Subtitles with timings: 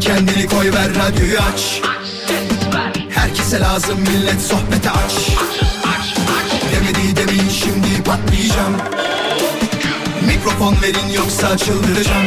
[0.00, 1.80] Kendini koy ver radyoyu aç.
[3.10, 5.12] Herkese lazım millet sohbete aç.
[6.72, 8.76] Demedi demin şimdi patlayacağım.
[10.26, 12.26] Mikrofon verin yoksa çıldıracağım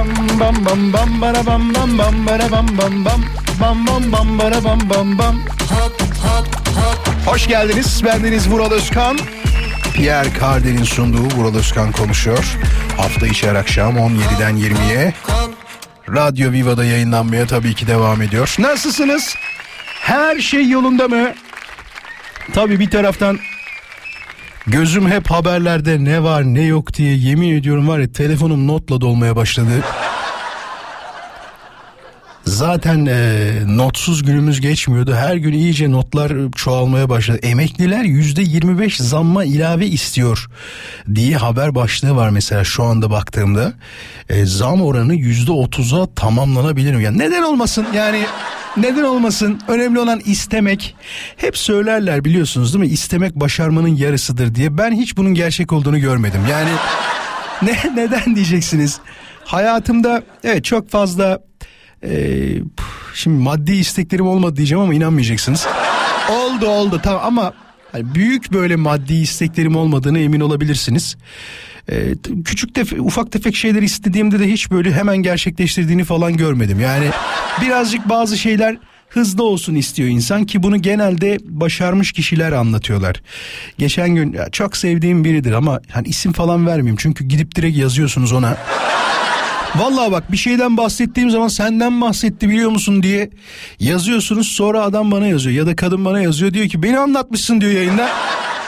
[0.41, 3.21] bam bam bam bara bam bam bam bara bam bam bam
[3.61, 5.35] bam bam bam bara bam bam bam.
[7.25, 8.03] Hoş geldiniz.
[8.05, 9.19] Bendeniz Vural Özkan.
[9.93, 12.57] Pierre Carden'in sunduğu Vural Özkan konuşuyor.
[12.97, 15.13] Hafta içi her akşam 17'den 20'ye
[16.09, 18.55] Radyo Viva'da yayınlanmaya tabii ki devam ediyor.
[18.59, 19.35] Nasılsınız?
[20.01, 21.33] Her şey yolunda mı?
[22.53, 23.39] Tabii bir taraftan
[24.67, 29.35] Gözüm hep haberlerde ne var ne yok diye yemin ediyorum var ya telefonum notla dolmaya
[29.35, 29.83] başladı.
[32.51, 35.15] Zaten e, notsuz günümüz geçmiyordu.
[35.15, 37.39] Her gün iyice notlar çoğalmaya başladı.
[37.43, 40.47] Emekliler yüzde 25 zamma ilave istiyor
[41.15, 43.73] diye haber başlığı var mesela şu anda baktığımda.
[44.29, 47.03] E, zam oranı yüzde 30'a tamamlanabilir mi?
[47.03, 47.87] Yani neden olmasın?
[47.95, 48.21] Yani
[48.77, 49.61] neden olmasın?
[49.67, 50.95] Önemli olan istemek.
[51.37, 52.91] Hep söylerler biliyorsunuz değil mi?
[52.91, 54.77] İstemek başarmanın yarısıdır diye.
[54.77, 56.41] Ben hiç bunun gerçek olduğunu görmedim.
[56.49, 56.71] Yani
[57.61, 58.99] ne neden diyeceksiniz?
[59.45, 61.50] Hayatımda evet çok fazla
[62.03, 62.61] ee,
[63.13, 65.67] şimdi maddi isteklerim olmadı diyeceğim ama inanmayacaksınız.
[66.31, 67.53] oldu oldu tamam ama
[67.91, 71.17] hani büyük böyle maddi isteklerim olmadığını emin olabilirsiniz.
[71.89, 72.13] Ee,
[72.45, 76.79] küçük tefe, ufak tefek şeyler istediğimde de hiç böyle hemen gerçekleştirdiğini falan görmedim.
[76.79, 77.05] Yani
[77.61, 78.77] birazcık bazı şeyler
[79.09, 83.21] hızlı olsun istiyor insan ki bunu genelde başarmış kişiler anlatıyorlar.
[83.77, 88.57] Geçen gün çok sevdiğim biridir ama hani isim falan vermeyeyim çünkü gidip direkt yazıyorsunuz ona.
[89.75, 93.29] Vallahi bak bir şeyden bahsettiğim zaman senden bahsetti biliyor musun diye
[93.79, 97.71] yazıyorsunuz sonra adam bana yazıyor ya da kadın bana yazıyor diyor ki beni anlatmışsın diyor
[97.71, 98.09] yayında.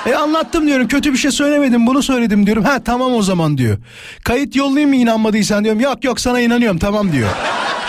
[0.05, 2.63] E anlattım diyorum kötü bir şey söylemedim bunu söyledim diyorum.
[2.63, 3.77] Ha tamam o zaman diyor.
[4.23, 5.81] Kayıt yollayayım mı inanmadıysan diyorum.
[5.81, 7.29] Yok yok sana inanıyorum tamam diyor.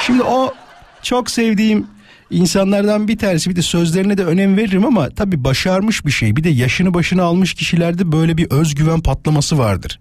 [0.06, 0.54] Şimdi o
[1.02, 1.86] çok sevdiğim
[2.30, 6.36] insanlardan bir tanesi bir de sözlerine de önem veririm ama tabii başarmış bir şey.
[6.36, 9.98] Bir de yaşını başına almış kişilerde böyle bir özgüven patlaması vardır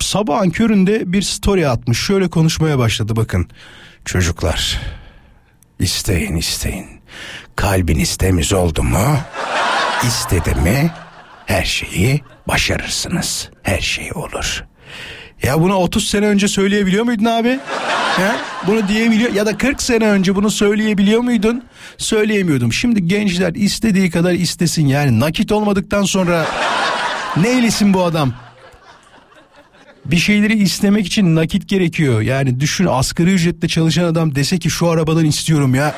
[0.00, 1.98] sabahın köründe bir story atmış.
[2.06, 3.48] Şöyle konuşmaya başladı bakın.
[4.04, 4.80] Çocuklar
[5.78, 6.86] isteyin isteyin.
[7.56, 9.18] Kalbiniz temiz oldu mu?
[10.06, 10.90] İstedi mi?
[11.46, 13.48] Her şeyi başarırsınız.
[13.62, 14.64] Her şey olur.
[15.42, 17.58] Ya bunu 30 sene önce söyleyebiliyor muydun abi?
[18.16, 18.30] He?
[18.66, 21.64] Bunu diyebiliyor ya da 40 sene önce bunu söyleyebiliyor muydun?
[21.98, 22.72] Söyleyemiyordum.
[22.72, 26.46] Şimdi gençler istediği kadar istesin yani nakit olmadıktan sonra
[27.36, 28.32] ne eylesin bu adam?
[30.10, 32.20] Bir şeyleri istemek için nakit gerekiyor.
[32.20, 35.94] Yani düşün asgari ücretle çalışan adam dese ki şu arabadan istiyorum ya.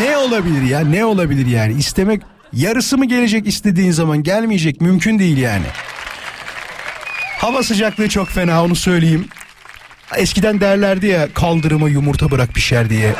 [0.00, 2.22] ne olabilir ya ne olabilir yani istemek
[2.52, 5.66] yarısı mı gelecek istediğin zaman gelmeyecek mümkün değil yani.
[7.38, 9.28] Hava sıcaklığı çok fena onu söyleyeyim.
[10.16, 13.14] Eskiden derlerdi ya kaldırıma yumurta bırak pişer diye.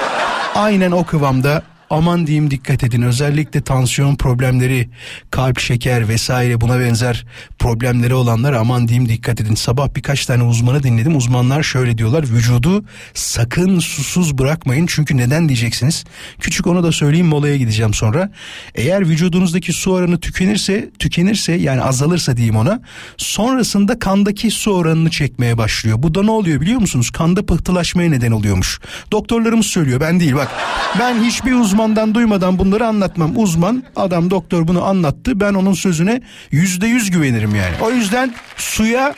[0.54, 3.02] Aynen o kıvamda aman diyeyim dikkat edin.
[3.02, 4.88] Özellikle tansiyon problemleri
[5.30, 7.26] kalp şeker vesaire buna benzer
[7.58, 9.54] problemleri olanlar aman diyeyim dikkat edin.
[9.54, 11.16] Sabah birkaç tane uzmanı dinledim.
[11.16, 12.22] Uzmanlar şöyle diyorlar.
[12.22, 12.84] Vücudu
[13.14, 14.86] sakın susuz bırakmayın.
[14.86, 16.04] Çünkü neden diyeceksiniz?
[16.40, 18.30] Küçük onu da söyleyeyim molaya gideceğim sonra.
[18.74, 22.80] Eğer vücudunuzdaki su oranı tükenirse tükenirse yani azalırsa diyeyim ona
[23.16, 26.02] sonrasında kandaki su oranını çekmeye başlıyor.
[26.02, 27.10] Bu da ne oluyor biliyor musunuz?
[27.10, 28.80] Kanda pıhtılaşmaya neden oluyormuş.
[29.12, 30.00] Doktorlarımız söylüyor.
[30.00, 30.34] Ben değil.
[30.34, 30.48] Bak
[30.98, 33.32] ben hiçbir uzman uzmandan duymadan bunları anlatmam.
[33.36, 35.41] Uzman adam doktor bunu anlattı.
[35.41, 36.20] Ben onun sözüne
[36.50, 37.74] yüzde yüz güvenirim yani.
[37.80, 39.14] O yüzden suya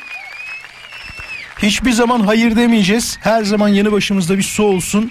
[1.58, 3.18] hiçbir zaman hayır demeyeceğiz.
[3.20, 5.10] Her zaman yanı başımızda bir su olsun.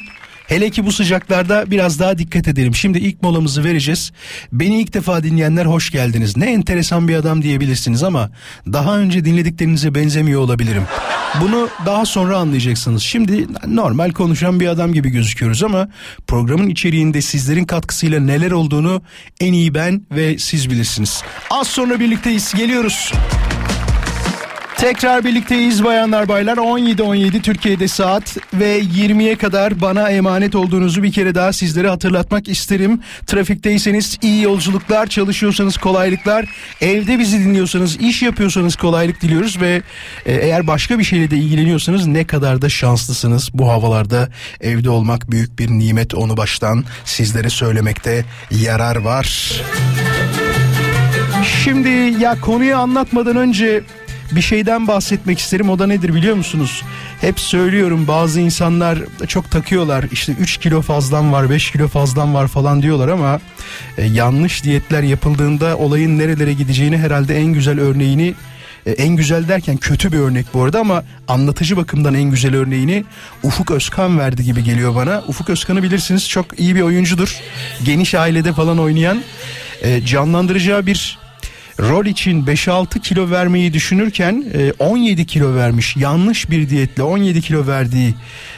[0.52, 2.76] Hele ki bu sıcaklarda biraz daha dikkat edelim.
[2.76, 4.12] Şimdi ilk molamızı vereceğiz.
[4.52, 6.38] Beni ilk defa dinleyenler hoş geldiniz.
[6.38, 8.30] Ne enteresan bir adam diyebilirsiniz ama
[8.74, 10.84] daha önce dinlediklerinize benzemiyor olabilirim.
[11.42, 13.04] Bunu daha sonra anlayacaksınız.
[13.04, 15.88] Şimdi normal konuşan bir adam gibi gözüküyoruz ama
[16.28, 19.02] programın içeriğinde sizlerin katkısıyla neler olduğunu
[19.40, 21.24] en iyi ben ve siz bilirsiniz.
[21.50, 22.54] Az sonra birlikteyiz.
[22.54, 23.12] Geliyoruz.
[24.82, 31.36] Tekrar birlikteyiz bayanlar baylar 17.17 Türkiye'de saat ve 20'ye kadar bana emanet olduğunuzu bir kere
[31.36, 33.02] daha sizlere hatırlatmak isterim.
[33.28, 36.46] Trafikteyseniz iyi yolculuklar, çalışıyorsanız kolaylıklar,
[36.82, 39.82] evde bizi dinliyorsanız, iş yapıyorsanız kolaylık diliyoruz ve
[40.26, 43.50] e, eğer başka bir şeyle de ilgileniyorsanız ne kadar da şanslısınız.
[43.54, 44.30] Bu havalarda
[44.62, 49.52] evde olmak büyük bir nimet onu baştan sizlere söylemekte yarar var.
[51.64, 51.90] Şimdi
[52.20, 53.84] ya konuyu anlatmadan önce
[54.36, 55.70] bir şeyden bahsetmek isterim.
[55.70, 56.84] O da nedir biliyor musunuz?
[57.22, 60.06] Hep söylüyorum bazı insanlar çok takıyorlar.
[60.12, 63.40] İşte 3 kilo fazlan var, 5 kilo fazlan var falan diyorlar ama
[63.98, 68.34] e, yanlış diyetler yapıldığında olayın nerelere gideceğini herhalde en güzel örneğini
[68.86, 73.04] e, en güzel derken kötü bir örnek bu arada ama anlatıcı bakımdan en güzel örneğini
[73.44, 75.24] Ufuk Özkan verdi gibi geliyor bana.
[75.28, 77.40] Ufuk Özkan'ı bilirsiniz çok iyi bir oyuncudur.
[77.84, 79.24] Geniş ailede falan oynayan
[79.82, 81.21] e, canlandıracağı bir
[81.82, 84.46] rol için 5-6 kilo vermeyi düşünürken
[84.80, 85.98] 17 e, kilo vermiş.
[85.98, 88.14] Yanlış bir diyetle 17 kilo verdiği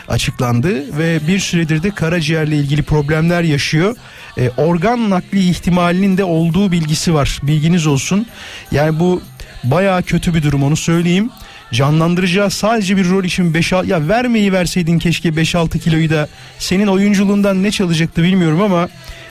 [0.08, 3.96] açıklandı ve bir süredir de karaciğerle ilgili problemler yaşıyor.
[4.38, 7.40] E, organ nakli ihtimalinin de olduğu bilgisi var.
[7.44, 8.26] Bilginiz olsun.
[8.72, 9.22] Yani bu
[9.64, 11.30] bayağı kötü bir durum onu söyleyeyim
[11.74, 16.28] canlandıracağı sadece bir rol için 5 ya vermeyi verseydin keşke 5-6 kiloyu da
[16.60, 18.90] senin oyunculuğundan ne çalacaktı bilmiyorum ama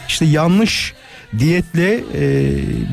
[0.09, 0.95] işte yanlış
[1.39, 2.25] diyetle e,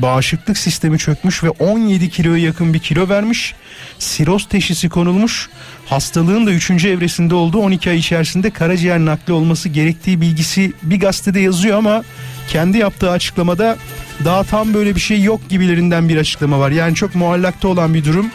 [0.02, 3.54] bağışıklık sistemi çökmüş ve 17 kiloya yakın bir kilo vermiş.
[3.98, 5.48] Siroz teşhisi konulmuş.
[5.86, 6.70] Hastalığın da 3.
[6.70, 12.02] evresinde olduğu 12 ay içerisinde karaciğer nakli olması gerektiği bilgisi bir gazetede yazıyor ama
[12.48, 13.76] kendi yaptığı açıklamada
[14.24, 16.70] daha tam böyle bir şey yok gibilerinden bir açıklama var.
[16.70, 18.30] Yani çok muallakta olan bir durum.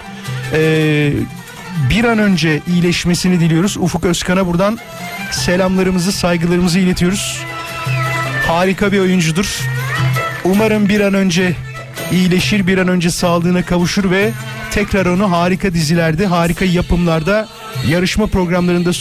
[0.54, 1.14] Ee,
[1.90, 3.78] bir an önce iyileşmesini diliyoruz.
[3.78, 4.80] Ufuk Özkan'a buradan
[5.32, 7.40] selamlarımızı, saygılarımızı iletiyoruz.
[8.48, 9.75] Harika bir oyuncudur.
[10.46, 11.56] Umarım bir an önce
[12.12, 14.32] iyileşir, bir an önce sağlığına kavuşur ve
[14.72, 17.48] tekrar onu harika dizilerde, harika yapımlarda,
[17.88, 18.94] yarışma programlarında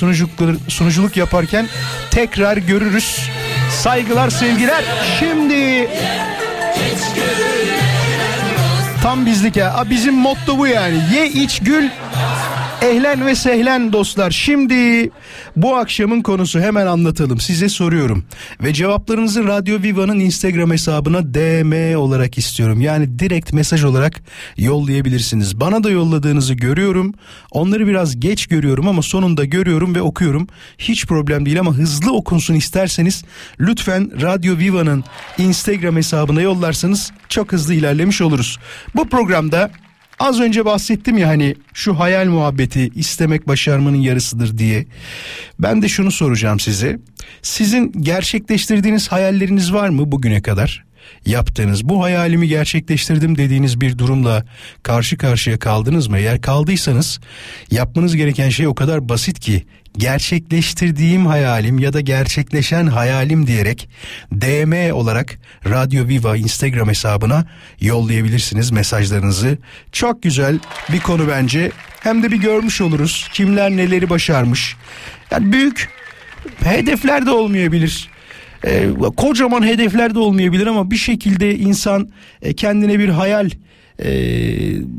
[0.69, 1.69] sunuculuk, yaparken
[2.11, 3.31] tekrar görürüz.
[3.71, 4.85] Saygılar, sevgiler.
[5.19, 5.89] Şimdi
[9.03, 9.85] tam bizlik ya.
[9.91, 10.99] Bizim motto bu yani.
[11.15, 11.89] Ye iç gül
[12.85, 14.31] Ehlen ve sehlen dostlar.
[14.31, 15.11] Şimdi
[15.57, 17.41] bu akşamın konusu hemen anlatalım.
[17.41, 18.25] Size soruyorum.
[18.63, 22.81] Ve cevaplarınızı Radyo Viva'nın Instagram hesabına DM olarak istiyorum.
[22.81, 24.23] Yani direkt mesaj olarak
[24.57, 25.61] yollayabilirsiniz.
[25.61, 27.15] Bana da yolladığınızı görüyorum.
[27.51, 30.47] Onları biraz geç görüyorum ama sonunda görüyorum ve okuyorum.
[30.79, 33.25] Hiç problem değil ama hızlı okunsun isterseniz
[33.61, 35.05] lütfen Radyo Viva'nın
[35.39, 38.59] Instagram hesabına yollarsanız çok hızlı ilerlemiş oluruz.
[38.95, 39.71] Bu programda
[40.19, 44.87] Az önce bahsettim ya hani şu hayal muhabbeti istemek başarmanın yarısıdır diye.
[45.59, 46.99] Ben de şunu soracağım size.
[47.43, 50.85] Sizin gerçekleştirdiğiniz hayalleriniz var mı bugüne kadar?
[51.27, 54.45] Yaptığınız bu hayalimi gerçekleştirdim dediğiniz bir durumla
[54.83, 56.19] karşı karşıya kaldınız mı?
[56.19, 57.21] Eğer kaldıysanız
[57.71, 59.65] yapmanız gereken şey o kadar basit ki
[59.99, 63.89] gerçekleştirdiğim hayalim ya da gerçekleşen hayalim diyerek
[64.33, 65.39] DM olarak
[65.69, 67.45] Radyo Viva Instagram hesabına
[67.81, 69.59] yollayabilirsiniz mesajlarınızı.
[69.93, 70.59] Çok güzel
[70.93, 71.71] bir konu bence.
[72.01, 74.77] Hem de bir görmüş oluruz kimler neleri başarmış.
[75.31, 75.89] Yani büyük
[76.65, 78.09] hedefler de olmayabilir.
[78.67, 82.09] Ee, kocaman hedefler de olmayabilir ama bir şekilde insan
[82.43, 83.51] e, kendine bir hayal e,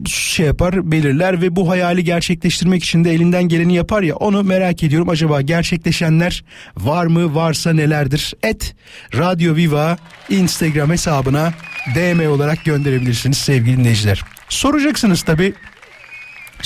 [0.08, 4.84] şey yapar belirler ve bu hayali gerçekleştirmek için de elinden geleni yapar ya onu merak
[4.84, 5.10] ediyorum.
[5.10, 6.44] Acaba gerçekleşenler
[6.78, 8.34] var mı varsa nelerdir?
[8.44, 8.76] Et
[9.18, 9.98] Radyo Viva
[10.30, 11.54] Instagram hesabına
[11.96, 14.22] DM olarak gönderebilirsiniz sevgili dinleyiciler.
[14.50, 15.54] Soracaksınız tabi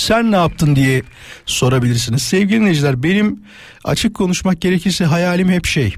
[0.00, 1.02] sen ne yaptın diye
[1.46, 2.22] sorabilirsiniz.
[2.22, 3.40] Sevgili dinleyiciler benim
[3.84, 5.94] açık konuşmak gerekirse hayalim hep şey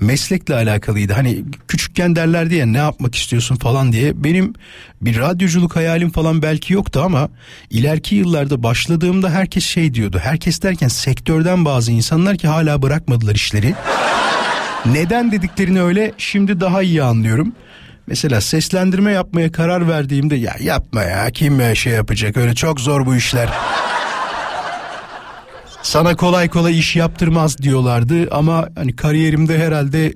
[0.00, 1.12] meslekle alakalıydı.
[1.12, 4.24] Hani küçükken derlerdi ya ne yapmak istiyorsun falan diye.
[4.24, 4.54] Benim
[5.02, 7.28] bir radyoculuk hayalim falan belki yoktu ama
[7.70, 10.20] ileriki yıllarda başladığımda herkes şey diyordu.
[10.22, 13.74] Herkes derken sektörden bazı insanlar ki hala bırakmadılar işleri.
[14.86, 17.52] Neden dediklerini öyle şimdi daha iyi anlıyorum.
[18.08, 23.16] Mesela seslendirme yapmaya karar verdiğimde ya yapma ya kim şey yapacak öyle çok zor bu
[23.16, 23.48] işler.
[25.82, 30.12] Sana kolay kolay iş yaptırmaz diyorlardı ama hani kariyerimde herhalde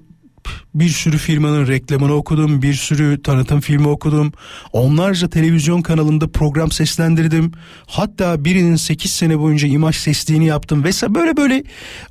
[0.74, 4.32] bir sürü firmanın reklamını okudum, bir sürü tanıtım filmi okudum.
[4.72, 7.52] Onlarca televizyon kanalında program seslendirdim.
[7.86, 11.64] Hatta birinin 8 sene boyunca imaj sesliğini yaptım vesaire böyle böyle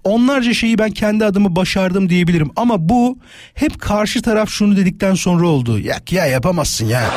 [0.03, 2.51] onlarca şeyi ben kendi adımı başardım diyebilirim.
[2.55, 3.17] Ama bu
[3.53, 5.79] hep karşı taraf şunu dedikten sonra oldu.
[5.79, 7.11] Yak ya yapamazsın ya.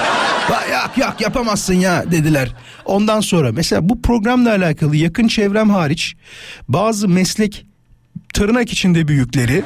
[0.70, 2.54] yak yak yapamazsın ya dediler.
[2.84, 6.14] Ondan sonra mesela bu programla alakalı yakın çevrem hariç
[6.68, 7.66] bazı meslek
[8.34, 9.64] tırnak içinde büyükleri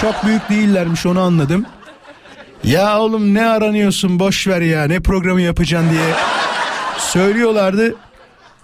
[0.00, 1.66] çok büyük değillermiş onu anladım.
[2.64, 6.14] Ya oğlum ne aranıyorsun boş ver ya ne programı yapacaksın diye
[6.98, 7.94] söylüyorlardı.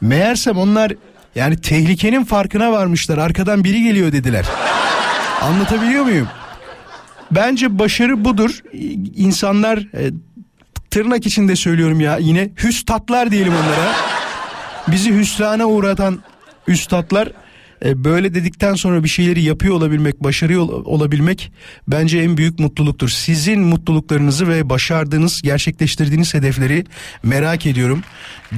[0.01, 0.93] Meğersem onlar
[1.35, 3.19] yani tehlikenin farkına varmışlar.
[3.19, 4.47] Arkadan biri geliyor dediler.
[5.43, 6.29] Anlatabiliyor muyum?
[7.31, 8.63] Bence başarı budur.
[9.17, 10.11] İnsanlar e,
[10.91, 13.93] tırnak içinde söylüyorum ya yine hüstatlar diyelim onlara.
[14.89, 16.23] Bizi hüsrana uğratan
[16.67, 17.33] üstatlar
[17.85, 21.53] e, böyle dedikten sonra bir şeyleri yapıyor olabilmek, başarıyor ol- olabilmek
[21.89, 23.09] bence en büyük mutluluktur.
[23.09, 26.85] Sizin mutluluklarınızı ve başardığınız, gerçekleştirdiğiniz hedefleri
[27.23, 28.03] merak ediyorum.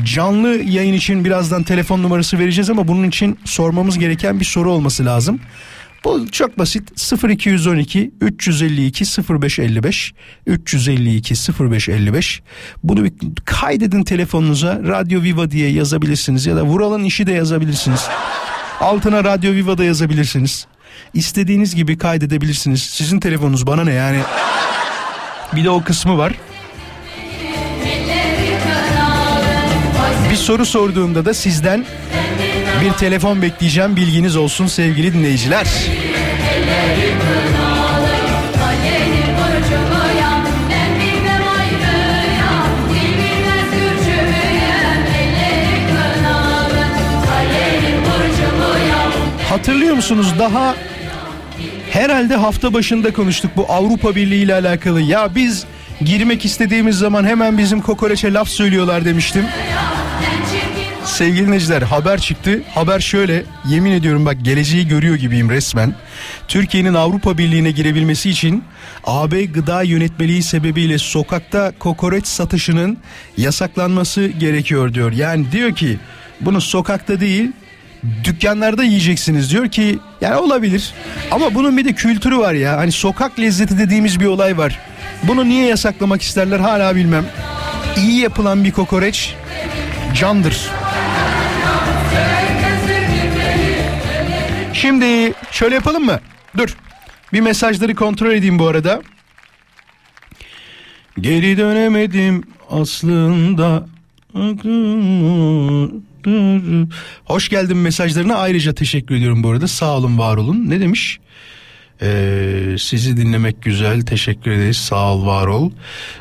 [0.04, 5.04] Canlı yayın için birazdan telefon numarası vereceğiz ama bunun için sormamız gereken bir soru olması
[5.04, 5.40] lazım.
[6.04, 10.14] Bu çok basit 0212 352 0555
[10.46, 12.42] 352 0555
[12.84, 13.12] bunu bir
[13.44, 18.00] kaydedin telefonunuza Radyo Viva diye yazabilirsiniz ya da Vural'ın işi de yazabilirsiniz.
[18.80, 20.66] Altına Radyo Viva'da yazabilirsiniz.
[21.14, 22.82] İstediğiniz gibi kaydedebilirsiniz.
[22.82, 24.18] Sizin telefonunuz bana ne yani.
[25.52, 26.32] Bir de o kısmı var.
[30.30, 31.86] Bir soru sorduğumda da sizden
[32.80, 35.66] bir telefon bekleyeceğim bilginiz olsun sevgili dinleyiciler.
[49.50, 50.74] Hatırlıyor musunuz daha
[51.90, 55.00] herhalde hafta başında konuştuk bu Avrupa Birliği ile alakalı.
[55.00, 55.64] Ya biz
[56.00, 59.44] girmek istediğimiz zaman hemen bizim kokoreçe laf söylüyorlar demiştim.
[61.04, 62.62] Sevgili dinleyiciler haber çıktı.
[62.74, 65.94] Haber şöyle yemin ediyorum bak geleceği görüyor gibiyim resmen.
[66.48, 68.64] Türkiye'nin Avrupa Birliği'ne girebilmesi için
[69.04, 72.98] AB gıda yönetmeliği sebebiyle sokakta kokoreç satışının
[73.36, 75.12] yasaklanması gerekiyor diyor.
[75.12, 75.98] Yani diyor ki
[76.40, 77.52] bunu sokakta değil
[78.24, 80.94] dükkanlarda yiyeceksiniz diyor ki yani olabilir
[81.30, 84.78] ama bunun bir de kültürü var ya hani sokak lezzeti dediğimiz bir olay var.
[85.22, 87.26] Bunu niye yasaklamak isterler hala bilmem.
[87.96, 89.34] İyi yapılan bir kokoreç
[90.14, 90.70] candır.
[94.72, 96.20] Şimdi şöyle yapalım mı?
[96.56, 96.76] Dur.
[97.32, 99.02] Bir mesajları kontrol edeyim bu arada.
[101.20, 103.86] Geri dönemedim aslında.
[107.24, 109.68] Hoş geldin mesajlarına ayrıca teşekkür ediyorum bu arada.
[109.68, 110.70] Sağ olun var olun.
[110.70, 111.20] Ne demiş?
[112.02, 114.00] Ee, sizi dinlemek güzel.
[114.02, 114.76] Teşekkür ederiz.
[114.76, 115.70] Sağ ol, var ol.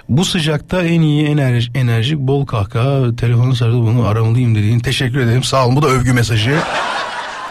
[0.09, 3.15] Bu sıcakta en iyi enerji, enerjik, bol kahkaha.
[3.15, 4.79] Telefonu sarılı bunu aramalıyım dediğin.
[4.79, 5.43] Teşekkür ederim.
[5.43, 5.75] Sağ olun.
[5.75, 6.55] Bu da övgü mesajı.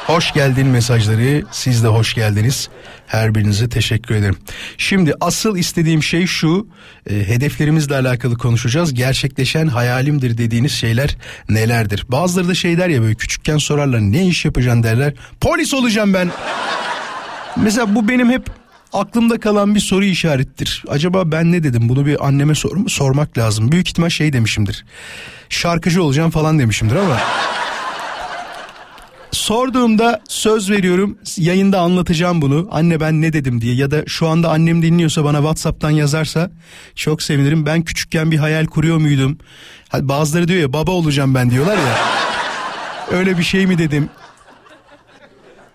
[0.08, 1.42] Hoş geldin mesajları.
[1.50, 2.68] Siz de hoş geldiniz.
[3.06, 4.36] Her birinize teşekkür ederim.
[4.78, 6.68] Şimdi asıl istediğim şey şu.
[7.10, 8.94] E, hedeflerimizle alakalı konuşacağız.
[8.94, 11.16] Gerçekleşen hayalimdir dediğiniz şeyler
[11.48, 12.06] nelerdir?
[12.08, 15.14] Bazıları da şey der ya böyle küçükken sorarlar ne iş yapacaksın derler.
[15.40, 16.30] Polis olacağım ben.
[17.56, 18.50] Mesela bu benim hep
[18.92, 20.84] aklımda kalan bir soru işarettir.
[20.88, 21.88] Acaba ben ne dedim?
[21.88, 23.72] Bunu bir anneme sor, sormak lazım.
[23.72, 24.84] Büyük ihtimal şey demişimdir.
[25.48, 27.18] Şarkıcı olacağım falan demişimdir ama
[29.48, 32.68] sorduğumda söz veriyorum yayında anlatacağım bunu.
[32.70, 36.50] Anne ben ne dedim diye ya da şu anda annem dinliyorsa bana WhatsApp'tan yazarsa
[36.94, 37.66] çok sevinirim.
[37.66, 39.38] Ben küçükken bir hayal kuruyor muydum?
[39.94, 41.98] Bazıları diyor ya baba olacağım ben diyorlar ya.
[43.10, 44.08] Öyle bir şey mi dedim?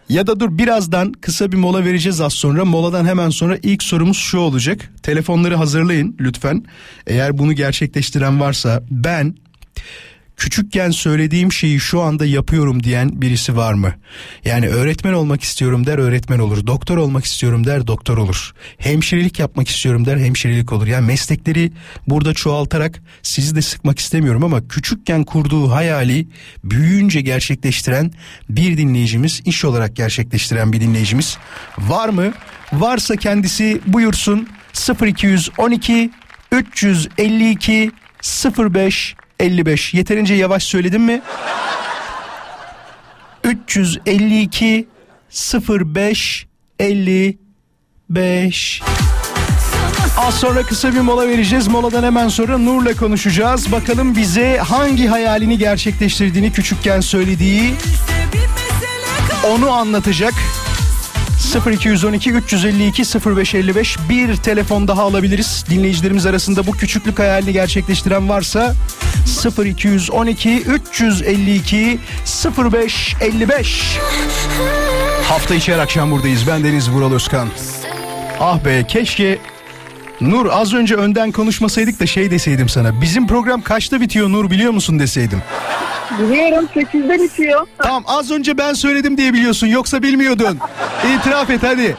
[0.09, 2.65] Ya da dur birazdan kısa bir mola vereceğiz az sonra.
[2.65, 4.91] Moladan hemen sonra ilk sorumuz şu olacak.
[5.03, 6.63] Telefonları hazırlayın lütfen.
[7.07, 9.35] Eğer bunu gerçekleştiren varsa ben
[10.37, 13.93] küçükken söylediğim şeyi şu anda yapıyorum diyen birisi var mı?
[14.45, 16.67] Yani öğretmen olmak istiyorum der öğretmen olur.
[16.67, 18.53] Doktor olmak istiyorum der doktor olur.
[18.77, 20.87] Hemşirelik yapmak istiyorum der hemşirelik olur.
[20.87, 21.71] Yani meslekleri
[22.07, 26.27] burada çoğaltarak sizi de sıkmak istemiyorum ama küçükken kurduğu hayali
[26.63, 28.11] büyüyünce gerçekleştiren
[28.49, 31.37] bir dinleyicimiz, iş olarak gerçekleştiren bir dinleyicimiz
[31.77, 32.33] var mı?
[32.73, 34.47] Varsa kendisi buyursun
[35.01, 36.11] 0212
[36.51, 37.91] 352
[38.57, 41.21] 05 55 yeterince yavaş söyledim mi?
[43.43, 44.87] 352
[45.69, 46.45] 05
[46.79, 48.81] 55
[50.17, 51.67] Az sonra kısa bir mola vereceğiz.
[51.67, 53.71] Moladan hemen sonra Nur'la konuşacağız.
[53.71, 57.73] Bakalım bize hangi hayalini gerçekleştirdiğini küçükken söylediği
[59.49, 60.33] onu anlatacak.
[61.55, 63.03] 0212 352
[63.35, 65.65] 0555 bir telefon daha alabiliriz.
[65.69, 68.75] Dinleyicilerimiz arasında bu küçüklük hayalini gerçekleştiren varsa
[69.65, 71.99] 0212 352
[72.57, 73.97] 0555
[75.29, 76.47] Hafta içi her akşam buradayız.
[76.47, 77.49] Ben Deniz Vural Özkan.
[78.39, 79.39] Ah be keşke
[80.29, 83.01] Nur az önce önden konuşmasaydık da şey deseydim sana.
[83.01, 85.41] Bizim program kaçta bitiyor Nur biliyor musun deseydim.
[86.19, 87.67] Biliyorum 8'de bitiyor.
[87.77, 90.59] Tamam az önce ben söyledim diye biliyorsun yoksa bilmiyordun.
[91.17, 91.97] İtiraf et hadi.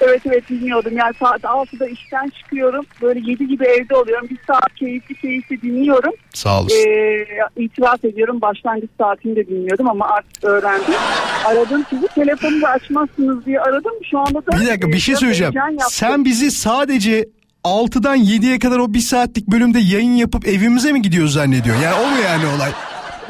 [0.00, 0.96] Evet evet dinliyordum.
[0.96, 2.84] Yani saat 6'da işten çıkıyorum.
[3.02, 4.28] Böyle 7 gibi evde oluyorum.
[4.30, 6.12] Bir saat keyifli keyifli dinliyorum.
[6.34, 6.76] Sağ olasın.
[6.76, 10.94] Ee, itiraf ediyorum başlangıç saatini de dinliyordum ama artık öğrendim.
[11.44, 13.92] Aradım sizi telefonu da açmazsınız diye aradım.
[14.10, 15.54] Şu anda da Bir dakika bir şey söyleyeceğim.
[15.88, 17.28] Sen bizi sadece
[17.64, 21.76] 6'dan 7'ye kadar o bir saatlik bölümde yayın yapıp evimize mi gidiyoruz zannediyor?
[21.84, 22.70] Yani o mu yani olay?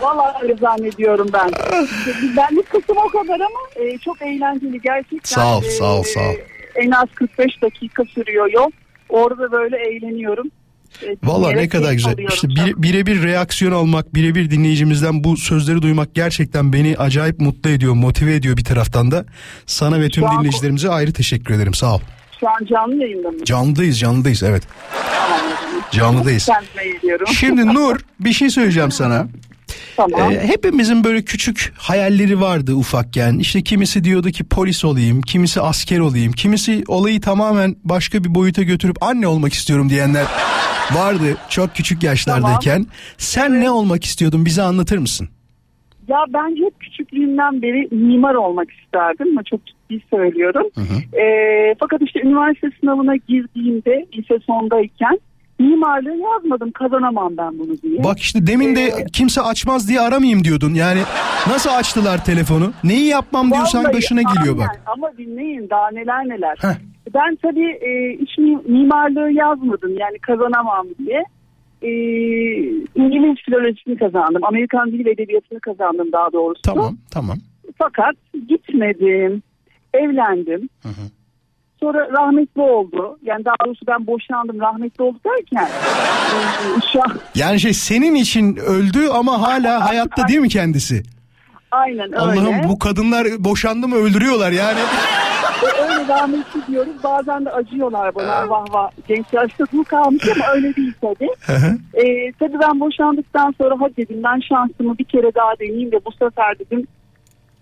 [0.00, 1.50] Vallahi öyle zannediyorum ben.
[2.37, 5.19] Benlik kısım o kadar ama e, çok eğlenceli gerçekten.
[5.35, 6.35] Sağ ol, E, sağ ol, sağ ol.
[6.75, 8.71] En az 45 dakika sürüyor yol.
[9.09, 10.50] Orada böyle eğleniyorum.
[11.03, 12.19] E, Valla ne kadar güzel.
[12.19, 17.95] İşte bire- birebir reaksiyon almak, birebir dinleyicimizden bu sözleri duymak gerçekten beni acayip mutlu ediyor,
[17.95, 19.25] motive ediyor bir taraftan da.
[19.67, 21.75] Sana ve tüm Şu an- dinleyicilerimize ayrı teşekkür ederim.
[21.75, 22.00] Sağ ol.
[22.41, 23.45] Şu an canlı yayında mı?
[23.45, 24.62] Canlıdayız, canlıdayız evet.
[25.91, 26.49] Canlıdayız.
[27.38, 29.26] Şimdi Nur bir şey söyleyeceğim sana.
[29.96, 30.32] tamam.
[30.32, 33.38] Ee, hepimizin böyle küçük hayalleri vardı ufakken.
[33.38, 38.62] İşte kimisi diyordu ki polis olayım, kimisi asker olayım, kimisi olayı tamamen başka bir boyuta
[38.62, 40.25] götürüp anne olmak istiyorum diyenler
[40.94, 42.87] vardı çok küçük yaşlardayken.
[43.18, 45.28] Sen ne olmak istiyordun bize anlatır mısın?
[46.08, 50.66] Ya ben hep küçüklüğümden beri mimar olmak isterdim ama çok ciddi söylüyorum.
[51.20, 55.18] Ee, fakat işte üniversite sınavına girdiğimde lise sondayken
[55.58, 58.04] mimarlığı yazmadım kazanamam ben bunu diye.
[58.04, 60.75] Bak işte demin de Ee, kimse açmaz diye aramayayım diyordun.
[60.75, 61.00] Yani
[61.48, 62.72] nasıl açtılar telefonu?
[62.84, 64.80] Neyi yapmam diyorsan Vallahi başına geliyor bak.
[64.86, 66.56] Ama dinleyin daha neler neler.
[66.60, 66.75] Heh.
[67.14, 71.25] Ben tabii e, iç mi- mimarlığı yazmadım yani kazanamam diye.
[71.82, 71.90] E,
[72.94, 74.44] İngiliz filolojisini kazandım.
[74.44, 76.62] Amerikan Dili ve Edebiyatı'nı kazandım daha doğrusu.
[76.62, 77.36] Tamam tamam.
[77.78, 78.14] Fakat
[78.48, 79.42] gitmedim.
[79.94, 80.68] Evlendim.
[81.80, 83.18] Sonra rahmetli oldu.
[83.23, 85.68] Yani daha doğrusu ben boşandım rahmetli oldu derken.
[86.95, 86.99] e,
[87.35, 91.02] Yani şey senin için öldü ama hala hayatta değil mi kendisi?
[91.71, 92.18] aynen öyle.
[92.18, 94.78] Allah'ım bu kadınlar boşandı mı öldürüyorlar yani.
[95.83, 96.92] Öyle rahmetli diyoruz.
[97.04, 98.90] Bazen de acıyorlar bana vah vah.
[99.09, 101.28] Genç yaşta bu kalmış ama öyle değil tabii.
[101.95, 106.12] e, tabii ben boşandıktan sonra hadi dedim ben şansımı bir kere daha deneyeyim ve bu
[106.12, 106.87] sefer dedim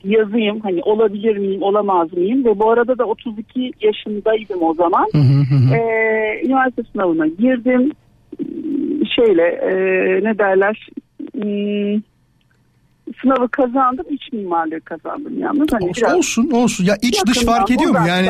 [0.04, 0.60] yazayım.
[0.60, 2.44] Hani olabilir miyim olamaz mıyım?
[2.44, 5.06] Ve bu arada da 32 yaşındaydım o zaman.
[5.74, 7.92] e, üniversite sınavına girdim.
[9.16, 9.74] Şeyle e,
[10.24, 10.88] ne derler
[11.34, 12.00] Hmm,
[13.22, 14.06] sınavı kazandım.
[14.10, 15.72] iç mimarlığı kazandım yalnız.
[15.72, 18.28] Hani olsun, biraz olsun olsun ya iç dış fark ediyor mu yani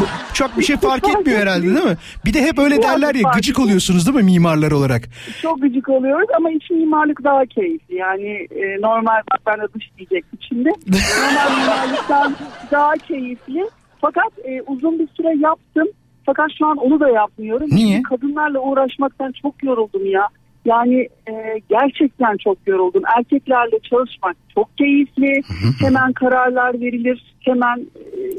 [0.00, 1.96] bu- çok bir şey fark etmiyor herhalde değil mi?
[2.24, 5.02] Bir de hep öyle derler ya gıcık oluyorsunuz değil mi mimarlar olarak?
[5.42, 7.94] çok gıcık oluyoruz ama iç mimarlık daha keyifli.
[7.94, 10.68] Yani e, normal bak ben de dış diyecektim şimdi.
[10.68, 12.34] normal mimarlıktan
[12.70, 13.68] daha keyifli.
[14.00, 15.86] Fakat e, uzun bir süre yaptım.
[16.26, 17.68] Fakat şu an onu da yapmıyorum.
[17.70, 17.96] Niye?
[17.96, 20.28] Çünkü Kadınlarla uğraşmaktan çok yoruldum ya.
[20.66, 21.32] Yani e,
[21.68, 23.02] gerçekten çok yoruldum.
[23.18, 25.40] Erkeklerle çalışmak çok keyifli.
[25.80, 27.34] hemen kararlar verilir.
[27.40, 27.86] Hemen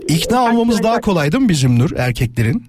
[0.09, 2.63] e, İkna olmamız daha kolay değil mi bizim Nur erkeklerin?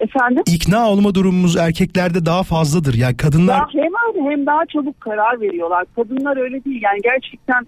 [0.00, 0.42] efendim.
[0.46, 2.94] İkna olma durumumuz erkeklerde daha fazladır.
[2.94, 3.92] Yani kadınlar Ya hem
[4.30, 5.84] hem daha çabuk karar veriyorlar.
[5.96, 6.82] Kadınlar öyle değil.
[6.82, 7.66] Yani gerçekten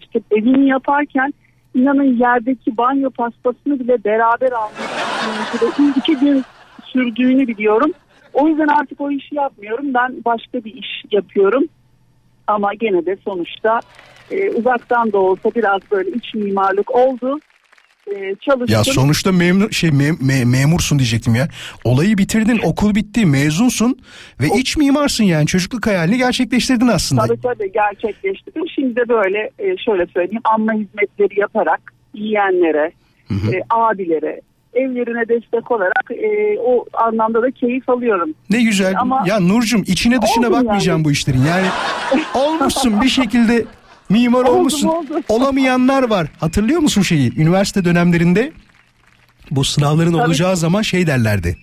[0.00, 1.34] işte evini yaparken
[1.74, 6.44] inanın yerdeki banyo paspasını bile beraber almak iki gün
[6.84, 7.92] sürdüğünü biliyorum.
[8.32, 9.94] O yüzden artık o işi yapmıyorum.
[9.94, 11.64] Ben başka bir iş yapıyorum.
[12.46, 13.80] Ama gene de sonuçta
[14.30, 17.38] e, uzaktan da olsa biraz böyle iç mimarlık oldu.
[18.06, 18.74] E, çalıştım.
[18.74, 21.48] ya sonuçta memnun şey mem- me- memursun diyecektim ya.
[21.84, 23.98] Olayı bitirdin, okul bitti, mezunsun
[24.40, 27.26] ve iç mimarsın yani çocukluk hayalini gerçekleştirdin aslında.
[27.26, 28.62] Tabii tabii gerçekleştirdim.
[28.74, 31.80] Şimdi de böyle e, şöyle söyleyeyim anma hizmetleri yaparak
[32.14, 32.92] yiyenlere,
[33.30, 34.40] e, abilere,
[34.74, 38.34] evlerine destek olarak e, o anlamda da keyif alıyorum.
[38.50, 38.94] Ne güzel.
[39.00, 41.04] Ama- ya Nurcum içine dışına bakmayacağım yani.
[41.04, 41.44] bu işlerin.
[41.44, 41.66] Yani
[42.34, 43.64] olmuşsun bir şekilde
[44.08, 44.88] mimar Oldum, olmuşsun.
[44.88, 45.22] oldum.
[45.28, 46.26] Olamayanlar var.
[46.40, 47.40] Hatırlıyor musun şeyi?
[47.40, 48.52] Üniversite dönemlerinde
[49.50, 50.22] bu sınavların Tabii.
[50.22, 51.56] olacağı zaman şey derlerdi.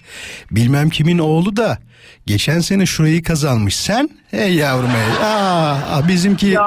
[0.52, 1.78] Bilmem kimin oğlu da
[2.26, 3.76] geçen sene şurayı kazanmış.
[3.76, 5.28] Sen hey yavrum hey.
[5.30, 6.64] Aa, bizimki ya,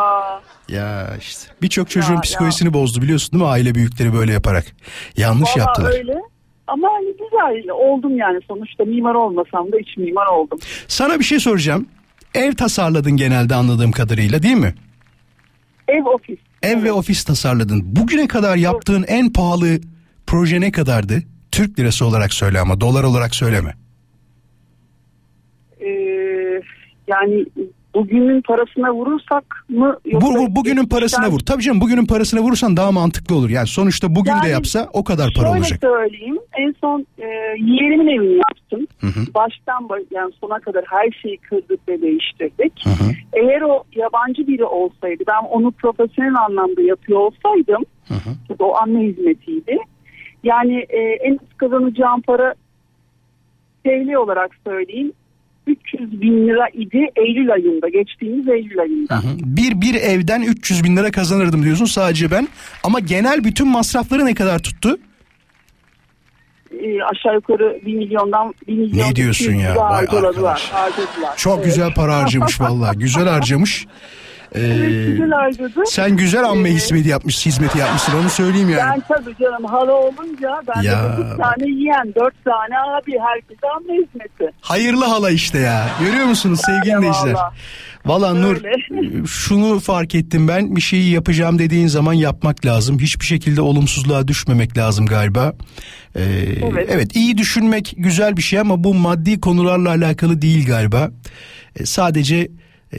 [0.68, 4.64] Ya işte birçok çocuğun Ya, psikolojisini bozdu biliyorsun değil mi aile büyükleri böyle yaparak.
[5.16, 5.92] Yanlış valla yaptılar.
[5.92, 6.14] öyle.
[6.72, 10.58] Ama hani güzel oldum yani sonuçta mimar olmasam da iç mimar oldum.
[10.88, 11.86] Sana bir şey soracağım.
[12.34, 14.74] Ev tasarladın genelde anladığım kadarıyla değil mi?
[15.88, 16.38] Ev ofis.
[16.62, 17.82] Ev ve ofis tasarladın.
[17.84, 19.80] Bugüne kadar yaptığın en pahalı
[20.26, 21.22] proje ne kadardı?
[21.52, 23.74] Türk lirası olarak söyle ama dolar olarak söyleme.
[25.80, 25.86] Ee,
[27.08, 27.46] yani
[27.94, 29.96] bugünün parasına vurursak mı?
[30.04, 31.38] yoksa Vur, vur bugünün parasına vur.
[31.38, 33.50] Tabii canım bugünün parasına vurursan daha mantıklı olur.
[33.50, 35.78] Yani sonuçta bugün de Yani yapsa o kadar para Şöyle olacak.
[35.80, 36.38] söyleyeyim.
[36.58, 37.26] En son e,
[37.58, 38.86] yeğenimin evini yaptım.
[39.34, 42.84] Baştan baş, yani sona kadar her şeyi kırdık ve değiştirdik.
[43.32, 47.84] Eğer o yabancı biri olsaydı ben onu profesyonel anlamda yapıyor olsaydım
[48.48, 49.76] çünkü o anne hizmetiydi.
[50.44, 52.54] Yani e, en az kazanacağım para
[53.84, 55.12] TL olarak söyleyeyim
[55.70, 59.14] 300 bin lira idi Eylül ayında geçtiğimiz Eylül ayında.
[59.16, 59.36] Hı hı.
[59.38, 62.48] Bir bir evden 300 bin lira kazanırdım diyorsun sadece ben.
[62.84, 64.98] Ama genel bütün masrafları ne kadar tuttu?
[66.82, 69.76] E, aşağı yukarı 1 milyondan 1 milyon Ne diyorsun 200 ya?
[69.76, 70.68] Vay harcadılar, arkadaş.
[70.72, 71.36] harcadılar.
[71.36, 71.64] Çok Evet.
[71.64, 72.98] güzel para harcamış vallahi.
[72.98, 73.86] Güzel harcamış.
[74.54, 78.90] Ee, Evet, güzel sen güzel amme Ee, hizmeti yapmış, hizmeti yapmışsın onu söyleyeyim yani.
[79.08, 81.02] Ben tabii canım hala olunca ben Ya.
[81.04, 84.56] de 9 tane yiyen 4 tane abi herkese anne hizmeti.
[84.60, 85.88] Hayırlı hala işte ya.
[86.00, 87.32] Görüyor musunuz sevgili dinleyiciler?
[87.34, 87.54] vallahi.
[88.06, 88.56] Valla Nur
[89.26, 92.98] şunu fark ettim ben bir şeyi yapacağım dediğin zaman yapmak lazım.
[92.98, 95.52] Hiçbir şekilde olumsuzluğa düşmemek lazım galiba.
[96.16, 96.22] Ee,
[96.72, 96.88] evet.
[96.90, 97.16] Evet.
[97.16, 101.10] iyi düşünmek güzel bir şey ama bu maddi konularla alakalı değil galiba.
[101.80, 102.48] Ee, sadece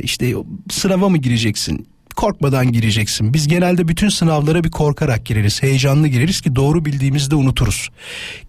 [0.01, 0.33] işte
[0.69, 1.87] sınava mı gireceksin?
[2.15, 3.33] Korkmadan gireceksin.
[3.33, 5.63] Biz genelde bütün sınavlara bir korkarak gireriz.
[5.63, 7.89] Heyecanlı gireriz ki doğru bildiğimizde unuturuz.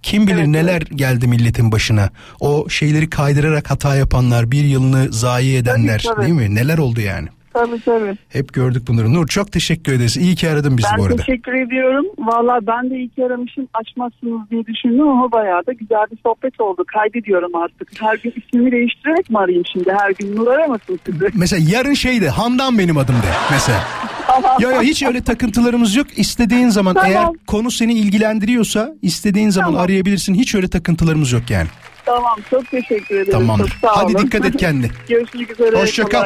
[0.02, 2.10] Kim bilir Evet, neler geldi milletin başına.
[2.40, 6.22] O şeyleri kaydırarak hata yapanlar, bir yılını zayi edenler tabii.
[6.22, 6.54] değil mi?
[6.54, 7.28] Neler oldu yani?
[7.52, 8.16] Tabii tabii.
[8.28, 9.14] Hep gördük bunları.
[9.14, 10.16] Nur çok teşekkür ederiz.
[10.16, 11.16] İyi ki aradın bizi bu Ben arada.
[11.16, 12.04] teşekkür ediyorum.
[12.18, 16.60] Valla ben de iyi ki aramışım açmazsınız diye düşündüm ama bayağı da güzel bir sohbet
[16.60, 16.84] oldu.
[16.94, 17.88] Kaydediyorum artık.
[18.00, 19.92] Her gün ismimi değiştirerek mi arayayım şimdi?
[19.98, 21.24] Her gün Nur aramasın sizi.
[21.34, 23.80] Mesela yarın şeydi Handan benim adım de mesela.
[24.26, 24.56] Tamam.
[24.60, 26.06] Ya ya hiç öyle takıntılarımız yok.
[26.16, 27.10] İstediğin zaman Tamam.
[27.10, 29.84] eğer konu seni ilgilendiriyorsa istediğin zaman Tamam.
[29.84, 30.34] arayabilirsin.
[30.34, 31.68] Hiç öyle takıntılarımız yok yani.
[32.06, 33.32] Tamam çok teşekkür ederim.
[33.32, 33.68] Tamamdır.
[33.68, 34.26] Çok sağ Hadi olun.
[34.26, 34.90] dikkat et kendine.
[35.08, 35.76] Görüşmek üzere.
[35.82, 36.24] Hoşça kal.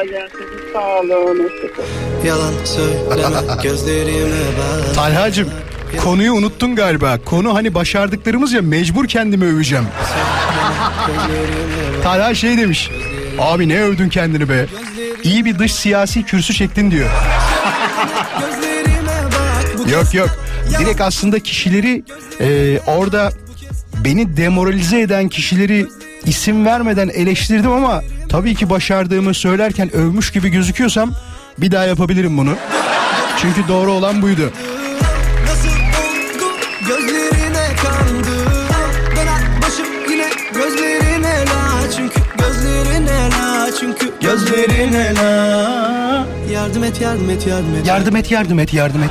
[0.72, 1.44] Sağ olun.
[1.44, 1.82] Hoşça.
[2.28, 5.50] Yalan söyleme gözlerime bak Talhacım
[6.04, 7.18] konuyu unuttun galiba.
[7.24, 9.86] Konu hani başardıklarımız ya mecbur kendimi öveceğim.
[12.02, 12.90] Talha şey demiş.
[13.38, 14.66] Abi ne övdün kendini be.
[15.22, 17.10] İyi bir dış siyasi kürsü çektin diyor.
[19.92, 20.28] Yok yok.
[20.80, 22.04] Direkt aslında kişileri
[22.40, 23.30] e, orada
[24.04, 25.86] beni demoralize eden kişileri
[26.26, 31.12] isim vermeden eleştirdim ama tabii ki başardığımı söylerken övmüş gibi gözüküyorsam
[31.58, 32.54] bir daha yapabilirim bunu.
[33.38, 34.52] Çünkü doğru olan buydu.
[43.80, 44.12] Çünkü
[45.14, 46.26] la.
[46.52, 49.10] Yardım et yardım et yardım et Yardım et yardım et yardım et.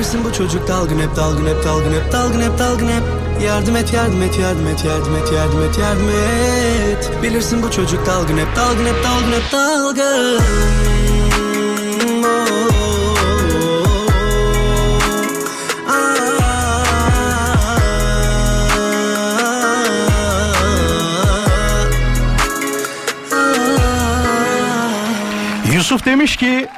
[0.00, 3.02] Et Bilirsin bu çocuk dalgın hep dalgın hep dalgın hep dalgın hep dalgın hep.
[3.46, 7.22] Yardım et yardım et yardım et yardım et yardım et yardım et.
[7.22, 10.40] Bilirsin bu çocuk dalgın hep dalgın hep dalgın hep dalgın
[25.74, 26.68] Yusuf demiş ki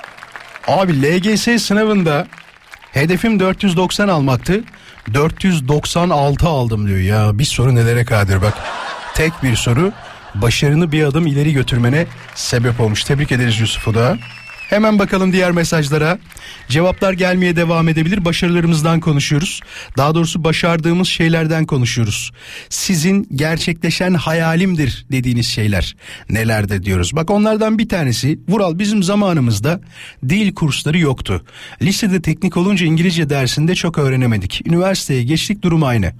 [0.67, 2.27] abi LGS sınavında
[2.93, 4.65] hedefim 490 almaktı.
[5.15, 8.55] 496 aldım diyor ya bir soru nelere kadir bak.
[9.15, 9.93] Tek bir soru
[10.35, 13.05] başarını bir adım ileri götürmene sebep olmuş.
[13.05, 14.19] Tebrik ederiz Yusuf'u da.
[14.73, 16.19] Hemen bakalım diğer mesajlara.
[16.69, 18.25] Cevaplar gelmeye devam edebilir.
[18.25, 19.61] Başarılarımızdan konuşuyoruz.
[19.97, 22.33] Daha doğrusu başardığımız şeylerden konuşuyoruz.
[22.69, 25.97] Sizin gerçekleşen hayalimdir dediğiniz şeyler
[26.31, 27.17] nelerde diyoruz.
[27.17, 29.81] Bak onlardan bir tanesi Vural bizim zamanımızda
[30.29, 31.45] dil kursları yoktu.
[31.83, 34.67] Lisede teknik olunca İngilizce dersinde çok öğrenemedik.
[34.67, 36.13] Üniversiteye geçtik durum aynı.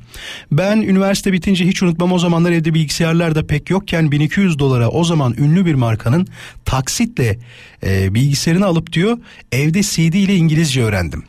[0.53, 5.05] Ben üniversite bitince hiç unutmam o zamanlar evde bilgisayarlar da pek yokken 1200 dolara o
[5.05, 6.27] zaman ünlü bir markanın
[6.65, 7.39] taksitle
[7.87, 9.19] e, bilgisayarını alıp diyor
[9.53, 11.25] evde CD ile İngilizce öğrendim.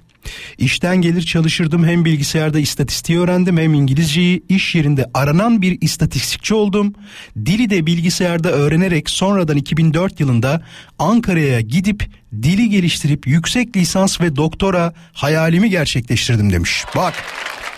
[0.57, 6.93] İşten gelir çalışırdım hem bilgisayarda istatistiği öğrendim hem İngilizceyi iş yerinde aranan bir istatistikçi oldum.
[7.37, 10.61] Dili de bilgisayarda öğrenerek sonradan 2004 yılında
[10.99, 16.83] Ankara'ya gidip dili geliştirip yüksek lisans ve doktora hayalimi gerçekleştirdim demiş.
[16.95, 17.13] Bak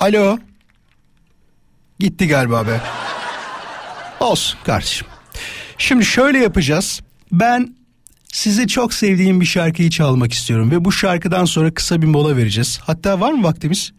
[0.00, 0.38] Alo.
[1.98, 2.80] Gitti galiba be.
[4.20, 5.06] Olsun kardeşim.
[5.78, 7.00] Şimdi şöyle yapacağız.
[7.32, 7.76] Ben
[8.32, 12.80] size çok sevdiğim bir şarkıyı çalmak istiyorum ve bu şarkıdan sonra kısa bir mola vereceğiz.
[12.84, 13.92] Hatta var mı vaktimiz?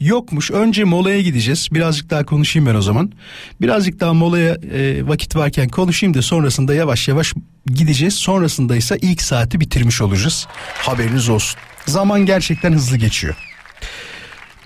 [0.00, 0.50] Yokmuş.
[0.50, 1.68] Önce molaya gideceğiz.
[1.72, 3.12] Birazcık daha konuşayım ben o zaman.
[3.60, 7.34] Birazcık daha molaya e, vakit varken konuşayım da sonrasında yavaş yavaş
[7.66, 8.14] gideceğiz.
[8.14, 10.46] Sonrasında ise ilk saati bitirmiş olacağız.
[10.74, 11.60] Haberiniz olsun.
[11.86, 13.34] Zaman gerçekten hızlı geçiyor.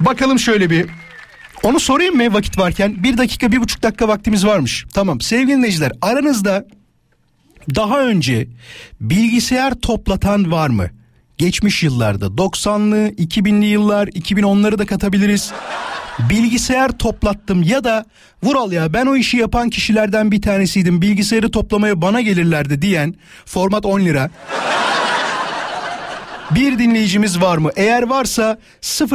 [0.01, 0.87] Bakalım şöyle bir
[1.63, 3.03] onu sorayım mı vakit varken?
[3.03, 4.85] Bir dakika bir buçuk dakika vaktimiz varmış.
[4.95, 6.67] Tamam sevgili dinleyiciler aranızda
[7.75, 8.49] daha önce
[9.01, 10.91] bilgisayar toplatan var mı?
[11.39, 15.53] Geçmiş yıllarda 90'lı 2000'li yıllar 2010'ları da katabiliriz.
[16.31, 18.05] Bilgisayar toplattım ya da
[18.43, 23.87] Vural ya ben o işi yapan kişilerden bir tanesiydim bilgisayarı toplamaya bana gelirlerdi diyen format
[23.87, 24.31] 10 lira.
[26.51, 27.71] Bir dinleyicimiz var mı?
[27.77, 28.59] Eğer varsa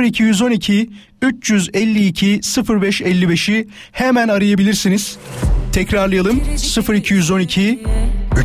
[0.04, 0.90] 0212
[1.22, 5.18] 352 0555'i hemen arayabilirsiniz.
[5.74, 6.42] Tekrarlayalım
[6.94, 7.84] 0212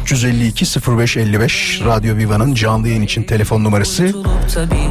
[0.02, 0.64] 352
[0.98, 4.14] 0555 Radyo Viva'nın canlı yayın için telefon numarası.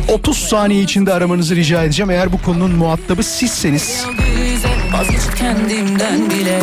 [0.08, 2.10] 30 saniye içinde aramanızı rica edeceğim.
[2.10, 4.06] Eğer bu konunun muhatabı sizseniz
[4.94, 6.60] Vazgeçip kendimden bile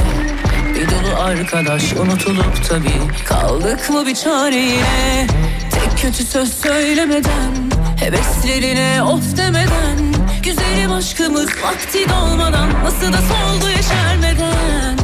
[0.83, 2.89] Bir dolu arkadaş unutulup tabi
[3.29, 5.27] Kaldık mı bir çareye
[5.71, 10.15] Tek kötü söz söylemeden Heveslerine of demeden.
[10.43, 14.99] Güzelim aşkımız vakti dolmadan Nasıl da soldu yeşermeden.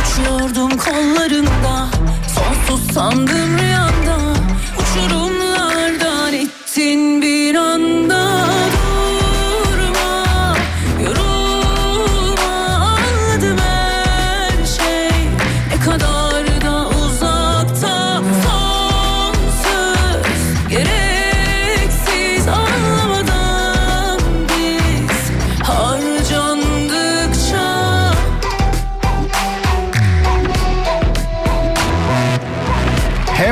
[0.00, 1.88] Uçuyordum kollarında
[2.34, 4.16] Sonsuz sandım rüyamda.
[4.78, 8.33] Uçurumlardan ittin bir anda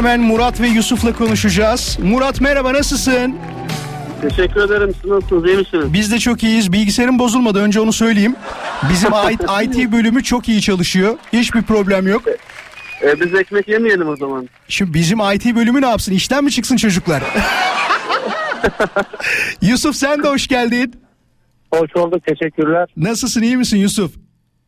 [0.03, 1.99] hemen Murat ve Yusuf'la konuşacağız.
[2.03, 3.37] Murat merhaba nasılsın?
[4.21, 4.95] Teşekkür ederim.
[5.03, 5.47] Siz nasılsınız?
[5.47, 5.93] İyi misiniz?
[5.93, 6.73] Biz de çok iyiyiz.
[6.73, 8.37] Bilgisayarım bozulmadı önce onu söyleyeyim.
[8.91, 9.11] Bizim
[9.62, 11.19] IT bölümü çok iyi çalışıyor.
[11.33, 12.23] Hiçbir problem yok.
[13.03, 14.49] Ee, biz ekmek yemeyelim o zaman.
[14.69, 16.12] Şimdi bizim IT bölümü ne yapsın?
[16.12, 17.23] İşten mi çıksın çocuklar?
[19.62, 20.95] Yusuf sen de hoş geldin.
[21.75, 22.27] Hoş olduk.
[22.27, 22.88] Teşekkürler.
[22.97, 24.12] Nasılsın iyi misin Yusuf?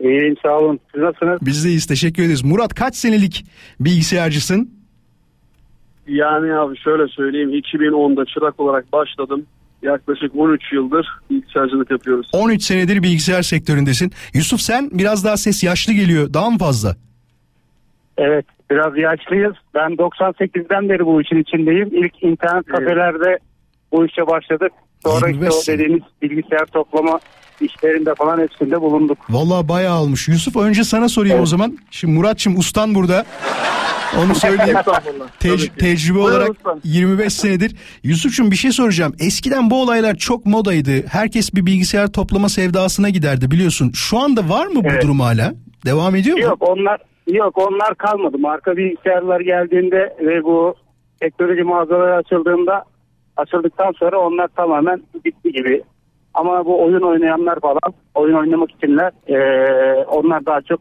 [0.00, 0.80] İyiyim sağ olun.
[0.94, 1.38] Siz nasılsınız?
[1.42, 2.44] Biz de iyiyiz teşekkür ederiz.
[2.44, 3.46] Murat kaç senelik
[3.80, 4.73] bilgisayarcısın?
[6.06, 7.50] Yani abi şöyle söyleyeyim.
[7.50, 9.46] 2010'da çırak olarak başladım.
[9.82, 12.30] Yaklaşık 13 yıldır bilgisayarcılık yapıyoruz.
[12.32, 14.12] 13 senedir bilgisayar sektöründesin.
[14.34, 16.34] Yusuf sen biraz daha ses yaşlı geliyor.
[16.34, 16.96] Daha mı fazla?
[18.18, 19.54] Evet biraz yaşlıyız.
[19.74, 21.88] Ben 98'den beri bu işin içindeyim.
[21.92, 23.38] İlk internet kafelerde
[23.92, 24.72] bu işe başladık.
[25.02, 27.18] Sonra 25 işte o dediğiniz bilgisayar toplama
[27.60, 29.18] işlerinde falan hepsinde bulunduk.
[29.30, 30.28] Vallahi bayağı almış.
[30.28, 31.78] Yusuf önce sana sorayım o zaman.
[31.90, 33.24] Şimdi Muratçım ustan burada.
[34.18, 34.76] Onu söyleyeyim.
[34.78, 35.28] Estağfurullah.
[35.40, 35.70] Te- Tabii ki.
[35.78, 36.80] tecrübe olarak ustam.
[36.84, 37.76] 25 senedir.
[38.02, 39.14] Yusuf'cum bir şey soracağım.
[39.20, 41.06] Eskiden bu olaylar çok modaydı.
[41.06, 43.90] Herkes bir bilgisayar toplama sevdasına giderdi biliyorsun.
[43.94, 45.02] Şu anda var mı bu Evet.
[45.02, 45.52] durum hala?
[45.86, 46.42] Devam ediyor mu?
[46.42, 47.00] Yok onlar
[47.32, 48.38] yok onlar kalmadı.
[48.38, 50.74] Marka bilgisayarlar geldiğinde ve bu
[51.20, 52.84] teknoloji mağazaları açıldığında
[53.36, 55.82] açıldıktan sonra onlar tamamen bitti gibi.
[56.34, 57.78] Ama bu oyun oynayanlar falan
[58.14, 60.80] oyun oynamak içinler eee, onlar daha çok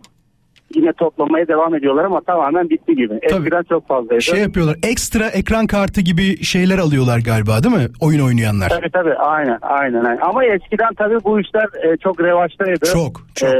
[0.75, 3.19] yine toplamaya devam ediyorlar ama tamamen bitti gibi.
[3.21, 4.21] Eskiden çok fazlaydı.
[4.21, 4.77] Şey yapıyorlar.
[4.83, 7.87] Ekstra ekran kartı gibi şeyler alıyorlar galiba değil mi?
[8.01, 8.69] Oyun oynayanlar.
[8.69, 10.03] Tabii tabii aynen aynen.
[10.03, 10.19] aynen.
[10.21, 12.85] Ama eskiden tabii bu işler e, çok revaçtaydı.
[12.85, 13.49] Çok, çok.
[13.49, 13.57] E,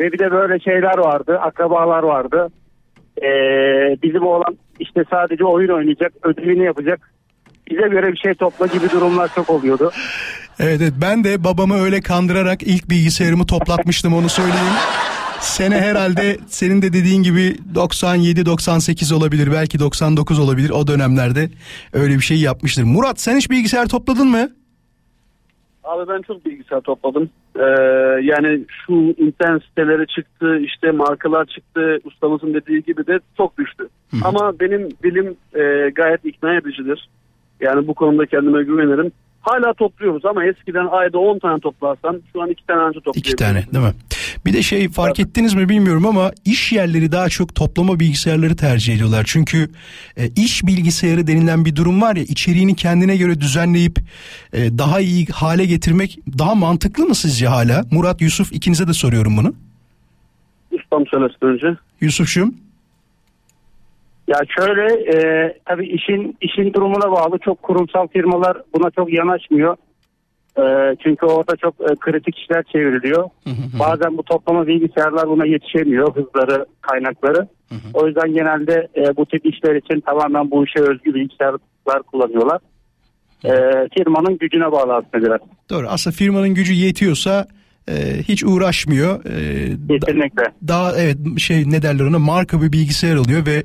[0.00, 2.48] ve bir de böyle şeyler vardı, akrabalar vardı.
[3.22, 3.28] E,
[4.02, 7.10] bizim oğlan işte sadece oyun oynayacak, ödevini yapacak.
[7.72, 9.90] Bize göre bir şey topla gibi durumlar çok oluyordu.
[10.60, 14.74] Evet, evet ben de babamı öyle kandırarak ilk bilgisayarımı toplatmıştım onu söyleyeyim.
[15.40, 21.48] Sene herhalde senin de dediğin gibi 97-98 olabilir belki 99 olabilir o dönemlerde
[21.92, 22.82] öyle bir şey yapmıştır.
[22.82, 24.50] Murat sen hiç bilgisayar topladın mı?
[25.84, 27.30] Abi ben çok bilgisayar topladım.
[27.56, 27.62] Ee,
[28.22, 31.98] yani şu internet siteleri çıktı, işte markalar çıktı.
[32.04, 33.88] Ustamızın dediği gibi de çok düştü.
[34.24, 37.08] Ama benim bilim e, gayet ikna edicidir.
[37.62, 39.12] Yani bu konuda kendime güvenirim.
[39.40, 43.20] Hala topluyoruz ama eskiden ayda 10 tane toplarsan şu an 2 tane anca topluyoruz.
[43.20, 43.92] İki tane değil mi?
[44.46, 48.94] Bir de şey fark ettiniz mi bilmiyorum ama iş yerleri daha çok toplama bilgisayarları tercih
[48.94, 49.24] ediyorlar.
[49.26, 49.68] Çünkü
[50.16, 53.98] e, iş bilgisayarı denilen bir durum var ya içeriğini kendine göre düzenleyip
[54.52, 57.84] e, daha iyi hale getirmek daha mantıklı mı sizce hala?
[57.90, 59.54] Murat, Yusuf ikinize de soruyorum bunu.
[60.72, 61.78] Ustam söylesin önce.
[62.00, 62.54] Yusuf'cum
[64.32, 65.16] Ya şöyle e,
[65.64, 69.76] tabii işin işin durumuna bağlı çok kurumsal firmalar buna çok yanaşmıyor.
[70.58, 73.28] E, çünkü orada çok e, kritik işler çevriliyor.
[73.78, 77.48] Bazen bu toplama bilgisayarlar buna yetişemiyor hızları kaynakları.
[77.94, 82.60] O yüzden genelde e, bu tip işler için tamamen bu işe özgü bilgisayarlar kullanıyorlar.
[83.44, 83.50] E,
[83.98, 85.40] firmanın gücüne bağlı aslında biraz.
[85.70, 87.46] doğru aslında firmanın gücü yetiyorsa
[87.88, 89.24] e, hiç uğraşmıyor.
[89.24, 93.62] E, da- daha evet şey ne derler ona marka bir bilgisayar alıyor ve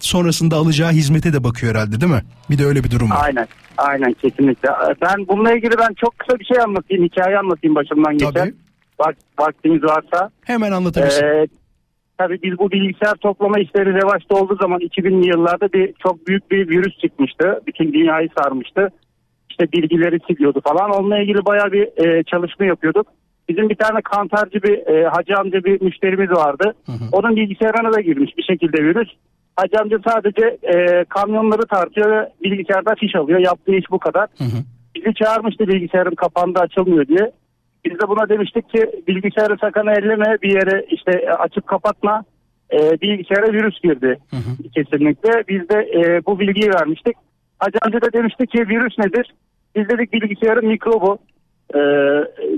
[0.00, 2.22] sonrasında alacağı hizmete de bakıyor herhalde değil mi?
[2.50, 3.18] Bir de öyle bir durum var.
[3.24, 3.46] Aynen.
[3.78, 4.68] Aynen kesinlikle.
[5.02, 7.04] Ben bununla ilgili ben çok kısa bir şey anlatayım.
[7.04, 8.32] Hikaye anlatayım başımdan geçen.
[8.32, 8.54] Tabii.
[8.98, 10.30] Bak, vaktiniz varsa.
[10.44, 11.24] Hemen anlatabilirsin.
[11.24, 11.46] Ee,
[12.18, 16.68] tabii biz bu bilgisayar toplama işleri revaçta olduğu zaman 2000'li yıllarda bir çok büyük bir
[16.68, 17.60] virüs çıkmıştı.
[17.66, 18.88] Bütün dünyayı sarmıştı.
[19.50, 20.90] İşte bilgileri siliyordu falan.
[20.90, 23.06] Onunla ilgili bayağı bir e, çalışma yapıyorduk.
[23.48, 26.74] Bizim bir tane kantarcı bir e, hacı amca bir müşterimiz vardı.
[27.12, 29.08] Onun bilgisayarına da girmiş bir şekilde virüs.
[29.56, 33.38] Hacı amca sadece e, kamyonları tartıyor ve bilgisayarda fiş alıyor.
[33.38, 34.28] Yaptığı iş bu kadar.
[34.94, 37.32] Bizi çağırmıştı bilgisayarın kapandı açılmıyor diye.
[37.84, 42.24] Biz de buna demiştik ki bilgisayarı sakın elleme bir yere işte açıp kapatma.
[42.72, 44.18] E, bilgisayara virüs girdi
[44.74, 45.44] kesinlikle.
[45.48, 47.16] Biz de e, bu bilgiyi vermiştik.
[47.58, 49.34] Hacı amca da demişti ki virüs nedir?
[49.76, 51.18] Biz dedik bilgisayarın mikrobu
[51.74, 51.78] e,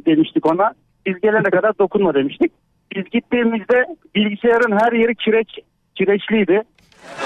[0.06, 0.72] demiştik ona.
[1.06, 2.52] Biz gelene kadar dokunma demiştik.
[2.96, 5.58] Biz gittiğimizde bilgisayarın her yeri kireç
[5.94, 6.62] kireçliydi.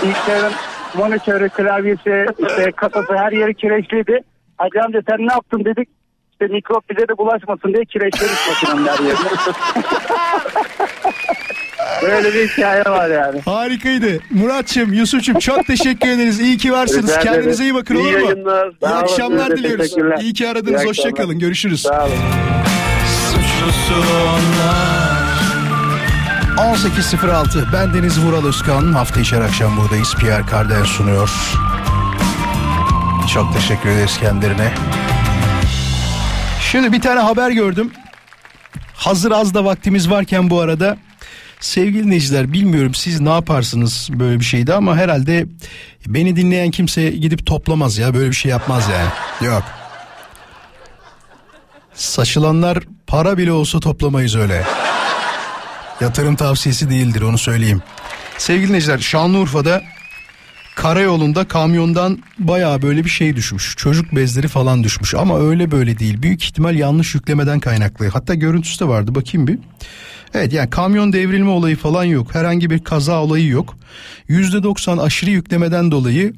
[0.03, 0.53] Bilgisayarın
[0.97, 4.21] monitörü, klavyesi, işte kasası her yeri kireçliydi.
[4.59, 5.88] Hacı amca sen ne yaptın dedik.
[6.33, 9.29] İşte mikrop bize de bulaşmasın diye kireçledik makinenin her yerine.
[12.03, 13.41] Böyle bir hikaye var yani.
[13.45, 14.19] Harikaydı.
[14.31, 16.41] Muratçım, Yusuf'cum çok teşekkür ederiz.
[16.41, 17.05] İyi ki varsınız.
[17.11, 17.35] Rica ederim.
[17.35, 18.21] Kendinize iyi bakın İyi olur mu?
[18.21, 18.67] yayınlar.
[18.67, 19.95] İyi Sağ olun, akşamlar de diliyoruz.
[20.21, 20.85] İyi ki aradınız.
[20.85, 21.38] Hoşçakalın.
[21.38, 21.83] Görüşürüz.
[21.83, 22.12] Sağ olun.
[23.31, 23.95] Suçlusu
[24.29, 25.23] onlar.
[26.75, 31.31] 18.06 ben Deniz Vural Özkan hafta içi her akşam buradayız Pierre Cardin sunuyor
[33.35, 34.73] çok teşekkür ederiz kendilerine
[36.71, 37.91] şimdi bir tane haber gördüm
[38.95, 40.97] hazır az da vaktimiz varken bu arada
[41.62, 45.46] sevgili dinleyiciler bilmiyorum siz ne yaparsınız böyle bir şeyde ama herhalde
[46.07, 49.09] beni dinleyen kimse gidip toplamaz ya böyle bir şey yapmaz yani
[49.48, 49.62] yok
[51.94, 54.64] Saçılanlar para bile olsa toplamayız öyle.
[56.01, 57.83] Yatırım tavsiyesi değildir onu söyleyeyim.
[58.38, 59.83] Sevgili dinleyiciler Şanlıurfa'da
[60.75, 63.75] karayolunda kamyondan bayağı böyle bir şey düşmüş.
[63.77, 66.23] Çocuk bezleri falan düşmüş ama öyle böyle değil.
[66.23, 68.09] Büyük ihtimal yanlış yüklemeden kaynaklı.
[68.09, 69.59] Hatta görüntüsü de vardı bakayım bir.
[70.35, 72.35] Evet yani kamyon devrilme olayı falan yok.
[72.35, 73.77] Herhangi bir kaza olayı yok.
[74.29, 76.33] %90 aşırı yüklemeden dolayı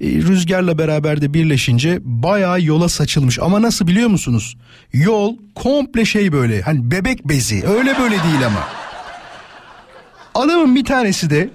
[0.00, 3.38] e, rüzgarla beraber de birleşince bayağı yola saçılmış.
[3.38, 4.56] Ama nasıl biliyor musunuz?
[4.92, 8.68] Yol komple şey böyle hani bebek bezi öyle böyle değil ama.
[10.34, 11.50] Adamın bir tanesi de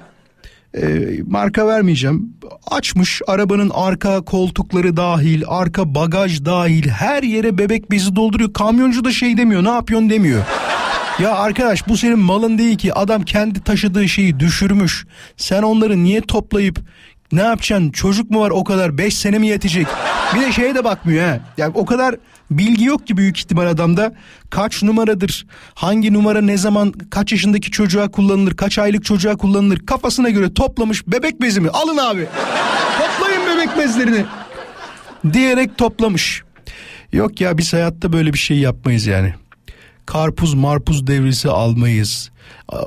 [0.81, 0.83] e,
[1.27, 2.33] marka vermeyeceğim.
[2.71, 8.53] Açmış arabanın arka koltukları dahil, arka bagaj dahil her yere bebek bezi dolduruyor.
[8.53, 10.43] Kamyoncu da şey demiyor, ne yapıyorsun demiyor.
[11.19, 12.93] Ya arkadaş bu senin malın değil ki.
[12.93, 15.05] Adam kendi taşıdığı şeyi düşürmüş.
[15.38, 16.79] Sen onları niye toplayıp
[17.36, 17.91] ne yapacaksın?
[17.91, 18.98] Çocuk mu var o kadar?
[18.98, 19.88] 5 sene mi yetecek?
[20.36, 21.39] Bir de şeye de bakmıyor ha.
[21.58, 22.15] Yani o kadar
[22.52, 24.13] bilgi yok ki büyük ihtimal adamda.
[24.50, 25.48] Kaç numaradır?
[25.74, 28.56] Hangi numara ne zaman kaç yaşındaki çocuğa kullanılır?
[28.56, 29.86] Kaç aylık çocuğa kullanılır?
[29.86, 31.69] Kafasına göre toplamış bebek bezi mi?
[31.69, 32.28] Alın abi.
[32.98, 34.26] Toplayın bebek bezlerini.
[35.34, 36.43] Diyerek toplamış.
[37.13, 39.34] Yok ya biz hayatta böyle bir şey yapmayız yani
[40.06, 42.30] karpuz marpuz devrisi almayız.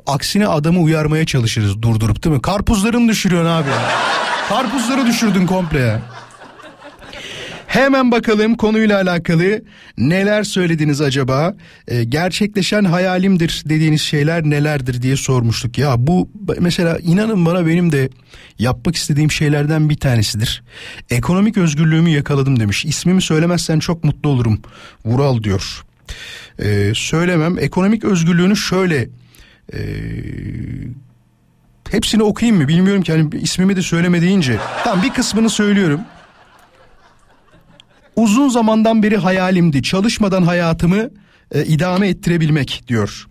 [0.06, 2.42] Aksine adamı uyarmaya çalışırız durdurup değil mi?
[2.42, 3.68] Karpuzları mı düşürüyorsun abi?
[4.48, 6.00] Karpuzları düşürdün komple ya.
[7.66, 9.62] Hemen bakalım konuyla alakalı
[9.98, 11.54] neler söylediniz acaba?
[11.88, 15.78] Ee, gerçekleşen hayalimdir dediğiniz şeyler nelerdir diye sormuştuk.
[15.78, 16.30] Ya bu
[16.60, 18.08] mesela inanın bana benim de
[18.58, 20.62] yapmak istediğim şeylerden bir tanesidir.
[21.10, 22.84] Ekonomik özgürlüğümü yakaladım demiş.
[22.84, 24.60] İsmimi söylemezsen çok mutlu olurum.
[25.04, 25.84] Vural diyor.
[26.58, 27.58] Ee, söylemem.
[27.58, 29.08] Ekonomik özgürlüğünü şöyle
[29.72, 29.78] e,
[31.90, 34.58] hepsini okuyayım mı bilmiyorum ki hani ismimi de söyleme deyince.
[34.84, 36.00] Tamam bir kısmını söylüyorum.
[38.16, 41.10] Uzun zamandan beri hayalimdi çalışmadan hayatımı
[41.52, 43.26] e, idame ettirebilmek diyor.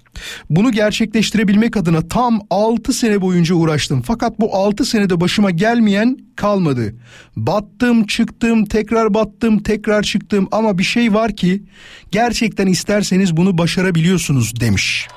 [0.49, 4.01] Bunu gerçekleştirebilmek adına tam 6 sene boyunca uğraştım.
[4.01, 6.95] Fakat bu 6 senede başıma gelmeyen kalmadı.
[7.35, 11.63] Battım, çıktım, tekrar battım, tekrar çıktım ama bir şey var ki
[12.11, 15.07] gerçekten isterseniz bunu başarabiliyorsunuz demiş.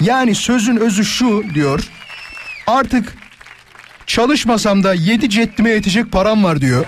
[0.00, 1.88] Yani sözün özü şu diyor.
[2.68, 3.14] Artık
[4.06, 6.84] çalışmasam da 7 cettime yetecek param var diyor.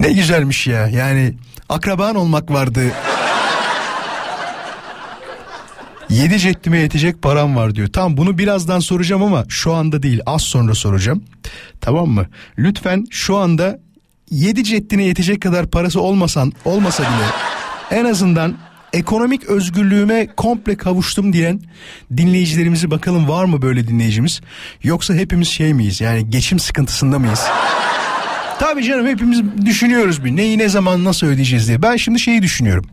[0.00, 0.88] ne güzelmiş ya.
[0.88, 1.34] Yani
[1.68, 2.80] akraban olmak vardı.
[6.08, 7.88] Yedi cettime yetecek param var diyor.
[7.92, 11.24] Tamam bunu birazdan soracağım ama şu anda değil az sonra soracağım.
[11.80, 12.26] Tamam mı?
[12.58, 13.78] Lütfen şu anda
[14.30, 17.26] yedi cettine yetecek kadar parası olmasan olmasa bile
[18.00, 18.56] en azından
[18.92, 21.60] ekonomik özgürlüğüme komple kavuştum diyen
[22.16, 24.40] dinleyicilerimizi bakalım var mı böyle dinleyicimiz?
[24.82, 27.40] Yoksa hepimiz şey miyiz yani geçim sıkıntısında mıyız?
[28.58, 31.82] Tabii canım hepimiz düşünüyoruz bir neyi ne zaman nasıl ödeyeceğiz diye.
[31.82, 32.84] Ben şimdi şeyi düşünüyorum.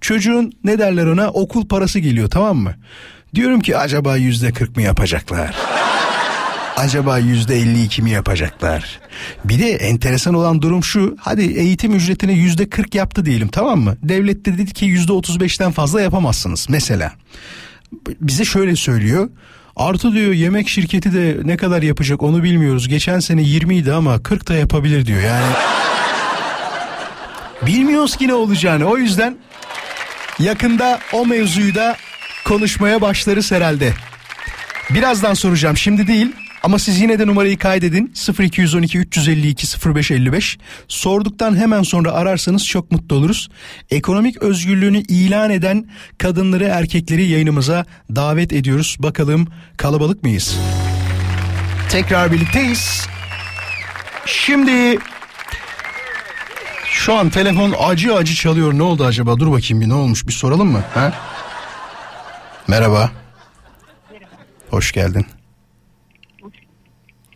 [0.00, 2.74] Çocuğun ne derler ona okul parası geliyor tamam mı?
[3.34, 5.54] Diyorum ki acaba yüzde kırk mı yapacaklar?
[6.80, 9.00] Acaba yüzde elli iki mi yapacaklar?
[9.44, 11.16] Bir de enteresan olan durum şu.
[11.20, 13.96] Hadi eğitim ücretini yüzde kırk yaptı diyelim tamam mı?
[14.02, 17.12] Devlet de dedi ki yüzde otuz beşten fazla yapamazsınız mesela.
[18.20, 19.30] Bize şöyle söylüyor.
[19.76, 22.88] Artı diyor yemek şirketi de ne kadar yapacak onu bilmiyoruz.
[22.88, 25.22] Geçen sene 20 idi ama 40 da yapabilir diyor.
[25.22, 25.52] Yani
[27.66, 28.84] bilmiyoruz ki ne olacağını.
[28.84, 29.36] O yüzden
[30.38, 31.96] yakında o mevzuyu da
[32.44, 33.92] konuşmaya başlarız herhalde.
[34.90, 36.32] Birazdan soracağım şimdi değil
[36.62, 40.58] ama siz yine de numarayı kaydedin 0212 352 0555
[40.88, 43.48] sorduktan hemen sonra ararsanız çok mutlu oluruz.
[43.90, 45.88] Ekonomik özgürlüğünü ilan eden
[46.18, 48.96] kadınları erkekleri yayınımıza davet ediyoruz.
[49.00, 50.56] Bakalım kalabalık mıyız?
[51.90, 53.06] Tekrar birlikteyiz.
[54.26, 54.98] Şimdi
[56.84, 58.72] şu an telefon acı acı çalıyor.
[58.74, 59.38] Ne oldu acaba?
[59.38, 60.82] Dur bakayım bir ne olmuş bir soralım mı?
[60.94, 61.12] Ha?
[62.68, 63.10] Merhaba.
[64.70, 65.26] Hoş geldin.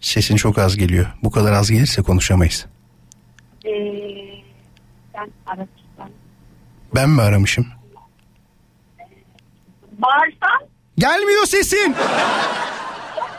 [0.05, 1.07] Sesin çok az geliyor.
[1.23, 2.67] Bu kadar az gelirse konuşamayız.
[3.65, 3.71] Ee,
[5.15, 6.11] ben aramıştım.
[6.95, 7.67] Ben mi aramışım?
[9.93, 11.95] Bağırsan, Gelmiyor sesin.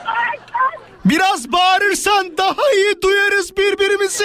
[0.05, 0.71] bağırsan
[1.05, 4.23] Biraz bağırırsan daha iyi duyarız birbirimizi.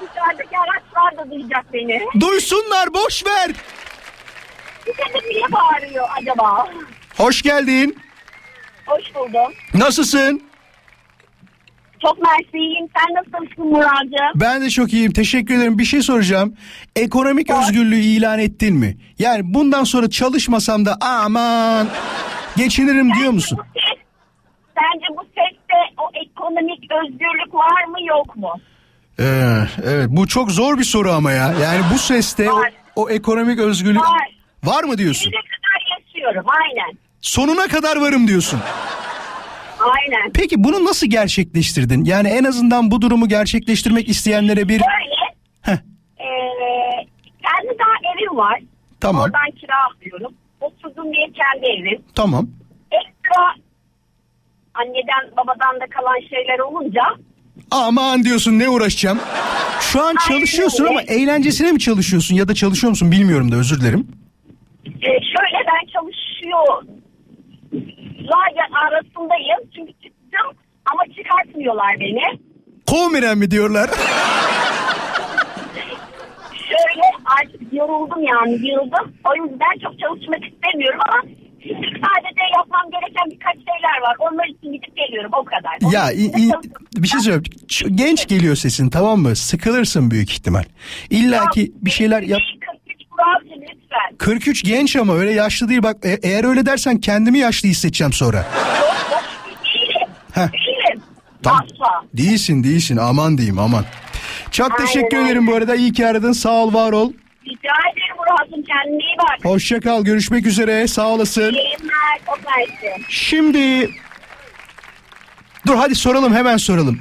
[0.00, 2.00] dışarıdaki araçlar da duyacak beni.
[2.20, 3.50] Duysunlar boş ver.
[4.84, 6.68] Kadın niye bağırıyor acaba?
[7.16, 7.98] Hoş geldin.
[8.86, 9.52] Hoş buldum.
[9.74, 10.47] Nasılsın?
[12.02, 12.88] Çok mersiyim.
[12.96, 14.40] Sen nasılsın Murat'cığım?
[14.40, 15.12] Ben de çok iyiyim.
[15.12, 15.78] Teşekkür ederim.
[15.78, 16.56] Bir şey soracağım.
[16.96, 18.96] Ekonomik özgürlüğü ilan ettin mi?
[19.18, 21.88] Yani bundan sonra çalışmasam da aman
[22.56, 23.58] geçinirim diyor musun?
[23.58, 23.98] Bu ses,
[24.74, 28.52] sence bu seste o ekonomik özgürlük var mı yok mu?
[29.20, 29.24] Ee,
[29.84, 31.54] evet bu çok zor bir soru ama ya.
[31.62, 32.72] Yani bu seste o, Var.
[32.96, 34.36] o ekonomik özgürlük Var.
[34.64, 35.30] var mı diyorsun?
[35.30, 36.98] Ne kadar yaşıyorum aynen.
[37.20, 38.60] Sonuna kadar varım diyorsun.
[39.80, 40.32] Aynen.
[40.34, 42.04] Peki bunu nasıl gerçekleştirdin?
[42.04, 44.80] Yani en azından bu durumu gerçekleştirmek isteyenlere bir...
[44.80, 45.18] Böyle
[45.62, 45.72] Heh,
[46.18, 47.06] ee,
[47.42, 48.60] kendi daha evim var.
[49.00, 49.22] Tamam.
[49.22, 50.34] Oradan kira alıyorum.
[50.60, 52.02] Oturduğum yer kendi evim.
[52.14, 52.48] tamam.
[52.92, 53.54] Ekstra
[54.74, 57.02] anneden babadan da kalan şeyler olunca
[57.70, 59.18] Aman diyorsun ne uğraşacağım.
[59.80, 64.08] Şu an çalışıyorsun ama eğlencesine mi çalışıyorsun ya da çalışıyor musun bilmiyorum da özür dilerim.
[64.86, 66.82] e, şöyle ben çalışıyor
[68.86, 69.60] arasındayım.
[69.76, 70.48] Çünkü çıktım
[70.92, 72.38] ama çıkartmıyorlar beni.
[72.86, 73.90] Kovmeren mi diyorlar?
[76.68, 77.02] Şöyle
[77.40, 79.14] artık yoruldum yani yıldım.
[79.30, 81.22] O yüzden çok çalışmak istemiyorum ama
[81.74, 84.16] sadece yapmam gereken birkaç şeyler var.
[84.18, 85.72] Onlar için gidip geliyorum o kadar.
[85.82, 86.52] Onun ya i- i-
[87.02, 87.44] bir şey söyleyeyim.
[87.94, 89.36] Genç geliyor sesin tamam mı?
[89.36, 90.64] Sıkılırsın büyük ihtimal.
[91.10, 92.40] İlla ki bir şeyler yap.
[92.86, 93.62] 43 Kur'an'cığım
[94.12, 94.16] lütfen.
[94.18, 98.36] 43 genç ama öyle yaşlı değil bak e- eğer öyle dersen kendimi yaşlı hissedeceğim sonra.
[98.36, 99.24] Yok
[99.74, 100.08] değilim.
[100.32, 100.52] Heh.
[100.52, 101.02] Değilim.
[101.44, 102.04] Asla.
[102.14, 103.84] Değilsin değilsin aman diyeyim aman.
[104.50, 107.12] Çok Aynen teşekkür ederim bu arada iyi ki aradın sağ ol var ol.
[107.46, 109.44] Rica ederim Murat'cığım kendine iyi bak.
[109.44, 111.52] Hoşça kal görüşmek üzere sağ olasın.
[111.54, 111.76] İyi.
[112.26, 113.02] Çok mersi.
[113.08, 113.90] Şimdi
[115.66, 117.00] dur hadi soralım hemen soralım.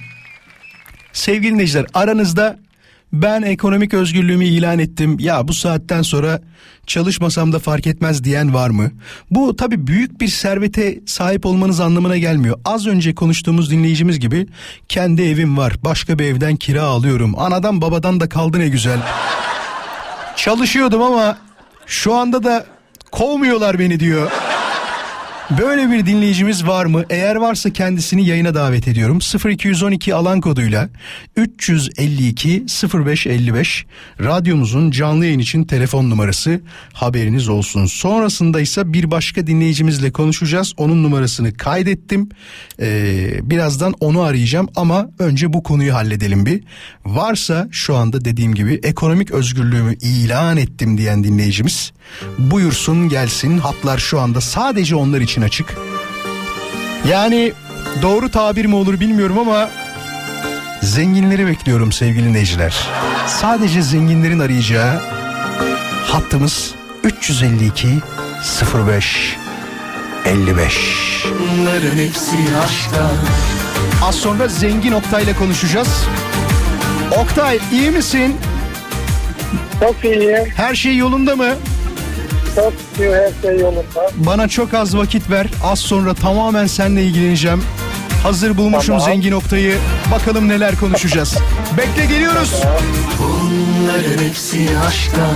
[1.13, 2.59] Sevgili dinleyiciler aranızda
[3.13, 5.17] ben ekonomik özgürlüğümü ilan ettim.
[5.19, 6.41] Ya bu saatten sonra
[6.87, 8.91] çalışmasam da fark etmez diyen var mı?
[9.31, 12.59] Bu tabii büyük bir servete sahip olmanız anlamına gelmiyor.
[12.65, 14.47] Az önce konuştuğumuz dinleyicimiz gibi
[14.89, 15.73] kendi evim var.
[15.83, 17.39] Başka bir evden kira alıyorum.
[17.39, 18.99] Anadan babadan da kaldı ne güzel.
[20.35, 21.37] Çalışıyordum ama
[21.85, 22.65] şu anda da
[23.11, 24.31] kovmuyorlar beni diyor.
[25.49, 27.03] Böyle bir dinleyicimiz var mı?
[27.09, 29.19] Eğer varsa kendisini yayına davet ediyorum.
[29.49, 30.89] 0212 alan koduyla
[31.35, 33.85] 352 0555
[34.19, 36.61] radyomuzun canlı yayın için telefon numarası
[36.93, 37.85] haberiniz olsun.
[37.85, 40.73] Sonrasında ise bir başka dinleyicimizle konuşacağız.
[40.77, 42.29] Onun numarasını kaydettim.
[42.81, 46.63] Ee, birazdan onu arayacağım ama önce bu konuyu halledelim bir.
[47.05, 51.91] Varsa şu anda dediğim gibi ekonomik özgürlüğümü ilan ettim diyen dinleyicimiz
[52.37, 53.57] buyursun gelsin.
[53.57, 55.75] Hatlar şu anda sadece onlar için açık.
[57.07, 57.53] Yani
[58.01, 59.69] doğru tabir mi olur bilmiyorum ama
[60.81, 62.87] zenginleri bekliyorum sevgili dinleyiciler.
[63.27, 65.01] Sadece zenginlerin arayacağı
[66.05, 66.73] hattımız
[67.03, 67.87] 352
[68.87, 69.35] 05
[70.25, 71.25] 55.
[71.39, 72.35] Bunların hepsi
[72.65, 73.11] aşkta
[74.03, 75.87] Az sonra zengin Oktay ile konuşacağız.
[77.17, 78.35] Oktay iyi misin?
[79.79, 80.35] Çok iyi.
[80.55, 81.55] Her şey yolunda mı?
[82.57, 83.09] Çok iyi.
[83.11, 84.11] Her şey yolunda.
[84.15, 85.47] Bana çok az vakit ver.
[85.63, 87.63] Az sonra tamamen seninle ilgileneceğim.
[88.23, 89.05] Hazır bulmuşum Tamam.
[89.09, 89.77] zengin Oktay'ı.
[90.11, 91.37] Bakalım neler konuşacağız.
[91.77, 92.53] Bekle geliyoruz.
[93.19, 95.27] Bunların hepsi aşkta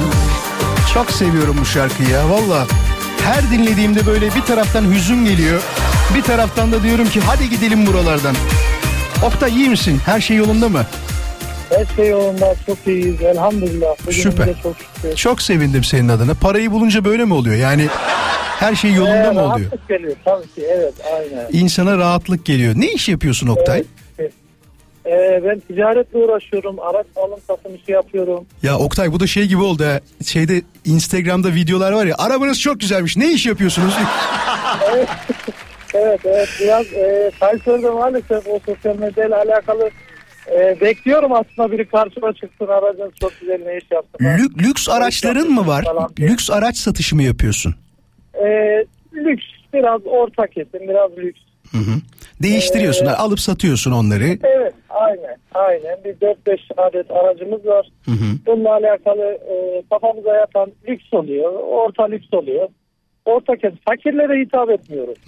[0.93, 2.67] Çok seviyorum bu şarkıyı ya valla.
[3.23, 5.61] Her dinlediğimde böyle bir taraftan hüzün geliyor.
[6.15, 8.35] Bir taraftan da diyorum ki hadi gidelim buralardan.
[9.25, 10.01] Oktay iyi misin?
[10.05, 10.85] Her şey yolunda mı?
[11.71, 12.55] Her şey yolunda.
[12.65, 13.21] Çok iyiyiz.
[13.21, 13.95] Elhamdülillah.
[13.99, 14.47] Bugünümüze Süper.
[14.63, 15.15] Çok şükür.
[15.15, 16.33] Çok sevindim senin adına.
[16.33, 17.55] Parayı bulunca böyle mi oluyor?
[17.55, 17.87] Yani
[18.59, 19.49] her şey yolunda Ee, mı oluyor?
[19.59, 20.61] rahatlık geliyor tabii ki.
[20.69, 21.47] Evet aynen.
[21.51, 22.73] İnsana rahatlık geliyor.
[22.77, 23.83] Ne iş yapıyorsun Oktay?
[24.19, 24.31] Evet.
[25.05, 26.79] Ee, ben ticaretle uğraşıyorum.
[26.79, 28.45] Araç alım satım işi yapıyorum.
[28.63, 29.99] Ya Oktay bu da şey gibi oldu ha.
[30.25, 32.15] Şeyde Instagram'da videolar var ya.
[32.17, 33.17] Arabanız çok güzelmiş.
[33.17, 33.93] Ne iş yapıyorsunuz?
[35.93, 39.89] Evet evet biraz e, Kayseri'de maalesef o sosyal medyayla alakalı
[40.51, 44.25] e, bekliyorum aslında biri karşıma çıksın aracın çok güzel ne iş yaptın.
[44.25, 45.83] Lük, lüks araçların mı var?
[45.83, 46.09] Falan.
[46.19, 47.75] Lüks araç satışı mı yapıyorsun?
[48.33, 48.47] E,
[49.13, 51.41] lüks biraz orta kesim biraz lüks.
[51.71, 52.01] Hı hı.
[52.43, 53.05] Değiştiriyorsun.
[53.05, 54.23] Ee, alıp satıyorsun onları.
[54.23, 57.87] Evet aynen aynen bir 4-5 adet aracımız var.
[58.05, 58.25] Hı hı.
[58.45, 62.69] Bununla alakalı e, kafamıza yatan lüks oluyor orta lüks oluyor.
[63.25, 65.17] Orta kesim fakirlere hitap etmiyoruz.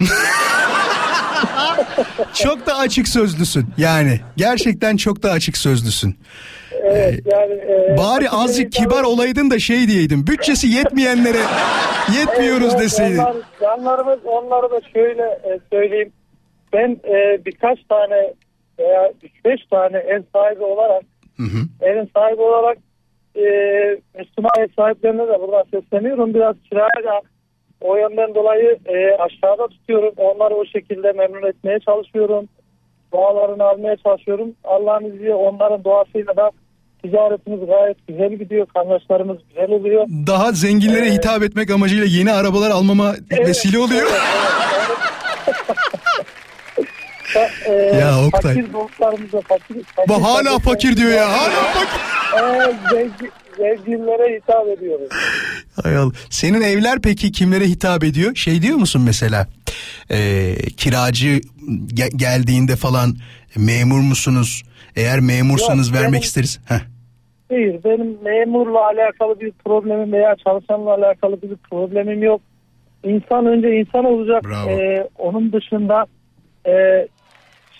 [2.34, 3.66] Çok da açık sözlüsün.
[3.76, 6.16] Yani gerçekten çok da açık sözlüsün.
[6.82, 10.26] Evet yani e, Bari azıcık kibar olaydın da şey diyeydin.
[10.26, 11.42] Bütçesi yetmeyenlere
[12.18, 13.18] yetmiyoruz Evet, deseydin.
[13.18, 16.12] Onlar, canlarımız onları da şöyle e, söyleyeyim.
[16.72, 18.34] Ben e, birkaç tane
[18.78, 19.12] veya
[19.44, 21.02] 3-5 tane ev sahibi olarak
[21.36, 21.88] Hı hı.
[21.88, 22.78] evin sahibi olarak
[23.36, 23.44] e,
[24.18, 26.34] Müslüman ev sahiplerine de buradan sesleniyorum.
[26.34, 27.20] Biraz kirayı da
[27.80, 30.12] o yönden dolayı e, aşağıda tutuyorum.
[30.16, 32.48] Onları o şekilde memnun etmeye çalışıyorum.
[33.12, 34.52] Dualarını almaya çalışıyorum.
[34.64, 36.50] Allah'ın izniyle onların duasıyla da
[37.02, 38.66] ticaretimiz gayet güzel gidiyor.
[38.74, 40.06] Kazançlarımız güzel oluyor.
[40.26, 43.14] Daha zenginlere Ee, hitap etmek amacıyla yeni arabalar almama
[43.46, 44.06] vesile oluyor.
[47.34, 47.50] Fa-
[47.94, 48.54] e, Ya Oktay.
[48.54, 51.32] Fakir dostlarımıza fakir, fakir Bu hala fakir diyor ya.
[51.32, 52.00] Hala fakir.
[52.42, 55.08] Evet, zengin, zenginlere hitap ediyoruz.
[55.82, 56.12] Hay Allah.
[56.30, 58.34] Senin evler peki kimlere hitap ediyor?
[58.34, 59.46] Şey diyor musun mesela?
[60.10, 61.40] Ee, kiracı
[61.94, 63.16] ge- geldiğinde falan
[63.56, 64.62] memur musunuz?
[64.96, 66.60] Eğer memursanız Yok, vermek benim- isteriz.
[66.68, 66.80] Heh.
[67.50, 72.40] Değil, benim memurla alakalı bir problemim veya çalışanla alakalı bir problemim yok.
[73.04, 74.44] İnsan önce insan olacak.
[74.44, 74.70] Bravo.
[74.70, 76.06] Ee, onun dışında
[76.66, 76.72] e,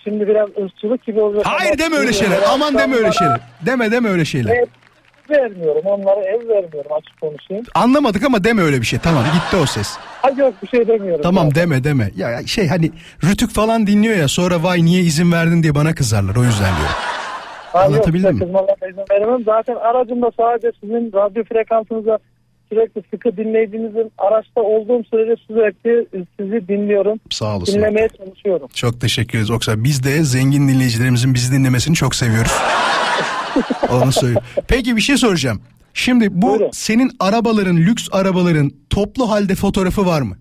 [0.03, 1.45] şimdi biraz ırkçılık gibi olacak.
[1.47, 2.39] Hayır deme öyle şeyler.
[2.49, 3.39] Aman deme öyle şeyler.
[3.65, 4.65] Deme deme öyle şeyler.
[5.29, 5.81] Vermiyorum.
[5.85, 7.65] Onlara ev vermiyorum açık konuşayım.
[7.75, 8.99] Anlamadık ama deme öyle bir şey.
[8.99, 9.97] Tamam gitti o ses.
[10.21, 11.21] Ha yok bir şey demiyorum.
[11.23, 11.61] Tamam zaten.
[11.61, 12.11] deme deme.
[12.15, 12.91] Ya ya şey hani
[13.23, 16.95] rütük falan dinliyor ya sonra vay niye izin verdin diye bana kızarlar o yüzden diyorum.
[17.73, 18.39] Ha, yok, Anlatabildim mi?
[18.39, 19.43] kızmalarına izin veremem.
[19.43, 22.17] Zaten aracımda sadece sizin radyo frekansınıza
[22.69, 26.07] sürekli sıkı dinlediğinizin araçta olduğum sürece sürekli
[26.39, 27.19] sizi dinliyorum.
[27.29, 27.73] Sağ olasın.
[27.73, 28.67] Dinlemeye çalışıyorum.
[28.73, 29.83] Çok teşekkür ederiz Oksay.
[29.83, 32.51] Biz de zengin dinleyicilerimizin bizi dinlemesini çok seviyoruz.
[33.91, 34.41] Onu söyleyeyim.
[34.67, 35.61] Peki bir şey soracağım.
[35.93, 36.69] Şimdi bu Buyurun.
[36.71, 40.37] senin arabaların, lüks arabaların toplu halde fotoğrafı var mı?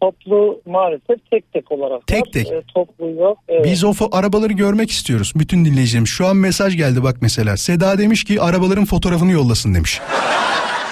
[0.00, 2.30] Toplu maalesef tek tek olarak Tek var.
[2.32, 2.46] tek.
[2.46, 3.38] E, toplu yok.
[3.48, 3.64] Evet.
[3.64, 5.32] Biz o fo- arabaları görmek istiyoruz.
[5.36, 6.10] Bütün dinleyicilerimiz.
[6.10, 7.56] Şu an mesaj geldi bak mesela.
[7.56, 10.00] Seda demiş ki arabaların fotoğrafını yollasın demiş.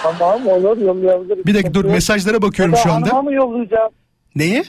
[0.03, 1.47] Tamam olur yollayabiliriz.
[1.47, 3.23] Bir dakika dur mesajlara bakıyorum Seda şu Hanım'a anda.
[3.23, 3.91] mı yollayacağım?
[4.35, 4.65] Neye?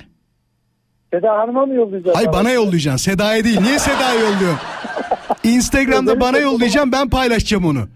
[1.13, 2.15] Seda Hanım'a mı yollayacağım?
[2.15, 3.11] Hay bana yollayacaksın.
[3.11, 3.61] Seda'ya değil.
[3.61, 4.59] Niye Seda'ya yolluyorsun?
[5.43, 7.87] Instagram'da bana yollayacaksın ben paylaşacağım onu.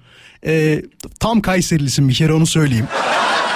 [0.46, 0.82] Ee,
[1.20, 2.88] tam Kayserilisin bir kere onu söyleyeyim.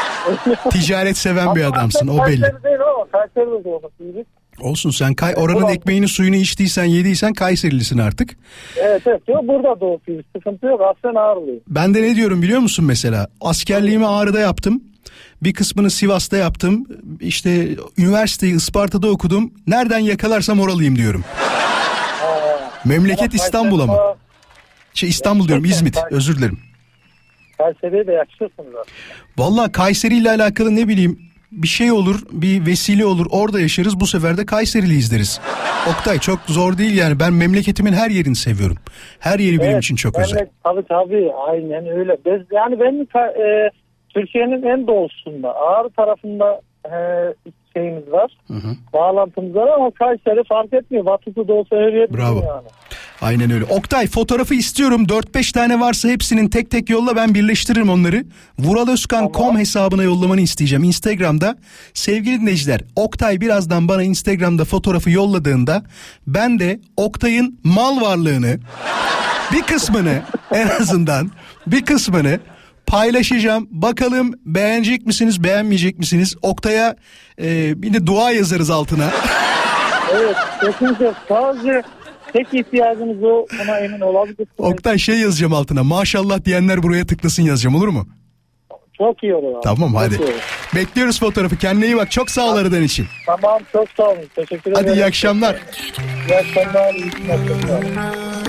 [0.72, 2.52] Ticaret seven bir adamsın o belli.
[4.62, 8.38] Olsun sen kay oranın ekmeğini suyunu içtiysen yediysen Kayserilisin artık.
[8.78, 9.22] Evet evet.
[9.28, 10.24] Yok, burada doğup gibi.
[10.36, 10.82] Sıkıntı yok.
[10.82, 11.62] Aslen ağırlıyım.
[11.68, 13.28] Ben de ne diyorum biliyor musun mesela?
[13.42, 14.84] Askerliğimi Ağrı'da yaptım.
[15.44, 16.86] Bir kısmını Sivas'ta yaptım.
[17.20, 17.68] İşte
[17.98, 19.54] üniversiteyi Isparta'da okudum.
[19.68, 21.24] Nereden yakalarsam oralıyım diyorum.
[22.86, 24.16] Memleket İstanbul ama.
[24.94, 25.98] Şey İstanbul diyorum İzmit.
[26.12, 26.60] Özür dilerim.
[27.58, 28.74] Kayseri'ye de yakışırsınız.
[29.38, 31.20] Vallahi Kayseri ile alakalı ne bileyim
[31.52, 33.26] bir şey olur, bir vesile olur.
[33.32, 34.00] Orada yaşarız.
[34.00, 35.42] Bu sefer de Kayseriliyiz deriz.
[35.90, 37.20] Oktay çok zor değil yani.
[37.20, 38.78] Ben memleketimin her yerini seviyorum.
[39.20, 40.48] Her yeri benim için çok ben özel.
[40.64, 42.18] Tabii tabii aynen öyle.
[42.26, 43.72] Biz, yani ka- e,
[44.10, 46.94] Türkiye'nin en doğusunda Ağrı tarafında e,
[47.74, 48.38] şeyimiz var.
[48.94, 51.06] Bağlantımız var ama Kayseri fark etmiyor.
[51.06, 52.36] Batısı doğusu her yer Bravo.
[52.36, 52.68] yani.
[53.22, 53.66] Aynen öyle.
[53.66, 55.04] Oktay fotoğrafı istiyorum.
[55.04, 58.24] 4-5 tane varsa hepsinin tek tek yolla ben birleştiririm onları.
[58.60, 61.56] Vuraloskan.com hesabına yollamanı isteyeceğim Instagram'da.
[61.94, 65.84] Sevgili dinleyiciler Oktay birazdan bana Instagram'da fotoğrafı yolladığında
[66.28, 68.60] ben de Oktay'ın mal varlığını
[69.54, 71.32] bir kısmını en azından
[71.68, 72.40] bir kısmını
[72.92, 73.68] paylaşacağım.
[73.72, 76.36] Bakalım beğenecek misiniz beğenmeyecek misiniz?
[76.42, 76.96] Oktay'a
[77.42, 79.10] e, bir de dua yazarız altına.
[80.14, 81.82] Evet kesinlikle sadece
[82.34, 84.48] tek ihtiyacımız o buna emin olabilirsiniz.
[84.58, 85.84] Oktay şey yazacağım altına.
[85.84, 88.08] Maşallah diyenler buraya tıklasın yazacağım olur mu?
[88.98, 89.56] Çok iyi olur.
[89.56, 89.62] abi.
[89.64, 90.16] Tamam Çok hadi.
[90.16, 90.34] iyi olur.
[90.76, 91.58] Bekliyoruz fotoğrafı.
[91.58, 92.12] Kendine iyi bak.
[92.12, 93.08] Çok sağ ol aradan için.
[93.26, 94.24] Tamam çok sağ olun.
[94.36, 94.88] Teşekkür ederim.
[94.88, 95.56] Hadi iyi akşamlar.
[96.30, 96.94] İyi akşamlar.
[96.94, 97.12] iyi
[97.72, 98.41] olun.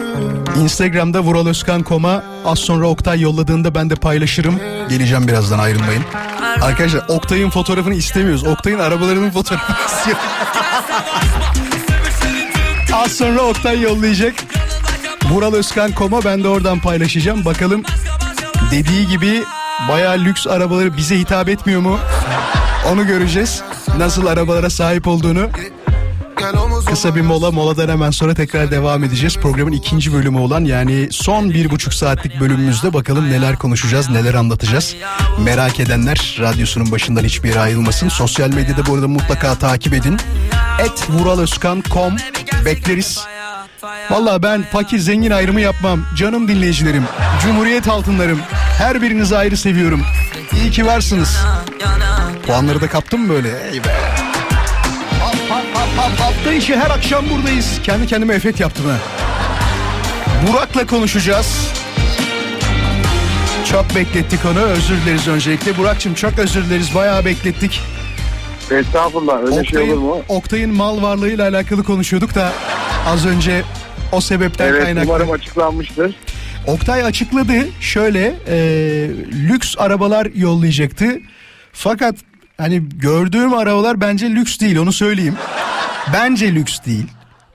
[0.63, 4.59] Instagram'da Vural Özkan Koma az sonra Oktay yolladığında ben de paylaşırım.
[4.89, 6.03] Geleceğim birazdan ayrılmayın.
[6.63, 8.45] Arkadaşlar Oktay'ın fotoğrafını istemiyoruz.
[8.45, 10.23] Oktay'ın arabalarının fotoğrafını istiyoruz.
[12.93, 14.35] az sonra Oktay yollayacak.
[15.31, 17.45] Vural Özkan Koma ben de oradan paylaşacağım.
[17.45, 17.83] Bakalım
[18.71, 19.43] dediği gibi
[19.89, 21.99] bayağı lüks arabaları bize hitap etmiyor mu?
[22.93, 23.63] Onu göreceğiz.
[23.99, 25.49] Nasıl arabalara sahip olduğunu.
[26.87, 29.37] Kısa bir mola moladan hemen sonra tekrar devam edeceğiz.
[29.37, 34.97] Programın ikinci bölümü olan yani son bir buçuk saatlik bölümümüzde bakalım neler konuşacağız neler anlatacağız.
[35.39, 38.09] Merak edenler radyosunun başından hiçbir yere ayrılmasın.
[38.09, 40.19] Sosyal medyada bu arada mutlaka takip edin.
[40.79, 42.17] Et vuraloskan.com
[42.65, 43.25] bekleriz.
[44.11, 46.01] Valla ben fakir zengin ayrımı yapmam.
[46.17, 47.05] Canım dinleyicilerim,
[47.43, 48.41] cumhuriyet altınlarım.
[48.79, 50.03] Her birinizi ayrı seviyorum.
[50.57, 51.39] İyi ki varsınız.
[52.47, 53.49] Puanları da kaptım böyle?
[53.49, 53.81] Ey.
[55.97, 56.21] Hap.
[56.21, 57.81] Hafta içi her akşam buradayız.
[57.83, 58.97] Kendi kendime efekt yaptım ha.
[60.49, 61.69] Burak'la konuşacağız.
[63.71, 64.59] Çok beklettik onu.
[64.61, 65.79] Özür dileriz öncelikle.
[65.79, 66.95] Burak'cığım çok özür dileriz.
[66.95, 67.81] Bayağı beklettik.
[68.71, 70.23] Estağfurullah öyle şey Oktay'ın, olur mu?
[70.29, 72.53] Oktay'ın mal varlığıyla alakalı konuşuyorduk da
[73.07, 73.63] az önce
[74.13, 75.09] o sebepten Evet kaynaklı.
[75.11, 76.15] umarım açıklanmıştır.
[76.67, 78.57] Oktay açıkladı şöyle e,
[79.49, 81.07] lüks arabalar yollayacaktı.
[81.73, 82.15] Fakat
[82.59, 85.35] hani gördüğüm arabalar bence lüks değil onu söyleyeyim.
[86.13, 87.07] Bence lüks değil.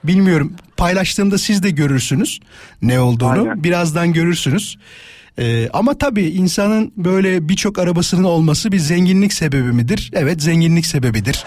[0.03, 2.39] Bilmiyorum paylaştığımda siz de görürsünüz
[2.81, 3.29] ne olduğunu.
[3.41, 3.63] Aynen.
[3.63, 4.77] Birazdan görürsünüz.
[5.39, 10.11] E, ama tabii insanın böyle birçok arabasının olması bir zenginlik sebebi midir?
[10.13, 11.43] Evet zenginlik sebebidir.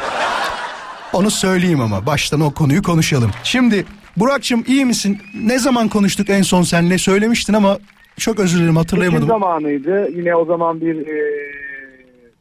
[1.13, 3.31] Onu söyleyeyim ama baştan o konuyu konuşalım.
[3.45, 3.85] Şimdi
[4.17, 5.19] Burak'cığım iyi misin?
[5.35, 7.79] Ne zaman konuştuk en son seninle söylemiştin ama
[8.19, 9.29] çok özür dilerim Seçim hatırlayamadım.
[9.29, 10.09] zamanıydı.
[10.17, 11.21] Yine o zaman bir e,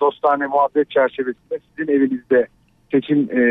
[0.01, 2.47] dostane muhabbet çerçevesinde sizin evinizde
[2.91, 3.41] seçim e,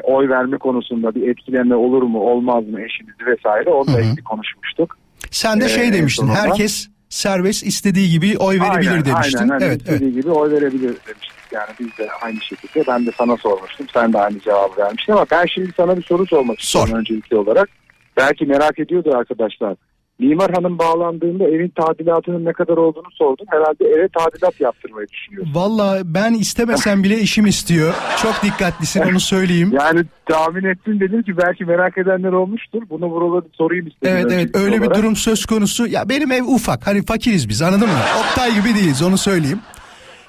[0.00, 4.96] oy verme konusunda bir etkilenme olur mu olmaz mı eşinizi vesaire onunla ilgili konuşmuştuk.
[5.30, 9.38] Sen de şey Ee, demiştin sonunda- herkes serbest istediği gibi oy verebilir aynen, demiştin.
[9.38, 10.00] Aynen evet, evet.
[10.00, 11.34] istediği gibi oy verebilir demiştik.
[11.52, 13.86] Yani biz de aynı şekilde ben de sana sormuştum.
[13.92, 17.68] Sen de aynı cevabı vermiştin ama ben şimdi sana bir soru sormak istiyorum öncelikli olarak.
[18.16, 19.76] Belki merak ediyordu arkadaşlar.
[20.18, 23.46] Mimar Hanım bağlandığında evin tadilatının ne kadar olduğunu sordum.
[23.50, 25.54] Herhalde eve tadilat yaptırmayı düşünüyorsun.
[25.54, 27.94] Valla ben istemesem bile işim istiyor.
[28.22, 29.72] Çok dikkatlisin onu söyleyeyim.
[29.84, 32.82] Yani tahmin ettim dedim ki belki merak edenler olmuştur.
[32.90, 34.12] Bunu buralara sorayım istedim.
[34.16, 34.96] Evet evet öyle bir olarak.
[34.96, 35.86] durum söz konusu.
[35.86, 37.98] Ya benim ev ufak hani fakiriz biz anladın mı?
[38.20, 39.60] Oktay gibi değiliz onu söyleyeyim.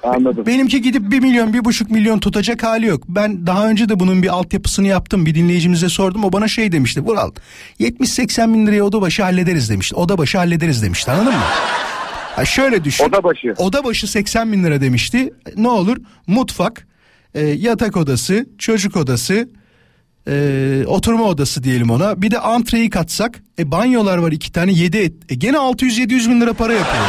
[0.06, 0.46] Anladım.
[0.46, 3.02] Benimki gidip bir milyon bir buçuk milyon tutacak hali yok.
[3.08, 5.26] Ben daha önce de bunun bir altyapısını yaptım.
[5.26, 6.24] Bir dinleyicimize sordum.
[6.24, 7.00] O bana şey demişti.
[7.00, 7.30] Vural
[7.80, 9.94] 70-80 bin liraya oda başı hallederiz demişti.
[9.94, 11.44] Oda başı hallederiz demişti anladın mı?
[12.36, 13.04] Ha şöyle düşün.
[13.04, 13.54] Oda başı.
[13.58, 15.30] Oda başı 80 bin lira demişti.
[15.56, 15.96] Ne olur?
[16.26, 16.86] Mutfak,
[17.34, 19.48] e, yatak odası, çocuk odası,
[20.28, 22.22] e, oturma odası diyelim ona.
[22.22, 23.42] Bir de antreyi katsak.
[23.58, 25.12] E banyolar var iki tane 7 et.
[25.28, 27.04] E, gene 600-700 bin lira para yapıyor.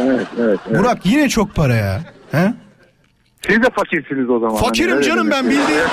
[0.00, 0.80] Evet, evet, evet.
[0.80, 2.00] Burak yine çok para ya.
[2.32, 2.52] He?
[3.46, 4.56] Siz de fakirsiniz o zaman.
[4.56, 5.58] Fakirim Hani canım ben demek.
[5.58, 5.88] bildiğim.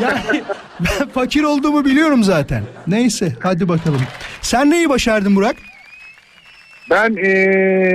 [0.00, 0.42] yani
[0.80, 2.62] ben fakir olduğumu biliyorum zaten.
[2.86, 4.00] Neyse hadi bakalım.
[4.40, 5.56] Sen neyi başardın Burak?
[6.90, 7.30] Ben e,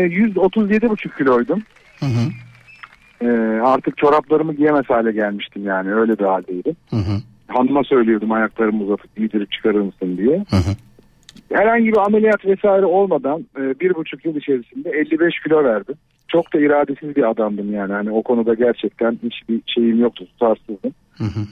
[0.07, 1.63] 137,5 kiloydum.
[1.99, 2.29] Hı hı.
[3.27, 6.75] E, artık çoraplarımı giyemez hale gelmiştim yani öyle bir haldeydim.
[6.89, 7.21] Hı hı.
[7.47, 10.45] Hanıma söylüyordum ayaklarımı uzatıp giydirip çıkarır mısın diye.
[10.49, 10.75] Hı hı.
[11.51, 15.95] Herhangi bir ameliyat vesaire olmadan e, bir buçuk yıl içerisinde 55 kilo verdim.
[16.27, 17.93] çok da iradesiz bir adamdım yani.
[17.93, 20.93] Hani o konuda gerçekten hiçbir şeyim yoktu, tutarsızdım.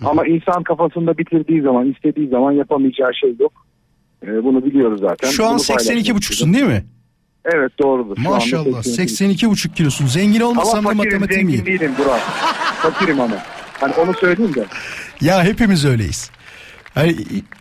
[0.05, 3.51] Ama insan kafasında bitirdiği zaman, istediği zaman yapamayacağı şey yok.
[4.27, 5.29] Ee, bunu biliyoruz zaten.
[5.29, 6.87] Şu an Bunu 82 buçuksun paylaşmak değil mi?
[7.45, 8.15] Evet doğrudur.
[8.15, 10.05] Şu Maşallah 82 82 buçuk kilosun.
[10.05, 11.65] Zengin olmasam da Ama fakirim, matematiğim iyi.
[11.65, 12.19] değilim Burak.
[12.81, 13.35] Fakirim ama.
[13.79, 14.65] Hani onu söyleyeyim de.
[15.21, 16.31] Ya hepimiz öyleyiz.
[16.93, 17.15] Hani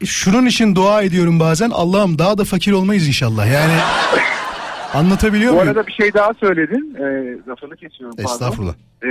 [0.04, 1.70] şunun için dua ediyorum bazen.
[1.70, 3.52] Allah'ım daha da fakir olmayız inşallah.
[3.52, 3.72] Yani
[4.94, 5.68] anlatabiliyor Bu muyum?
[5.68, 6.94] arada bir şey daha söyledin.
[6.94, 8.32] Ee, lafını kesiyorum pardon.
[8.32, 8.74] Estağfurullah.
[9.04, 9.08] Ee,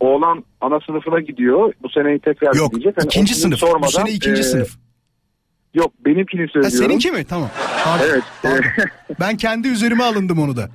[0.00, 1.72] oğlan ana sınıfına gidiyor.
[1.82, 2.94] Bu seneyi tekrar Yok gidecek.
[2.96, 3.62] Hani ikinci sınıf.
[3.62, 4.76] Bu sormadan, sene ikinci e, sınıf.
[5.74, 6.78] Yok benimkini Ha, söylüyorum.
[6.78, 7.24] seninki mi?
[7.24, 7.48] Tamam.
[7.84, 8.04] Pardon.
[8.10, 8.22] Evet.
[8.42, 8.64] Pardon.
[9.20, 10.68] ben kendi üzerime alındım onu da.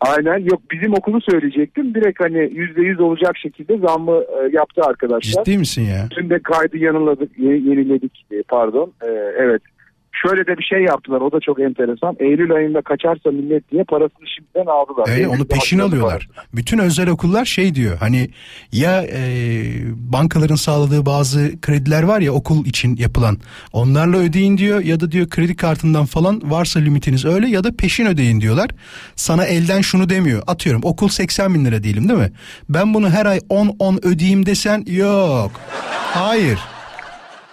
[0.00, 1.94] Aynen yok bizim okulu söyleyecektim.
[1.94, 5.44] Direkt hani yüzde yüz olacak şekilde zammı e, yaptı arkadaşlar.
[5.44, 6.08] Ciddi misin ya?
[6.16, 8.92] Dün de kaydı yanıladık, ye- yeniledik e, pardon.
[9.02, 9.06] E,
[9.38, 9.62] evet.
[10.22, 12.16] Şöyle de bir şey yaptılar o da çok enteresan.
[12.20, 15.08] Eylül ayında kaçarsa millet diye parasını şimdiden aldılar.
[15.08, 16.28] Öyle Eylül'de onu peşin alıyorlar.
[16.54, 18.28] Bütün özel okullar şey diyor hani
[18.72, 19.22] ya e,
[19.94, 23.36] bankaların sağladığı bazı krediler var ya okul için yapılan
[23.72, 28.06] onlarla ödeyin diyor ya da diyor kredi kartından falan varsa limitiniz öyle ya da peşin
[28.06, 28.70] ödeyin diyorlar.
[29.16, 32.32] Sana elden şunu demiyor atıyorum okul 80 bin lira diyelim değil mi?
[32.68, 35.50] Ben bunu her ay 10-10 ödeyeyim desen yok.
[36.14, 36.58] Hayır.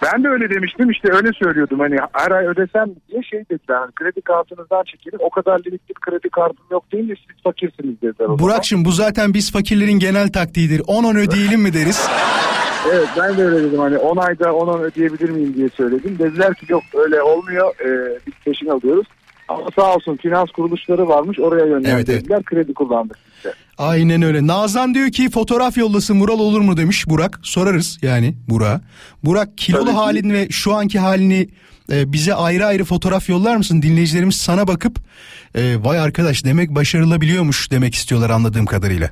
[0.04, 3.92] Ben de öyle demiştim işte öyle söylüyordum hani her ay ödesem diye şey dediler hani
[3.92, 8.38] kredi kartınızdan çekilin o kadar limitli kredi kartım yok deyince siz fakirsiniz dediler zaman.
[8.38, 10.80] Burak'cığım bu zaten biz fakirlerin genel taktiğidir.
[10.80, 12.08] 10-10 ödeyelim mi deriz?
[12.92, 16.18] Evet ben de öyle dedim hani 10 ayda 10 10 ödeyebilir miyim diye söyledim.
[16.18, 19.06] Dediler ki yok öyle olmuyor ee, biz peşin alıyoruz.
[19.54, 23.52] Ama sağ olsun finans kuruluşları varmış oraya yönlendirdiler kredi kullandık de.
[23.78, 24.46] Aynen öyle.
[24.46, 27.40] Nazan diyor ki fotoğraf yollasın Mural olur mu demiş Burak.
[27.42, 28.80] Sorarız yani Burak.
[29.24, 29.96] Burak kilolu Tabii ki.
[29.96, 31.48] halini ve şu anki halini
[31.92, 33.82] e, bize ayrı ayrı fotoğraf yollar mısın?
[33.82, 34.98] Dinleyicilerimiz sana bakıp
[35.54, 39.10] e, vay arkadaş demek başarılabiliyormuş demek istiyorlar anladığım kadarıyla.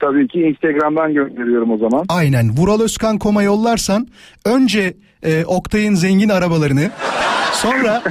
[0.00, 2.04] Tabii ki Instagram'dan gönderiyorum o zaman.
[2.08, 2.56] Aynen.
[2.56, 4.08] Vural Özkan Kom'a yollarsan
[4.44, 6.90] önce e, Oktay'ın zengin arabalarını
[7.52, 8.02] sonra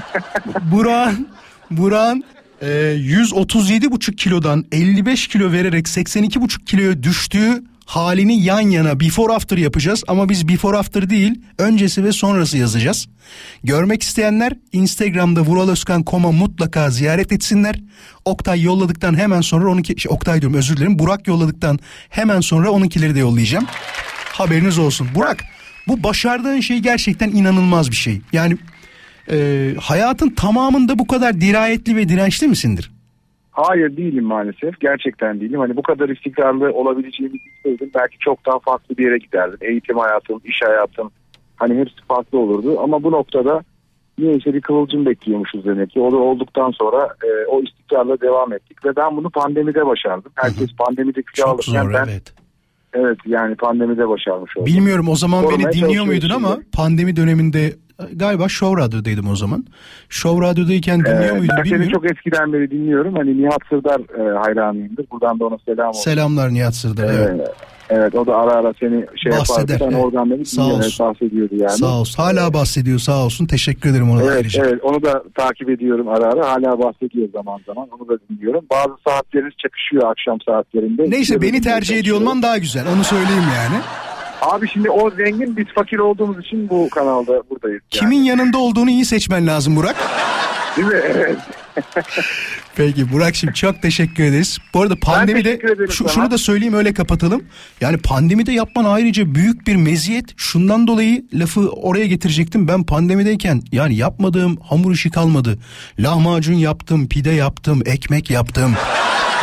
[0.72, 1.28] Burak'ın
[1.72, 2.24] Burak'ın
[2.62, 10.03] e, 137,5 kilodan 55 kilo vererek 82,5 kiloya düştüğü halini yan yana before after yapacağız
[10.08, 13.08] ama biz before after değil öncesi ve sonrası yazacağız.
[13.64, 17.80] Görmek isteyenler Instagram'da Vural Özkan Kom'a mutlaka ziyaret etsinler.
[18.26, 21.80] Oktay yolladıktan hemen sonra onunki şey, Oktay diyorum özür dilerim Burak yolladıktan
[22.10, 23.66] hemen sonra onunkileri de yollayacağım.
[24.34, 25.08] Haberiniz olsun.
[25.16, 25.43] Burak
[25.88, 28.22] bu başardığın şey gerçekten inanılmaz bir şey.
[28.34, 28.58] Yani
[29.32, 32.92] e, hayatın tamamında bu kadar dirayetli ve dirençli misindir?
[33.52, 34.80] Hayır değilim maalesef.
[34.80, 35.60] Gerçekten değilim.
[35.60, 39.58] Hani bu kadar istikrarlı olabileceğimi bilseydim belki çok daha farklı bir yere giderdim.
[39.62, 41.12] Eğitim hayatım, iş hayatım
[41.56, 42.80] hani hepsi farklı olurdu.
[42.80, 43.64] Ama bu noktada
[44.18, 46.00] niyeyse bir kıvılcım bekliyormuşuz demek ki.
[46.00, 48.86] O da olduktan sonra e, o istikrarla devam ettik.
[48.86, 50.32] Ve ben bunu pandemide başardım.
[50.36, 52.34] Herkes pandemide kilo alırken ben evet.
[52.96, 54.66] Evet yani pandemide başarmış oldum.
[54.66, 56.66] Bilmiyorum o zaman Korumaya beni dinliyor muydun ama şimdi.
[56.72, 57.74] pandemi döneminde
[58.14, 59.66] galiba Show Radyo'daydım o zaman.
[60.10, 61.91] Show Radyo'dayken dinliyor Ee, muydun ben bilmiyorum.
[61.93, 63.16] çok eskiden beri dinliyorum.
[63.16, 65.06] Hani Nihat Sırdar e, hayranıyımdır.
[65.12, 66.02] Buradan da ona selam olsun.
[66.12, 67.04] Selamlar Nihat Sırdar.
[67.14, 67.30] Evet.
[67.36, 67.48] Evet.
[67.90, 69.76] Evet o da ara ara seni şey Bahseder, yapardı.
[69.80, 70.06] Sen evet.
[70.06, 71.06] oradan beni Sağ olsun.
[71.06, 71.72] bahsediyordu yani.
[71.72, 72.24] Sağ olsun.
[72.24, 73.46] Hala bahsediyor sağ olsun.
[73.46, 74.66] Teşekkür ederim ona da Evet, ayrıca.
[74.66, 76.48] evet onu da takip ediyorum ara ara.
[76.52, 77.88] Hala bahsediyor zaman zaman.
[78.00, 78.66] Onu da dinliyorum.
[78.72, 81.04] Bazı saatleriniz çakışıyor akşam saatlerinde.
[81.10, 82.84] Neyse beni tercih ediyor olman daha güzel.
[82.96, 83.82] Onu söyleyeyim yani.
[84.42, 87.82] Abi şimdi o zengin biz fakir olduğumuz için bu kanalda buradayız.
[87.82, 87.90] Yani.
[87.90, 89.96] Kimin yanında olduğunu iyi seçmen lazım Burak.
[90.78, 90.94] Değil mi?
[91.16, 91.38] Evet.
[92.76, 94.58] Peki Burak şimdi çok teşekkür ederiz.
[94.74, 95.60] Bu arada pandemide
[95.90, 97.44] şu, şunu da söyleyeyim öyle kapatalım.
[97.82, 100.26] Yani pandemide yapman ayrıca büyük bir meziyet.
[100.38, 102.68] Şundan dolayı lafı oraya getirecektim.
[102.68, 105.60] Ben pandemideyken yani yapmadığım hamur işi kalmadı.
[106.00, 108.76] Lahmacun yaptım, pide yaptım, ekmek yaptım.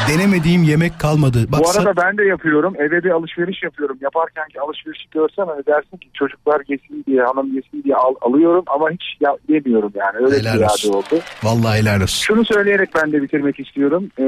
[0.08, 1.38] Denemediğim yemek kalmadı.
[1.52, 2.74] Bak bu arada ben de yapıyorum.
[2.78, 3.98] Eve bir alışveriş yapıyorum.
[4.00, 8.64] Yaparken ki alışverişi görsen hani dersin ki çocuklar yesin diye, hanım yesin diye al- alıyorum
[8.66, 10.26] ama hiç ya, yemiyorum yani.
[10.26, 10.92] Öyle Helal bir olsun.
[10.92, 11.20] oldu.
[11.42, 12.24] Vallahi helal olsun.
[12.26, 14.08] Şunu söyleyerek ben de bitirmek istiyorum.
[14.18, 14.22] Ee,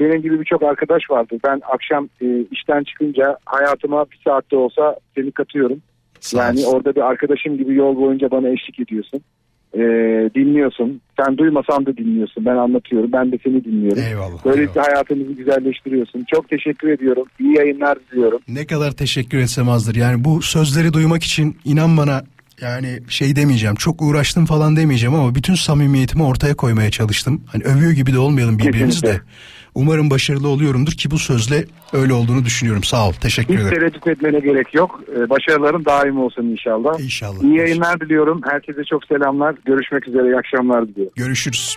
[0.00, 1.36] benim gibi birçok arkadaş vardı.
[1.46, 5.78] Ben akşam e, işten çıkınca hayatıma bir saatte olsa seni katıyorum.
[6.20, 6.72] Sağ yani olsun.
[6.76, 9.20] orada bir arkadaşım gibi yol boyunca bana eşlik ediyorsun.
[9.76, 11.00] Ee, dinliyorsun.
[11.20, 12.44] Sen duymasan da dinliyorsun.
[12.44, 13.12] Ben anlatıyorum.
[13.12, 14.02] Ben de seni dinliyorum.
[14.02, 14.44] Eyvallah.
[14.44, 16.24] Böylelikle hayatımızı güzelleştiriyorsun.
[16.34, 17.24] Çok teşekkür ediyorum.
[17.40, 18.40] İyi yayınlar diliyorum.
[18.48, 19.94] Ne kadar teşekkür etsem azdır.
[19.94, 22.22] Yani bu sözleri duymak için inan bana
[22.60, 27.42] yani şey demeyeceğim çok uğraştım falan demeyeceğim ama bütün samimiyetimi ortaya koymaya çalıştım.
[27.46, 29.20] Hani övüyor gibi de olmayalım birbirimizi de.
[29.76, 32.84] Umarım başarılı oluyorumdur ki bu sözle öyle olduğunu düşünüyorum.
[32.84, 33.12] Sağ ol.
[33.12, 33.74] Teşekkür Hiç ederim.
[33.74, 35.00] tereddüt etmene gerek yok.
[35.16, 37.00] Ee, başarıların daim olsun inşallah.
[37.00, 37.42] İnşallah.
[37.42, 38.40] İyi yayınlar diliyorum.
[38.50, 39.54] Herkese çok selamlar.
[39.64, 40.26] Görüşmek üzere.
[40.26, 41.12] İyi akşamlar diliyorum.
[41.16, 41.76] Görüşürüz.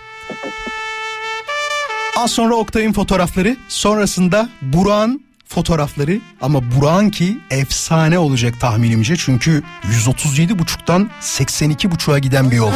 [2.18, 11.08] Az sonra Oktay'ın fotoğrafları, sonrasında Burak'ın fotoğrafları ama Burak'ın ki efsane olacak tahminimce çünkü 137.5'tan
[11.20, 12.70] 82.5'a giden bir yol.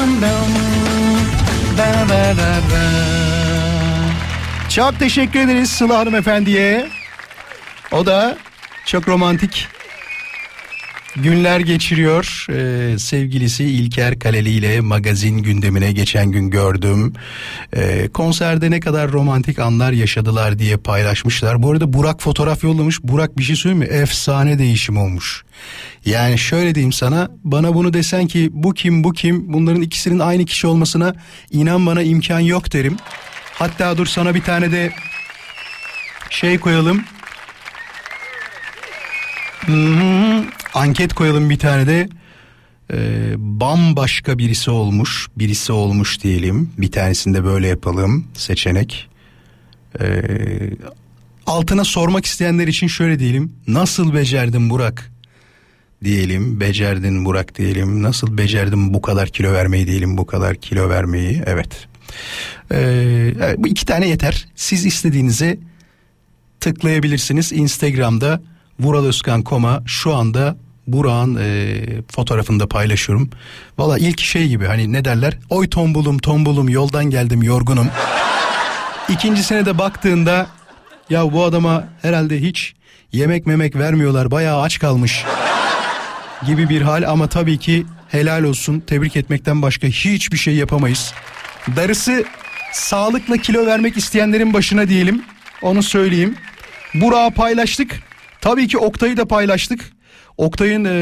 [4.74, 6.88] Çok teşekkür ederiz Sıla hanımefendiye.
[7.92, 8.38] O da
[8.86, 9.68] çok romantik
[11.16, 12.46] günler geçiriyor.
[12.50, 17.12] Ee, sevgilisi İlker Kaleli ile magazin gündemine geçen gün gördüm.
[17.76, 21.62] Ee, konserde ne kadar romantik anlar yaşadılar diye paylaşmışlar.
[21.62, 23.02] Bu arada Burak fotoğraf yollamış.
[23.02, 23.96] Burak bir şey söyleyeyim mi?
[23.96, 25.44] Efsane değişim olmuş.
[26.06, 30.44] Yani şöyle diyeyim sana bana bunu desen ki bu kim bu kim bunların ikisinin aynı
[30.44, 31.14] kişi olmasına
[31.50, 32.96] inan bana imkan yok derim.
[33.54, 34.92] Hatta dur sana bir tane de
[36.30, 37.04] şey koyalım.
[39.66, 40.44] Hı-hı.
[40.74, 42.08] Anket koyalım bir tane de.
[42.92, 45.28] Ee, bambaşka birisi olmuş.
[45.36, 46.70] Birisi olmuş diyelim.
[46.78, 48.26] Bir tanesini de böyle yapalım.
[48.34, 49.08] Seçenek.
[50.00, 50.16] Ee,
[51.46, 53.52] altına sormak isteyenler için şöyle diyelim.
[53.66, 55.12] Nasıl becerdin Burak?
[56.04, 56.60] Diyelim.
[56.60, 58.02] Becerdin Burak diyelim.
[58.02, 60.16] Nasıl becerdin bu kadar kilo vermeyi diyelim.
[60.18, 61.42] Bu kadar kilo vermeyi.
[61.46, 61.88] Evet.
[62.72, 64.46] Ee, bu iki tane yeter.
[64.56, 65.58] Siz istediğinize
[66.60, 67.52] tıklayabilirsiniz.
[67.52, 68.40] Instagram'da
[68.80, 70.56] Vural Özkan Koma şu anda
[70.86, 71.76] Burak'ın e,
[72.12, 73.30] fotoğrafını da paylaşıyorum.
[73.78, 75.38] Valla ilk şey gibi hani ne derler?
[75.50, 77.88] Oy tombulum tombulum yoldan geldim yorgunum.
[79.08, 80.46] İkincisine de baktığında
[81.10, 82.74] ya bu adama herhalde hiç
[83.12, 85.24] yemek memek vermiyorlar bayağı aç kalmış
[86.46, 91.14] gibi bir hal ama tabii ki helal olsun tebrik etmekten başka hiçbir şey yapamayız.
[91.76, 92.24] Darısı
[92.72, 95.22] sağlıkla kilo vermek isteyenlerin başına diyelim
[95.62, 96.34] onu söyleyeyim.
[96.94, 98.00] Burak'ı paylaştık
[98.40, 99.92] tabii ki Oktay'ı da paylaştık.
[100.36, 100.92] Oktay'ın e,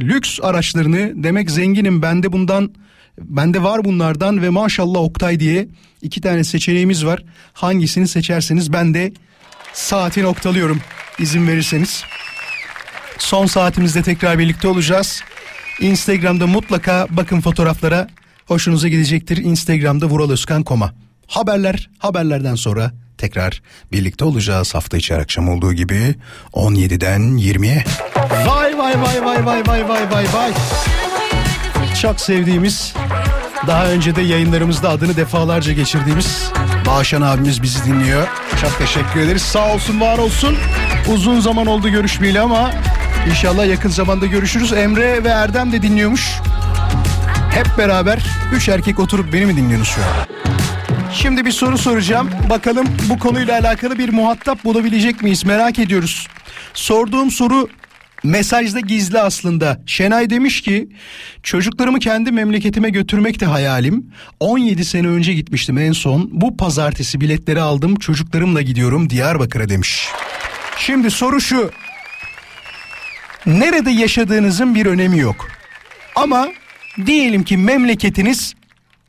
[0.00, 2.74] lüks araçlarını demek zenginim bende bundan
[3.18, 5.68] bende var bunlardan ve maşallah Oktay diye
[6.02, 7.22] iki tane seçeneğimiz var.
[7.52, 9.12] Hangisini seçerseniz ben de
[9.72, 10.80] saati noktalıyorum
[11.18, 12.04] izin verirseniz.
[13.18, 15.22] Son saatimizde tekrar birlikte olacağız.
[15.80, 18.08] Instagram'da mutlaka bakın fotoğraflara
[18.46, 19.36] hoşunuza gidecektir.
[19.36, 20.92] Instagram'da Vural Özkan Koma.
[21.26, 23.62] Haberler haberlerden sonra tekrar
[23.92, 26.14] birlikte olacağız hafta içi akşam olduğu gibi
[26.52, 27.84] 17'den 20'ye.
[28.46, 30.52] Vay vay vay vay vay vay vay vay vay.
[32.02, 32.94] Çok sevdiğimiz
[33.66, 36.52] daha önce de yayınlarımızda adını defalarca geçirdiğimiz
[36.86, 38.28] Bağışan abimiz bizi dinliyor.
[38.60, 39.42] Çok teşekkür ederiz.
[39.42, 40.56] Sağ olsun var olsun.
[41.08, 42.70] Uzun zaman oldu görüşmeyeli ama
[43.30, 44.72] inşallah yakın zamanda görüşürüz.
[44.72, 46.32] Emre ve Erdem de dinliyormuş.
[47.54, 48.18] Hep beraber
[48.54, 50.08] üç erkek oturup beni mi dinliyorsunuz şu an?
[51.12, 52.30] Şimdi bir soru soracağım.
[52.50, 55.44] Bakalım bu konuyla alakalı bir muhatap bulabilecek miyiz?
[55.44, 56.28] Merak ediyoruz.
[56.74, 57.68] Sorduğum soru
[58.24, 59.80] mesajda gizli aslında.
[59.86, 60.88] Şenay demiş ki
[61.42, 64.12] çocuklarımı kendi memleketime götürmek de hayalim.
[64.40, 66.28] 17 sene önce gitmiştim en son.
[66.32, 70.08] Bu pazartesi biletleri aldım çocuklarımla gidiyorum Diyarbakır'a demiş.
[70.76, 71.70] Şimdi soru şu.
[73.46, 75.48] Nerede yaşadığınızın bir önemi yok.
[76.16, 76.48] Ama
[77.06, 78.54] diyelim ki memleketiniz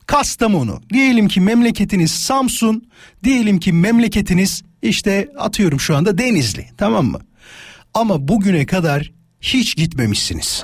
[0.08, 2.90] Kastamonu, diyelim ki memleketiniz Samsun,
[3.24, 7.20] diyelim ki memleketiniz işte atıyorum şu anda Denizli tamam mı?
[7.94, 9.12] Ama bugüne kadar
[9.42, 10.64] hiç gitmemişsiniz.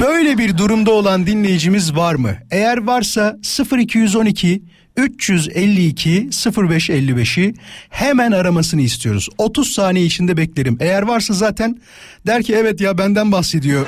[0.00, 2.36] Böyle bir durumda olan dinleyicimiz var mı?
[2.50, 3.36] Eğer varsa
[3.78, 4.62] 0212
[4.96, 7.54] 352 0555'i
[7.90, 9.28] hemen aramasını istiyoruz.
[9.38, 10.76] 30 saniye içinde beklerim.
[10.80, 11.80] Eğer varsa zaten
[12.26, 13.86] der ki evet ya benden bahsediyor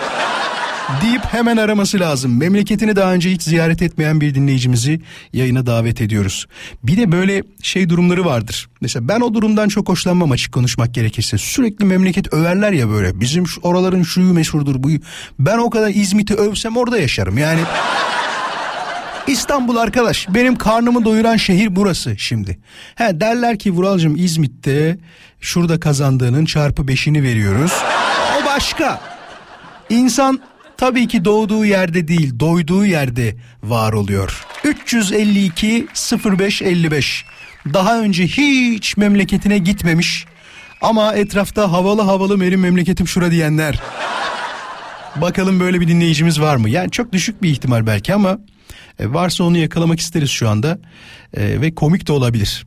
[1.02, 2.38] deyip hemen araması lazım.
[2.38, 5.00] Memleketini daha önce hiç ziyaret etmeyen bir dinleyicimizi
[5.32, 6.46] yayına davet ediyoruz.
[6.82, 8.68] Bir de böyle şey durumları vardır.
[8.80, 11.38] Mesela ben o durumdan çok hoşlanmam açık konuşmak gerekirse.
[11.38, 13.20] Sürekli memleket överler ya böyle.
[13.20, 14.98] Bizim şu, oraların şuyu meşhurdur buyu.
[15.38, 17.38] Ben o kadar İzmit'i övsem orada yaşarım.
[17.38, 17.60] Yani
[19.26, 22.58] İstanbul arkadaş benim karnımı doyuran şehir burası şimdi.
[22.94, 24.98] He derler ki Vuralcığım İzmit'te
[25.40, 27.72] şurada kazandığının çarpı beşini veriyoruz.
[28.40, 29.00] O başka.
[29.90, 30.40] İnsan
[30.84, 34.46] tabii ki doğduğu yerde değil doyduğu yerde var oluyor.
[34.64, 35.86] 352
[36.24, 37.24] 0555
[37.74, 40.24] daha önce hiç memleketine gitmemiş
[40.80, 43.82] ama etrafta havalı havalı benim memleketim şura diyenler.
[45.16, 46.70] Bakalım böyle bir dinleyicimiz var mı?
[46.70, 48.38] Yani çok düşük bir ihtimal belki ama
[48.98, 50.78] e, varsa onu yakalamak isteriz şu anda
[51.34, 52.66] e, ve komik de olabilir.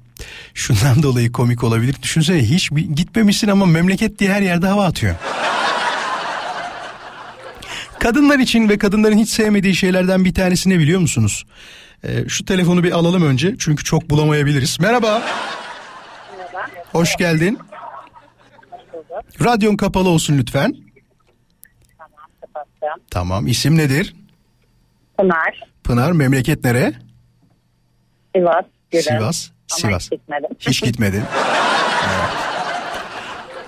[0.53, 1.95] Şundan dolayı komik olabilir.
[2.03, 5.15] Düşünsene hiç gitmemişsin ama memleket diye her yerde hava atıyor.
[7.99, 11.45] Kadınlar için ve kadınların hiç sevmediği şeylerden bir tanesi ne biliyor musunuz?
[12.03, 14.79] Ee, şu telefonu bir alalım önce çünkü çok bulamayabiliriz.
[14.79, 15.21] Merhaba.
[16.37, 16.67] Merhaba.
[16.91, 17.59] Hoş geldin.
[19.43, 20.73] Radyon kapalı olsun lütfen.
[21.97, 23.03] Tamam kapattım.
[23.11, 24.15] Tamam isim nedir?
[25.17, 25.63] Pınar.
[25.83, 26.93] Pınar memleket nere?
[28.35, 28.65] Sivas.
[28.91, 29.03] Gülüm.
[29.03, 29.49] Sivas.
[29.71, 30.03] Ama Sivas.
[30.03, 30.49] hiç gitmedim.
[30.59, 31.23] Hiç gitmedin.
[32.07, 32.29] Evet.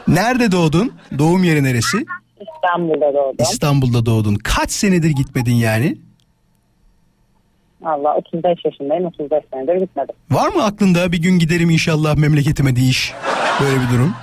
[0.07, 0.93] Nerede doğdun?
[1.17, 2.05] Doğum yeri neresi?
[2.41, 3.35] İstanbul'da doğdum.
[3.39, 4.35] İstanbul'da doğdun.
[4.35, 5.97] Kaç senedir gitmedin yani?
[7.81, 9.05] Valla 35 yaşındayım.
[9.05, 10.15] 35 senedir gitmedim.
[10.31, 13.13] Var mı aklında bir gün giderim inşallah memleketime diyiş?
[13.61, 14.13] Böyle bir durum.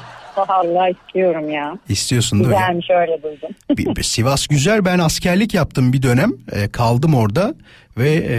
[0.49, 1.79] Allah istiyorum ya.
[1.89, 2.55] İstiyorsun değil mi?
[2.57, 3.49] Güzelmiş öyle duydum.
[3.71, 4.85] Bir- bir Sivas güzel.
[4.85, 6.33] Ben askerlik yaptım bir dönem.
[6.53, 7.55] E, kaldım orada
[7.99, 8.39] ve e,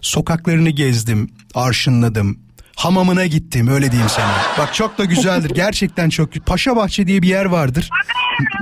[0.00, 2.38] sokaklarını gezdim, arşınladım.
[2.78, 4.32] Hamamına gittim öyle diyeyim sana.
[4.58, 5.50] Bak çok da güzeldir.
[5.50, 6.28] Gerçekten çok.
[6.46, 7.90] Paşa Bahçe diye bir yer vardır.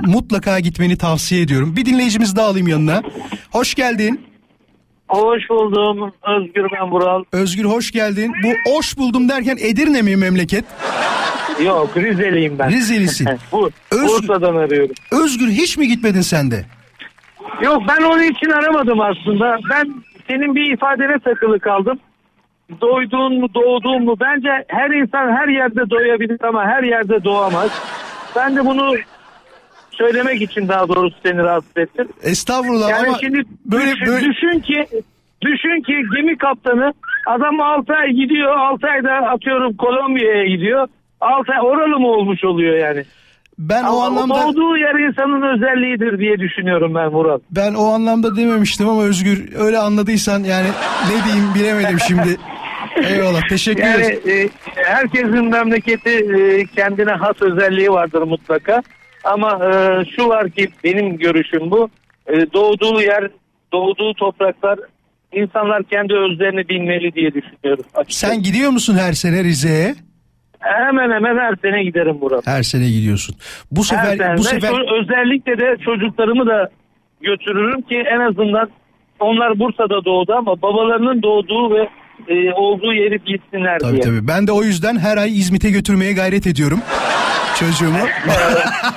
[0.05, 1.75] Mutlaka gitmeni tavsiye ediyorum.
[1.75, 3.01] Bir dinleyicimiz daha alayım yanına.
[3.51, 4.21] Hoş geldin.
[5.07, 6.13] Hoş buldum.
[6.37, 7.23] Özgür ben Vural.
[7.31, 8.33] Özgür hoş geldin.
[8.43, 10.65] Bu hoş buldum derken Edirne mi memleket?
[11.65, 12.69] Yok Rizeliyim ben.
[12.71, 13.27] Rizelisin.
[13.51, 14.95] Bu, Öz- Bursa'dan arıyorum.
[15.11, 16.65] Özgür hiç mi gitmedin sen de?
[17.61, 19.57] Yok ben onun için aramadım aslında.
[19.69, 19.93] Ben
[20.27, 21.99] senin bir ifadene takılı kaldım.
[22.81, 24.15] Doyduğun mu doğduğun mu?
[24.19, 27.71] Bence her insan her yerde doyabilir ama her yerde doğamaz.
[28.35, 28.93] Ben de bunu
[29.91, 32.07] söylemek için daha doğrusu seni rahatsız ettim.
[32.23, 34.85] Estağfurullah Yani ama şimdi böyle- düşün, böyle- düşün ki
[35.41, 36.93] düşün ki gemi kaptanı
[37.27, 40.87] adam 6 ay gidiyor 6 ayda atıyorum Kolombiya'ya gidiyor.
[41.21, 43.03] 6 ay oralı mı olmuş oluyor yani?
[43.59, 47.41] Ben o Ama anlamda- Doğduğu yer insanın özelliğidir diye düşünüyorum ben Murat.
[47.51, 50.67] Ben o anlamda dememiştim ama Özgür öyle anladıysan yani
[51.09, 52.37] ne diyeyim bilemedim şimdi.
[53.03, 54.27] Eyvallah teşekkür Yani ederiz.
[54.27, 58.81] e, herkesin memleketi e, kendine has özelliği vardır mutlaka.
[59.23, 61.89] Ama e, şu var ki benim görüşüm bu.
[62.27, 63.29] E, doğduğu yer,
[63.73, 64.79] doğduğu topraklar
[65.31, 67.85] insanlar kendi özlerini bilmeli diye düşünüyorum.
[67.95, 68.19] açıkçası.
[68.33, 69.95] Sen gidiyor musun her sene Rize'ye?
[70.59, 72.47] Hemen hemen her sene giderim Murat.
[72.47, 73.35] Her sene gidiyorsun.
[73.71, 74.37] Bu Her sefer sene.
[74.37, 76.69] bu sefer özellikle de çocuklarımı da
[77.21, 78.69] götürürüm ki en azından
[79.19, 81.89] onlar Bursa'da doğdu ama babalarının doğduğu ve
[82.27, 84.01] e, olduğu yeri bilsinler tabii diye.
[84.03, 84.27] tabii.
[84.27, 86.79] Ben de o yüzden her ay İzmit'e götürmeye gayret ediyorum
[87.59, 87.97] çocuğumu.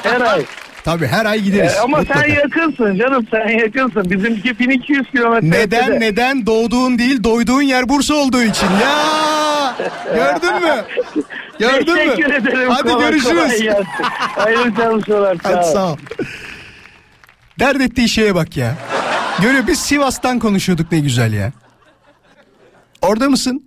[0.02, 0.42] her ay.
[0.84, 1.72] Tabii her ay gideriz.
[1.76, 2.20] E, ama mutlaka.
[2.20, 4.10] sen yakınsın canım sen yakınsın.
[4.10, 5.50] Bizimki 1200 kilometre.
[5.50, 6.00] Neden ötede.
[6.00, 9.76] neden doğduğun değil doyduğun yer Bursa olduğu için ya
[10.14, 10.84] gördün mü
[11.58, 12.70] gördün mü Teşekkür ederim.
[12.70, 13.84] hadi Kolay kolay görüşürüz gelsin.
[14.36, 15.36] Hayırlı çalışmalar.
[15.42, 15.96] hadi sağ ol
[17.60, 18.74] dert ettiği şeye bak ya
[19.42, 21.52] görüyor biz Sivas'tan konuşuyorduk ne güzel ya
[23.02, 23.66] orada mısın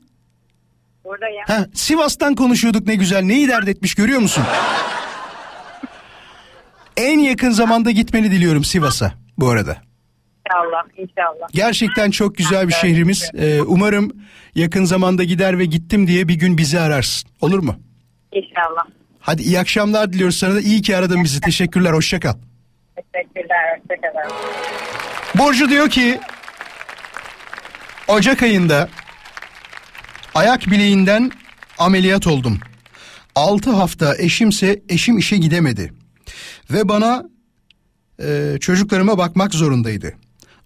[1.05, 1.43] Buradayım.
[1.47, 4.43] ha Sivas'tan konuşuyorduk ne güzel neyi dert etmiş görüyor musun
[6.97, 9.77] en yakın zamanda gitmeni diliyorum Sivas'a bu arada
[10.49, 10.83] İnşallah.
[10.97, 11.47] inşallah.
[11.53, 13.31] Gerçekten çok güzel bir şehrimiz.
[13.33, 14.11] Ee, umarım
[14.55, 17.29] yakın zamanda gider ve gittim diye bir gün bizi ararsın.
[17.41, 17.75] Olur mu?
[18.31, 18.83] İnşallah.
[19.19, 20.61] Hadi iyi akşamlar diliyoruz sana da.
[20.61, 21.41] İyi ki aradın bizi.
[21.41, 21.91] Teşekkürler.
[21.93, 22.33] Hoşça kal.
[22.95, 23.79] Teşekkürler.
[23.89, 24.31] Hoşçakalın.
[25.35, 26.19] Burcu diyor ki
[28.07, 28.89] Ocak ayında
[30.35, 31.31] ayak bileğinden
[31.77, 32.59] ameliyat oldum.
[33.35, 35.93] 6 hafta eşimse eşim işe gidemedi.
[36.71, 37.23] Ve bana
[38.23, 40.13] e, çocuklarıma bakmak zorundaydı.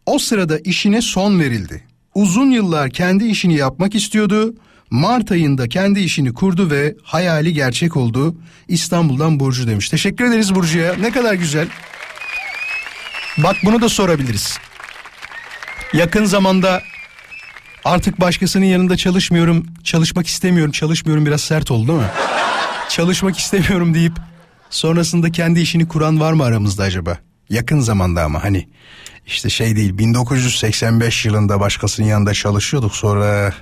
[0.05, 1.84] O sırada işine son verildi.
[2.15, 4.55] Uzun yıllar kendi işini yapmak istiyordu.
[4.89, 8.36] Mart ayında kendi işini kurdu ve hayali gerçek oldu.
[8.68, 9.89] İstanbul'dan Burcu demiş.
[9.89, 10.95] Teşekkür ederiz Burcu'ya.
[10.95, 11.68] Ne kadar güzel.
[13.38, 14.57] Bak bunu da sorabiliriz.
[15.93, 16.82] Yakın zamanda
[17.88, 22.06] artık başkasının yanında çalışmıyorum, çalışmak istemiyorum, çalışmıyorum biraz sert oldu değil mi?
[22.90, 24.14] çalışmak istemiyorum deyip
[24.70, 27.18] sonrasında kendi işini kuran var mı aramızda acaba?
[27.50, 28.68] Yakın zamanda ama hani
[29.26, 33.54] işte şey değil 1985 yılında başkasının yanında çalışıyorduk sonra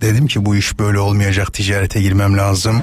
[0.00, 2.82] dedim ki bu iş böyle olmayacak ticarete girmem lazım.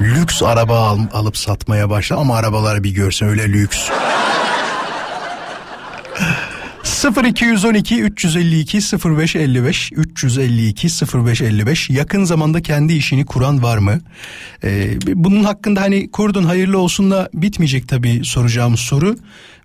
[0.00, 3.88] Lüks araba al- alıp satmaya başla ama arabaları bir görsen öyle lüks.
[7.04, 14.00] 0212 352 0555 352 0555 yakın zamanda kendi işini kuran var mı?
[14.64, 19.16] Ee, bunun hakkında hani kurdun hayırlı olsunla bitmeyecek tabii soracağımız soru.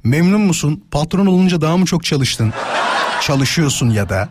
[0.03, 0.83] Memnun musun?
[0.91, 2.53] Patron olunca daha mı çok çalıştın?
[3.21, 4.29] Çalışıyorsun ya da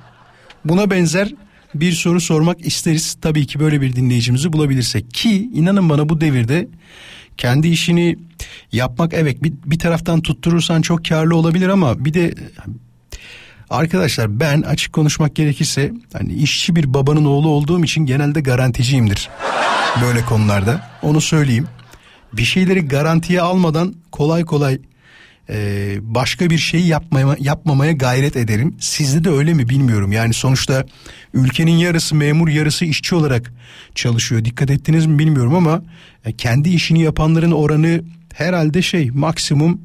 [0.64, 1.34] buna benzer
[1.74, 3.16] bir soru sormak isteriz.
[3.22, 6.68] Tabii ki böyle bir dinleyicimizi bulabilirsek ki inanın bana bu devirde
[7.36, 8.18] kendi işini
[8.72, 12.34] yapmak evet bir, bir taraftan tutturursan çok karlı olabilir ama bir de
[13.72, 19.28] arkadaşlar ben açık konuşmak gerekirse hani işçi bir babanın oğlu olduğum için genelde garanticiyimdir
[20.02, 21.66] böyle konularda onu söyleyeyim.
[22.32, 24.78] Bir şeyleri garantiye almadan kolay kolay
[25.50, 28.76] e, başka bir şey yapmaya, yapmamaya gayret ederim.
[28.80, 30.12] Sizde de öyle mi bilmiyorum.
[30.12, 30.84] Yani sonuçta
[31.34, 33.52] ülkenin yarısı memur yarısı işçi olarak
[33.94, 34.44] çalışıyor.
[34.44, 35.82] Dikkat ettiniz mi bilmiyorum ama
[36.24, 38.02] e, kendi işini yapanların oranı
[38.34, 39.80] herhalde şey maksimum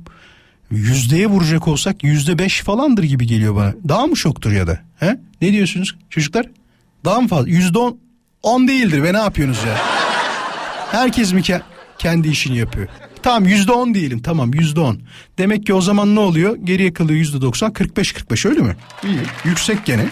[0.72, 3.74] Yüzdeye vuracak olsak yüzde beş falandır gibi geliyor bana.
[3.90, 4.80] Daha mı şoktur ya da?
[5.00, 5.18] He?
[5.42, 6.46] Ne diyorsunuz çocuklar?
[7.06, 7.50] Daha mı fazla?
[7.50, 7.98] Yüzde on,
[8.44, 9.78] on değildir ve ne yapıyorsunuz ya?
[10.92, 11.62] Herkes mi ke-
[12.00, 12.88] kendi işini yapıyor?
[13.24, 15.00] Tamam yüzde on diyelim tamam yüzde on.
[15.38, 16.58] Demek ki o zaman ne oluyor?
[16.64, 18.76] Geriye kalıyor yüzde doksan kırk beş kırk beş öyle mi?
[19.04, 20.06] İyi yüksek gene.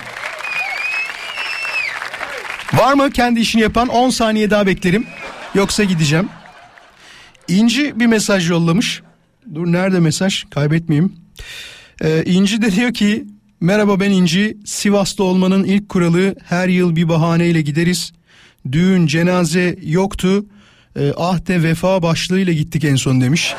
[2.73, 5.07] Var mı kendi işini yapan 10 saniye daha beklerim.
[5.55, 6.29] Yoksa gideceğim.
[7.47, 9.01] İnci bir mesaj yollamış.
[9.53, 11.13] Dur nerede mesaj kaybetmeyeyim.
[12.01, 13.25] Ee, İnci de diyor ki
[13.61, 14.57] merhaba ben İnci.
[14.65, 18.13] Sivas'ta olmanın ilk kuralı her yıl bir bahaneyle gideriz.
[18.71, 20.45] Düğün cenaze yoktu.
[20.99, 23.55] Ee, ahde vefa başlığıyla gittik en son demiş.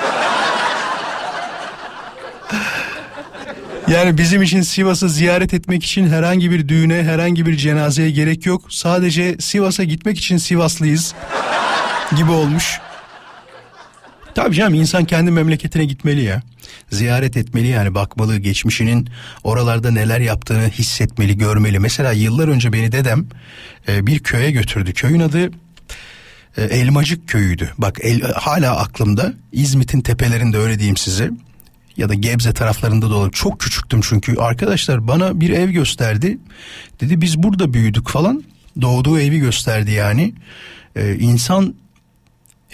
[3.89, 8.72] Yani bizim için Sivas'ı ziyaret etmek için herhangi bir düğüne, herhangi bir cenazeye gerek yok.
[8.72, 11.14] Sadece Sivas'a gitmek için Sivaslıyız
[12.16, 12.80] gibi olmuş.
[14.37, 16.43] Tabii canım insan kendi memleketine gitmeli ya.
[16.91, 19.09] Ziyaret etmeli yani bakmalı geçmişinin
[19.45, 21.78] oralarda neler yaptığını hissetmeli, görmeli.
[21.78, 23.26] Mesela yıllar önce beni dedem
[23.89, 24.93] e, bir köye götürdü.
[24.93, 25.51] Köyün adı
[26.57, 27.72] e, Elmacık köyüydü.
[27.78, 31.30] Bak el, hala aklımda İzmit'in tepelerinde öyle diyeyim size
[31.97, 33.32] ya da Gebze taraflarında da olur.
[33.32, 34.37] Çok küçüktüm çünkü.
[34.37, 36.39] Arkadaşlar bana bir ev gösterdi.
[37.01, 38.45] Dedi biz burada büyüdük falan.
[38.80, 40.34] Doğduğu evi gösterdi yani.
[40.97, 41.74] Ee, insan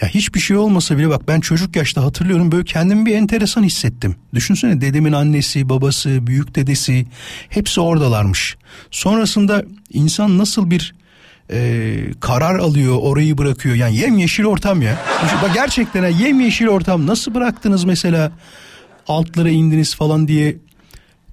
[0.02, 4.16] ya hiçbir şey olmasa bile bak ben çocuk yaşta hatırlıyorum böyle kendimi bir enteresan hissettim.
[4.34, 7.06] Düşünsene dedemin annesi, babası, büyük dedesi
[7.48, 8.56] hepsi oradalarmış.
[8.90, 10.94] Sonrasında insan nasıl bir
[11.50, 14.98] e, karar alıyor orayı bırakıyor yani yemyeşil ortam ya.
[15.42, 18.32] Bak gerçekten yemyeşil ortam nasıl bıraktınız mesela
[19.08, 20.56] altlara indiniz falan diye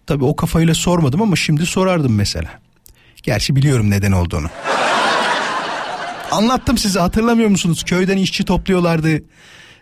[0.07, 2.49] tabii o kafayla sormadım ama şimdi sorardım mesela.
[3.23, 4.47] Gerçi biliyorum neden olduğunu.
[6.31, 7.83] Anlattım size hatırlamıyor musunuz?
[7.83, 9.21] Köyden işçi topluyorlardı.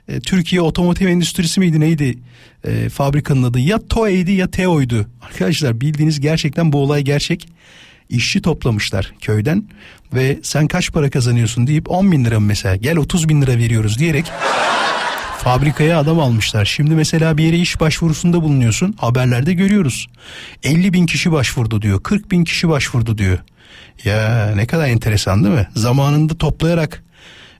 [0.07, 2.17] E, Türkiye Otomotiv Endüstrisi miydi neydi?
[2.63, 5.07] E, fabrikanın adı ya TOE'ydi ya TEO'ydu.
[5.21, 7.47] Arkadaşlar bildiğiniz gerçekten bu olay gerçek.
[8.09, 9.63] İşçi toplamışlar köyden
[10.13, 13.99] ve sen kaç para kazanıyorsun deyip 10 bin lira mesela gel 30 bin lira veriyoruz
[13.99, 14.25] diyerek
[15.37, 16.65] fabrikaya adam almışlar.
[16.65, 20.07] Şimdi mesela bir yere iş başvurusunda bulunuyorsun haberlerde görüyoruz.
[20.63, 23.39] 50 bin kişi başvurdu diyor 40 bin kişi başvurdu diyor.
[24.05, 25.67] Ya ne kadar enteresan değil mi?
[25.75, 27.03] Zamanında toplayarak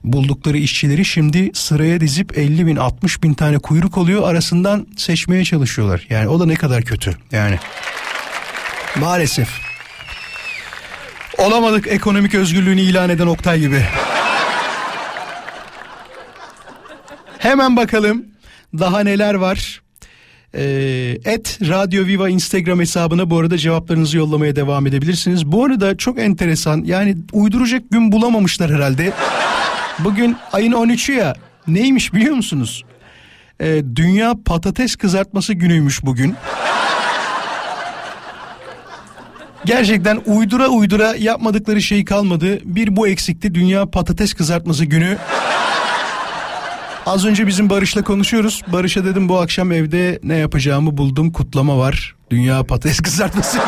[0.04, 6.06] buldukları işçileri şimdi sıraya dizip 50 bin 60 bin tane kuyruk oluyor arasından seçmeye çalışıyorlar.
[6.10, 7.58] Yani o da ne kadar kötü yani.
[8.96, 9.48] Maalesef.
[11.38, 13.84] Olamadık ekonomik özgürlüğünü ilan eden Oktay gibi.
[17.38, 18.26] Hemen bakalım
[18.78, 19.80] daha neler var.
[20.54, 25.46] Ee, et Radyo Viva Instagram hesabına bu arada cevaplarınızı yollamaya devam edebilirsiniz.
[25.46, 29.12] Bu arada çok enteresan yani uyduracak gün bulamamışlar herhalde.
[29.98, 31.34] Bugün ayın 13'ü ya
[31.66, 32.84] neymiş biliyor musunuz?
[33.60, 36.34] Ee, Dünya Patates Kızartması Günüymüş bugün.
[39.64, 42.58] Gerçekten uydura uydura yapmadıkları şey kalmadı.
[42.64, 43.54] Bir bu eksikti.
[43.54, 45.18] Dünya Patates Kızartması Günü.
[47.08, 48.62] Az önce bizim Barış'la konuşuyoruz.
[48.66, 51.32] Barış'a dedim bu akşam evde ne yapacağımı buldum.
[51.32, 52.14] Kutlama var.
[52.30, 53.58] Dünya patates kızartması.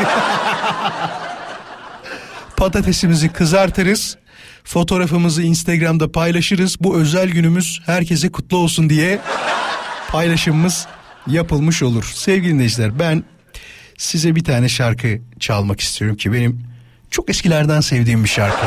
[2.57, 4.17] Patatesimizi kızartırız.
[4.63, 6.77] Fotoğrafımızı Instagram'da paylaşırız.
[6.79, 9.19] Bu özel günümüz herkese kutlu olsun diye
[10.07, 10.87] paylaşımımız
[11.27, 12.11] yapılmış olur.
[12.15, 13.23] Sevgili dinleyiciler ben
[13.97, 16.63] size bir tane şarkı çalmak istiyorum ki benim
[17.11, 18.65] çok eskilerden sevdiğim bir şarkı.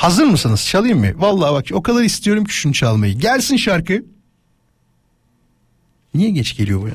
[0.00, 0.66] Hazır mısınız?
[0.66, 1.06] Çalayım mı?
[1.16, 3.14] Vallahi bak o kadar istiyorum ki şunu çalmayı.
[3.18, 4.04] Gelsin şarkı.
[6.14, 6.94] Niye geç geliyor bu ya?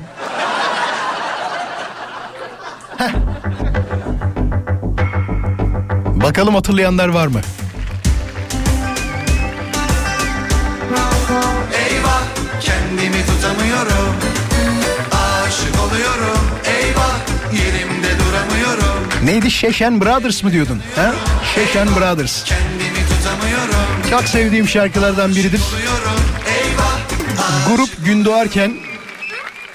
[2.98, 3.12] Heh.
[6.22, 7.40] Bakalım hatırlayanlar var mı?
[11.88, 12.22] Eyvah
[12.60, 14.14] kendimi tutamıyorum
[15.12, 17.18] Aşık oluyorum Eyvah
[17.52, 19.50] yerimde duramıyorum Neydi?
[19.50, 20.82] Şeşen Brothers mı diyordun?
[20.96, 21.14] Ha?
[21.54, 22.44] Şeşen Brothers.
[22.44, 22.85] Kendimi
[24.10, 25.60] Çok sevdiğim şarkılardan biridir.
[27.68, 28.72] Grup gün doğarken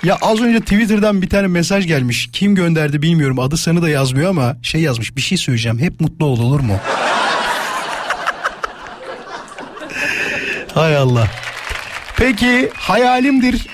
[0.04, 2.30] ya az önce Twitter'dan bir tane mesaj gelmiş.
[2.34, 3.40] Kim gönderdi bilmiyorum.
[3.40, 5.16] Adı sanı da yazmıyor ama şey yazmış.
[5.16, 5.80] Bir şey söyleyeceğim.
[5.80, 6.78] Hep mutlu ol olur mu?
[10.74, 11.28] Hay Allah.
[12.18, 13.68] Peki hayalimdir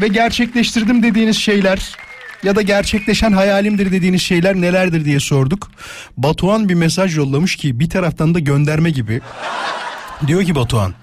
[0.00, 1.96] ve gerçekleştirdim dediğiniz şeyler
[2.42, 5.70] ya da gerçekleşen hayalimdir dediğiniz şeyler nelerdir diye sorduk.
[6.16, 9.20] Batuhan bir mesaj yollamış ki bir taraftan da gönderme gibi.
[10.26, 10.94] Diyor ki Batuhan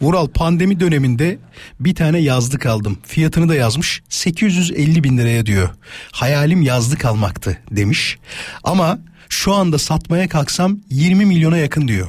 [0.00, 1.38] Vural pandemi döneminde
[1.80, 2.98] bir tane yazlık aldım.
[3.06, 5.68] Fiyatını da yazmış 850 bin liraya diyor.
[6.12, 8.18] Hayalim yazlık almaktı demiş.
[8.64, 8.98] Ama
[9.28, 12.08] şu anda satmaya kalksam 20 milyona yakın diyor.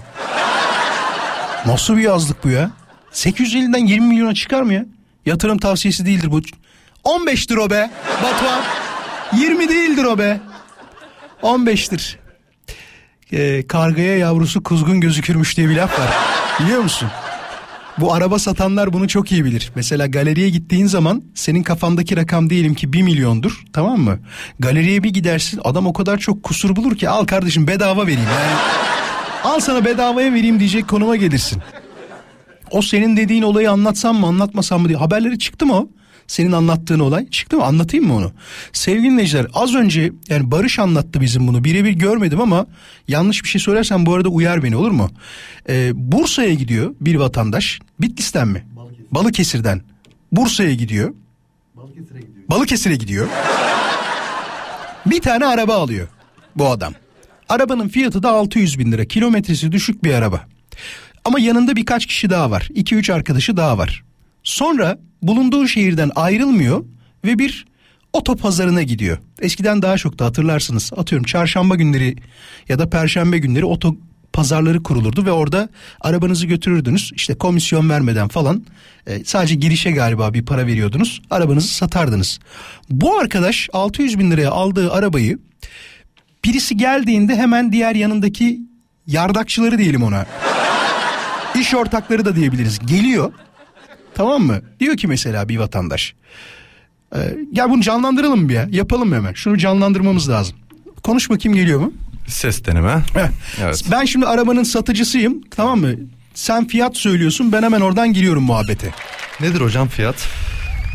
[1.65, 2.72] Nasıl bir yazlık bu ya?
[3.14, 4.85] 850'den 20 milyona çıkar mı ya?
[5.26, 6.41] Yatırım tavsiyesi değildir bu.
[7.08, 7.90] 15'tir o be
[8.24, 8.64] Batuhan.
[9.38, 10.40] 20 değildir o be.
[11.42, 12.16] 15'tir.
[13.34, 16.10] Ee, kargaya yavrusu kuzgun gözükürmüş diye bir laf var.
[16.60, 17.10] Biliyor musun?
[17.98, 19.72] Bu araba satanlar bunu çok iyi bilir.
[19.76, 24.20] Mesela galeriye gittiğin zaman senin kafandaki rakam diyelim ki 1 milyondur tamam mı?
[24.60, 28.58] Galeriye bir gidersin adam o kadar çok kusur bulur ki al kardeşim bedava vereyim yani.
[29.44, 31.62] al sana bedavaya vereyim diyecek konuma gelirsin.
[32.72, 35.90] O senin dediğin olayı anlatsam mı anlatmasam mı diye haberleri çıktı mı o?
[36.28, 38.32] Senin anlattığın olay çıktı mı anlatayım mı onu?
[38.74, 42.68] Sevgili dinleyiciler az önce yani Barış anlattı bizim bunu birebir görmedim ama
[43.08, 45.10] yanlış bir şey söylersem bu arada uyar beni olur mu?
[45.70, 48.66] Ee, Bursa'ya gidiyor bir vatandaş Bitlis'ten mi?
[49.12, 49.82] Balıkesir'den
[50.32, 51.14] Bursa'ya gidiyor.
[52.49, 53.28] Balıkesir'e gidiyor.
[55.06, 56.08] bir tane araba alıyor
[56.56, 56.94] bu adam.
[57.49, 60.48] Arabanın fiyatı da 600 bin lira kilometresi düşük bir araba.
[61.26, 62.70] Ama yanında birkaç kişi daha var.
[62.76, 64.04] 2-3 arkadaşı daha var.
[64.48, 66.86] Sonra bulunduğu şehirden ayrılmıyor
[67.26, 67.65] ve bir
[68.14, 69.18] oto pazarına gidiyor.
[69.41, 70.91] Eskiden daha çok da hatırlarsınız.
[70.98, 72.15] Atıyorum çarşamba günleri
[72.69, 73.95] ya da perşembe günleri oto
[74.34, 75.69] pazarları kurulurdu ve orada
[76.02, 77.11] arabanızı götürürdünüz.
[77.15, 78.65] İşte komisyon vermeden falan
[79.07, 81.22] e, sadece girişe galiba bir para veriyordunuz.
[81.30, 82.40] Arabanızı satardınız.
[82.90, 85.40] Bu arkadaş 600 bin liraya aldığı arabayı
[86.45, 88.60] birisi geldiğinde hemen diğer yanındaki
[89.07, 90.26] yardakçıları diyelim ona.
[91.56, 92.80] İş ortakları da diyebiliriz.
[92.80, 93.32] Geliyor.
[94.18, 94.61] Tamam mı?
[94.80, 96.14] Diyor ki mesela bir vatandaş.
[97.15, 97.19] E,
[97.52, 98.68] ya bunu canlandıralım bir ya?
[98.72, 99.34] Yapalım hemen?
[99.34, 100.56] Şunu canlandırmamız lazım.
[101.03, 101.94] Konuş bakayım geliyor mu?
[102.27, 103.02] Ses deneme.
[103.61, 103.85] Evet.
[103.91, 105.41] Ben şimdi arabanın satıcısıyım.
[105.52, 105.91] Tamam mı?
[106.34, 107.52] Sen fiyat söylüyorsun.
[107.52, 108.91] Ben hemen oradan giriyorum muhabbete.
[109.41, 110.27] Nedir hocam fiyat?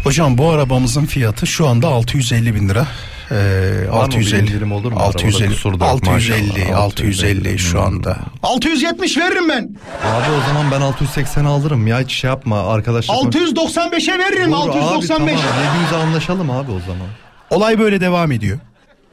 [0.05, 2.87] Hocam bu arabamızın fiyatı şu anda 650 bin lira.
[3.33, 4.99] Ee, Var mı bir 650 indirim olur mu?
[4.99, 6.79] Arabada 650 kusur da yok 650 maşallah.
[6.83, 7.87] 650 şu Hmm.
[7.87, 8.19] anda.
[8.43, 9.63] 670 veririm ben.
[10.05, 13.15] Abi o zaman ben 680 alırım ya hiç şey yapma arkadaşlar.
[13.15, 15.41] 695'e veririm Olur abi, 695.
[15.41, 15.55] tamam.
[15.91, 17.07] 700'e anlaşalım abi o zaman.
[17.51, 18.59] Olay böyle devam ediyor.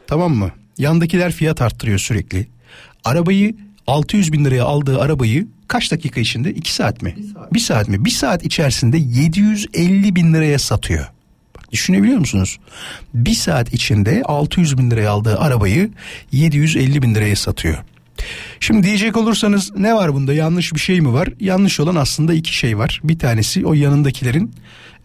[0.07, 0.51] Tamam mı?
[0.77, 2.47] Yandakiler fiyat arttırıyor sürekli.
[3.03, 3.55] Arabayı
[3.87, 6.51] 600 bin liraya aldığı arabayı kaç dakika içinde?
[6.51, 7.15] 2 saat mi?
[7.53, 7.87] Bir saat.
[7.87, 8.05] mi?
[8.05, 11.05] Bir saat içerisinde 750 bin liraya satıyor.
[11.71, 12.59] Düşünebiliyor musunuz?
[13.13, 15.89] Bir saat içinde 600 bin liraya aldığı arabayı
[16.31, 17.77] 750 bin liraya satıyor.
[18.59, 21.29] Şimdi diyecek olursanız ne var bunda yanlış bir şey mi var?
[21.39, 23.01] Yanlış olan aslında iki şey var.
[23.03, 24.53] Bir tanesi o yanındakilerin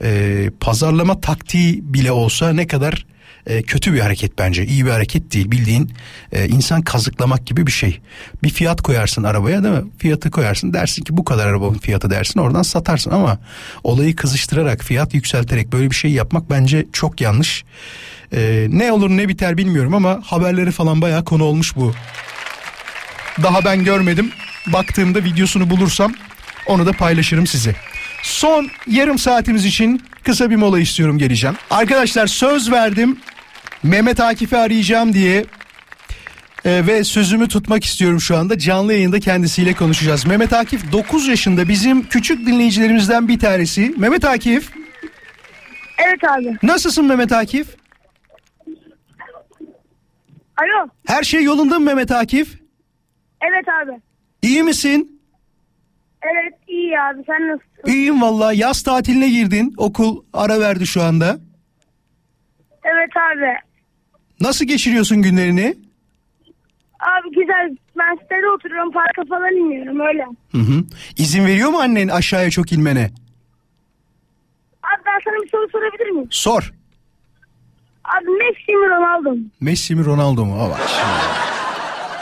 [0.03, 3.07] e, pazarlama taktiği bile olsa ne kadar
[3.47, 4.66] e, kötü bir hareket bence.
[4.66, 5.93] İyi bir hareket değil bildiğin
[6.33, 8.01] e, insan kazıklamak gibi bir şey.
[8.43, 9.85] Bir fiyat koyarsın arabaya değil mi?
[9.99, 13.39] Fiyatı koyarsın dersin ki bu kadar arabanın fiyatı dersin oradan satarsın ama
[13.85, 17.65] olayı kızıştırarak fiyat yükselterek böyle bir şey yapmak bence çok yanlış.
[18.33, 21.95] E, ne olur ne biter bilmiyorum ama haberleri falan bayağı konu olmuş bu.
[23.43, 24.31] Daha ben görmedim.
[24.73, 26.12] Baktığımda videosunu bulursam
[26.66, 27.77] onu da paylaşırım size.
[28.23, 31.57] Son yarım saatimiz için kısa bir mola istiyorum geleceğim.
[31.71, 33.19] Arkadaşlar söz verdim.
[33.85, 35.44] Mehmet Akif'i arayacağım diye
[36.66, 38.59] Ee, ve sözümü tutmak istiyorum şu anda.
[38.59, 40.27] Canlı yayında kendisiyle konuşacağız.
[40.27, 43.94] Mehmet Akif 9 yaşında bizim küçük dinleyicilerimizden bir tanesi.
[43.98, 44.70] Mehmet Akif
[45.98, 46.56] Evet abi.
[46.62, 47.77] nasılsın Mehmet Akif?
[50.56, 50.89] Alo.
[51.06, 52.59] Her şey yolunda mı Mehmet Akif?
[53.40, 54.01] Evet abi.
[54.43, 55.20] İyi misin?
[56.23, 57.93] Evet iyi abi sen nasılsın?
[57.93, 59.74] İyiyim vallahi yaz tatiline girdin.
[59.77, 61.39] Okul ara verdi şu anda.
[62.85, 63.73] Evet abi.
[64.40, 65.77] Nasıl geçiriyorsun günlerini?
[67.01, 67.77] Abi güzel.
[67.98, 70.24] Ben sitede oturuyorum parka falan iniyorum öyle.
[70.52, 70.85] Hı hı.
[71.19, 73.11] İzin veriyor mu annen aşağıya çok inmene?
[74.82, 76.28] Abi ben sana bir soru sorabilir miyim?
[76.31, 76.73] Sor.
[78.05, 79.39] Abi Messi mi Ronaldo mu?
[79.61, 80.69] Messi mi Ronaldo mu?
[80.89, 81.44] Şimdi.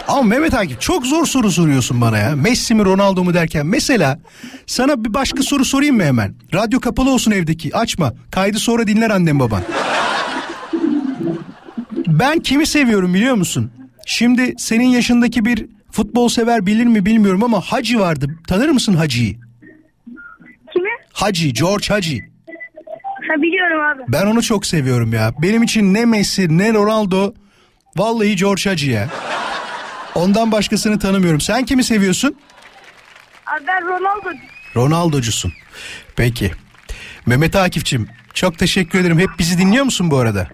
[0.09, 2.37] Ama Mehmet Akif çok zor soru soruyorsun bana ya.
[2.37, 3.67] Messi mi Ronaldo mu derken.
[3.67, 4.19] Mesela
[4.67, 6.35] sana bir başka soru sorayım mı hemen?
[6.55, 8.13] Radyo kapalı olsun evdeki açma.
[8.31, 9.63] Kaydı sonra dinler annem baban.
[12.23, 13.73] Ben kimi seviyorum biliyor musun?
[14.07, 18.27] Şimdi senin yaşındaki bir futbol sever bilir mi bilmiyorum ama Hacı vardı.
[18.49, 19.37] Tanır mısın Hacı'yı?
[20.73, 20.89] Kimi?
[21.13, 22.19] Hacı, George Hacı.
[23.29, 24.03] Ha biliyorum abi.
[24.09, 25.33] Ben onu çok seviyorum ya.
[25.43, 27.35] Benim için ne Messi ne Ronaldo
[27.97, 29.09] vallahi George Hacı ya.
[30.15, 31.41] Ondan başkasını tanımıyorum.
[31.41, 32.37] Sen kimi seviyorsun?
[33.47, 34.29] Abi ben Ronaldo.
[34.77, 35.53] Ronaldocusun.
[36.17, 36.53] Peki.
[37.27, 39.19] Mehmet Akif'cim çok teşekkür ederim.
[39.19, 40.49] Hep bizi dinliyor musun bu arada?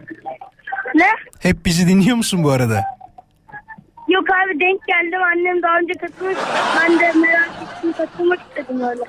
[0.94, 1.27] Ne?
[1.40, 2.84] Hep bizi dinliyor musun bu arada?
[4.08, 6.36] Yok abi denk geldim annem daha önce katılmış.
[6.80, 9.02] Ben de merak ettim katılmak istedim öyle.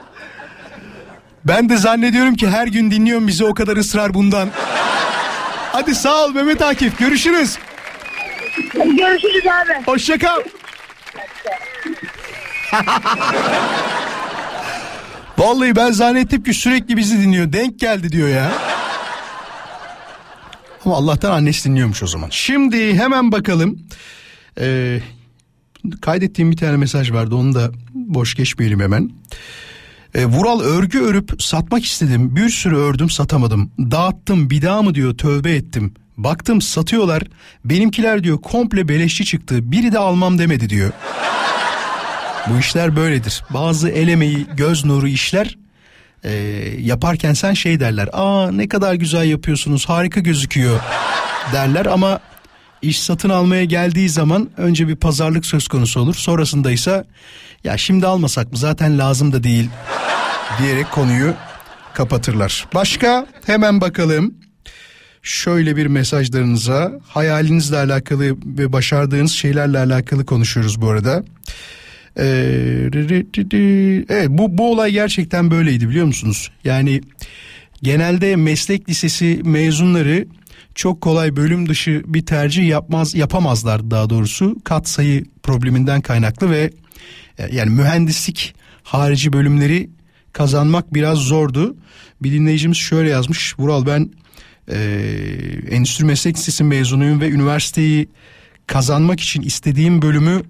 [1.46, 4.50] Ben de zannediyorum ki her gün dinliyorum bizi o kadar ısrar bundan.
[5.72, 6.98] Hadi sağ ol Mehmet Akif.
[7.00, 7.58] Görüşürüz.
[8.74, 9.86] Görüşürüz abi.
[9.86, 10.42] Hoşça kal.
[15.38, 17.54] Vallahi ben zannettim ki sürekli bizi dinliyor.
[17.54, 18.52] Denk geldi diyor ya.
[20.90, 22.30] Ama Allah'tan annesi dinliyormuş o zaman.
[22.32, 23.80] Şimdi hemen bakalım.
[24.60, 25.00] Ee,
[26.02, 29.12] kaydettiğim bir tane mesaj vardı onu da boş geçmeyelim hemen.
[30.16, 32.36] E, Vural örgü örüp satmak istedim.
[32.36, 33.72] Bir sürü ördüm satamadım.
[33.80, 35.94] Dağıttım bir daha mı diyor tövbe ettim.
[36.18, 37.24] Baktım satıyorlar.
[37.66, 39.72] Benimkiler diyor komple beleşçi çıktı.
[39.72, 40.92] Biri de almam demedi diyor.
[42.50, 43.44] Bu işler böyledir.
[43.50, 45.58] Bazı el emeği, göz nuru işler
[46.24, 46.32] e,
[46.80, 48.10] yaparken sen şey derler.
[48.14, 50.80] Aa ne kadar güzel yapıyorsunuz harika gözüküyor
[51.54, 52.20] derler ama
[52.82, 56.16] iş satın almaya geldiği zaman önce bir pazarlık söz konusu olur.
[56.16, 57.04] Sonrasında ise
[57.64, 59.70] ya şimdi almasak mı zaten lazım da değil
[60.62, 61.34] diyerek konuyu
[61.94, 62.68] kapatırlar.
[62.74, 64.34] Başka hemen bakalım.
[65.22, 71.24] Şöyle bir mesajlarınıza hayalinizle alakalı ve başardığınız şeylerle alakalı konuşuyoruz bu arada.
[72.20, 72.90] Ee,
[74.10, 76.52] evet bu, bu olay gerçekten böyleydi biliyor musunuz?
[76.64, 77.02] Yani
[77.84, 80.28] genelde meslek lisesi mezunları
[80.76, 86.72] çok kolay bölüm dışı bir tercih yapmaz yapamazlar daha doğrusu kat sayı probleminden kaynaklı ve
[87.38, 89.90] e, yani mühendislik harici bölümleri
[90.34, 91.78] kazanmak biraz zordu.
[92.24, 93.60] Bir dinleyicimiz şöyle yazmış.
[93.60, 94.10] Vural ben
[94.72, 94.78] e,
[95.70, 98.10] endüstri meslek lisesi mezunuyum ve üniversiteyi
[98.68, 100.42] kazanmak için istediğim bölümü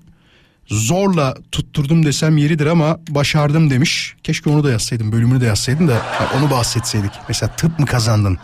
[0.69, 4.15] zorla tutturdum desem yeridir ama başardım demiş.
[4.23, 6.01] Keşke onu da yazsaydım bölümünü de yazsaydım da
[6.37, 7.11] onu bahsetseydik.
[7.27, 8.37] Mesela tıp mı kazandın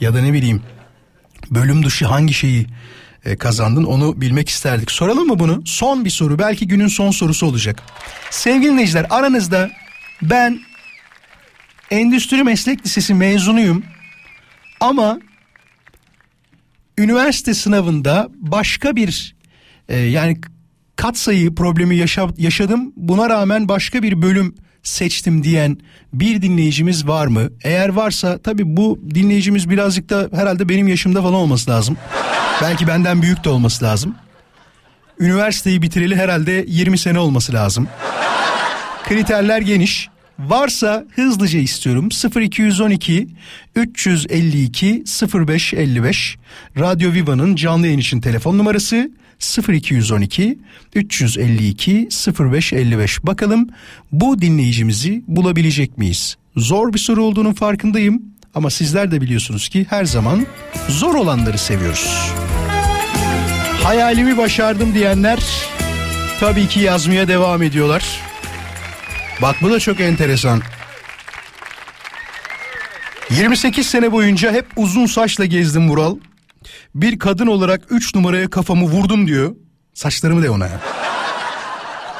[0.00, 0.62] ya da ne bileyim
[1.50, 2.66] bölüm dışı hangi şeyi
[3.24, 4.90] e, kazandın onu bilmek isterdik.
[4.90, 5.62] Soralım mı bunu?
[5.64, 7.82] Son bir soru belki günün son sorusu olacak.
[8.30, 9.70] Sevgili dinleyiciler aranızda
[10.22, 10.60] ben
[11.90, 13.84] Endüstri Meslek Lisesi mezunuyum
[14.80, 15.20] ama
[16.98, 19.34] üniversite sınavında başka bir
[19.88, 20.40] e, yani
[21.02, 25.78] katsayı problemi yaşa, yaşadım buna rağmen başka bir bölüm seçtim diyen
[26.12, 27.50] bir dinleyicimiz var mı?
[27.64, 31.96] Eğer varsa tabii bu dinleyicimiz birazcık da herhalde benim yaşımda falan olması lazım.
[32.62, 34.14] Belki benden büyük de olması lazım.
[35.18, 37.88] Üniversiteyi bitireli herhalde 20 sene olması lazım.
[39.08, 40.08] Kriterler geniş.
[40.38, 42.08] Varsa hızlıca istiyorum
[42.40, 43.28] 0212
[43.76, 45.04] 352
[45.34, 46.36] 0555
[46.78, 49.10] Radyo Viva'nın canlı yayın için telefon numarası
[49.68, 50.58] 0212
[50.94, 52.08] 352
[52.40, 53.68] 0555 bakalım
[54.12, 56.36] bu dinleyicimizi bulabilecek miyiz?
[56.56, 58.22] Zor bir soru olduğunun farkındayım
[58.54, 60.46] ama sizler de biliyorsunuz ki her zaman
[60.88, 62.32] zor olanları seviyoruz.
[63.82, 65.42] Hayalimi başardım diyenler
[66.40, 68.04] tabii ki yazmaya devam ediyorlar.
[69.42, 70.62] Bak bu da çok enteresan.
[73.30, 76.16] 28 sene boyunca hep uzun saçla gezdim Vural.
[76.94, 79.56] Bir kadın olarak 3 numaraya kafamı vurdum diyor.
[79.94, 80.80] Saçlarımı de ona ya.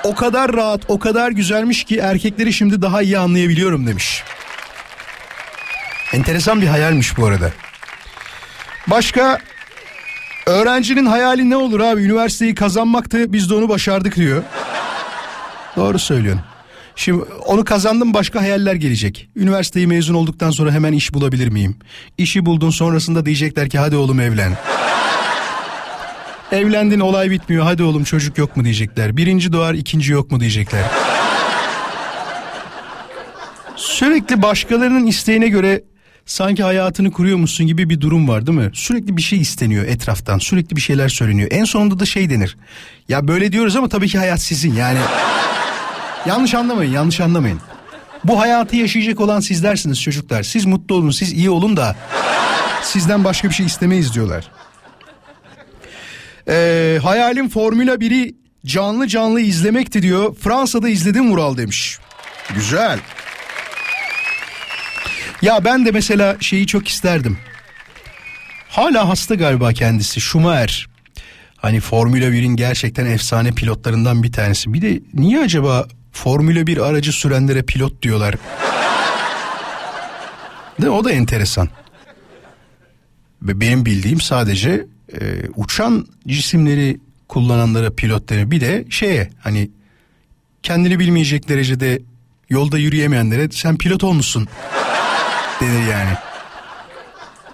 [0.04, 4.24] O kadar rahat, o kadar güzelmiş ki erkekleri şimdi daha iyi anlayabiliyorum demiş.
[6.12, 7.50] Enteresan bir hayalmiş bu arada.
[8.86, 9.38] Başka
[10.46, 12.02] öğrencinin hayali ne olur abi?
[12.02, 14.42] Üniversiteyi kazanmaktı biz de onu başardık diyor.
[15.76, 16.51] Doğru söylüyorsun.
[16.96, 19.28] Şimdi onu kazandım başka hayaller gelecek.
[19.36, 21.76] Üniversiteyi mezun olduktan sonra hemen iş bulabilir miyim?
[22.18, 24.56] İşi buldun sonrasında diyecekler ki hadi oğlum evlen.
[26.52, 29.16] Evlendin olay bitmiyor hadi oğlum çocuk yok mu diyecekler.
[29.16, 30.84] Birinci doğar ikinci yok mu diyecekler.
[33.76, 35.82] Sürekli başkalarının isteğine göre
[36.26, 38.70] sanki hayatını kuruyormuşsun gibi bir durum var değil mi?
[38.74, 41.48] Sürekli bir şey isteniyor etraftan sürekli bir şeyler söyleniyor.
[41.52, 42.56] En sonunda da şey denir.
[43.08, 44.98] Ya böyle diyoruz ama tabii ki hayat sizin yani.
[46.26, 47.60] Yanlış anlamayın yanlış anlamayın.
[48.24, 50.42] Bu hayatı yaşayacak olan sizlersiniz çocuklar.
[50.42, 51.96] Siz mutlu olun siz iyi olun da
[52.82, 54.50] sizden başka bir şey istemeyiz diyorlar.
[56.48, 58.34] Ee, hayalim Formula 1'i
[58.66, 60.34] canlı canlı izlemekti diyor.
[60.34, 61.98] Fransa'da izledim Vural demiş.
[62.54, 62.98] Güzel.
[65.42, 67.38] Ya ben de mesela şeyi çok isterdim.
[68.68, 70.86] Hala hasta galiba kendisi Schumacher.
[71.56, 74.72] Hani Formula 1'in gerçekten efsane pilotlarından bir tanesi.
[74.72, 78.34] Bir de niye acaba Formula 1 aracı sürenlere pilot diyorlar?
[80.82, 81.68] De o da enteresan.
[83.42, 84.86] Benim bildiğim sadece
[85.20, 88.50] e, uçan cisimleri kullananlara pilot denir.
[88.50, 89.70] Bir de şeye hani
[90.62, 92.02] kendini bilmeyecek derecede
[92.50, 94.48] yolda yürüyemeyenlere sen pilot olmuşsun
[95.60, 96.12] denir yani.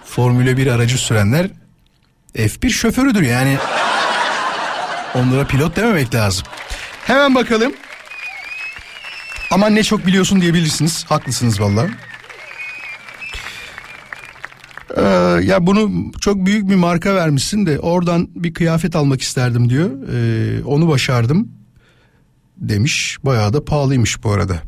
[0.05, 1.49] Formula 1 aracı sürenler
[2.35, 3.57] F1 şoförüdür yani.
[5.15, 6.47] Onlara pilot dememek lazım.
[7.05, 7.73] Hemen bakalım.
[9.51, 11.05] Aman ne çok biliyorsun diyebilirsiniz.
[11.09, 11.89] Haklısınız vallahi.
[14.97, 15.01] Ee,
[15.43, 19.89] ya bunu çok büyük bir marka vermişsin de oradan bir kıyafet almak isterdim diyor.
[20.13, 21.51] Ee, onu başardım
[22.57, 23.17] demiş.
[23.23, 24.59] Bayağı da pahalıymış bu arada.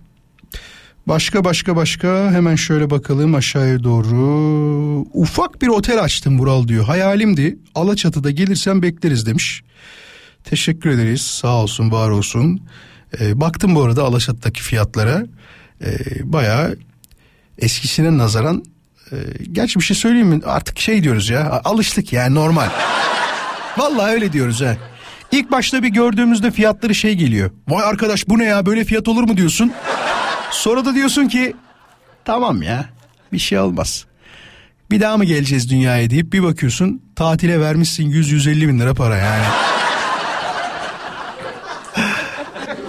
[1.08, 5.06] Başka başka başka hemen şöyle bakalım aşağıya doğru.
[5.14, 6.86] Ufak bir otel açtım Vural diyor.
[6.86, 7.60] Hayalimdi.
[7.76, 9.64] Alaçatı'da gelirsen bekleriz demiş.
[10.44, 11.22] Teşekkür ederiz.
[11.22, 12.62] Sağ olsun, var olsun.
[13.20, 15.24] Ee, baktım bu arada Alaçatı'daki fiyatlara.
[15.84, 16.78] Ee, bayağı
[17.58, 18.64] eskisine nazaran
[19.12, 19.16] e,
[19.52, 20.42] gerçi bir şey söyleyeyim mi?
[20.46, 21.62] Artık şey diyoruz ya.
[21.64, 22.70] Alıştık yani normal.
[23.78, 24.78] Vallahi öyle diyoruz ha.
[25.32, 27.52] İlk başta bir gördüğümüzde fiyatları şey geliyor.
[27.68, 29.74] Vay arkadaş bu ne ya böyle fiyat olur mu diyorsun.
[30.52, 31.56] Sonra da diyorsun ki
[32.26, 32.90] tamam ya
[33.34, 34.06] bir şey olmaz.
[34.92, 39.46] Bir daha mı geleceğiz dünyaya deyip bir bakıyorsun tatile vermişsin 100-150 bin lira para yani.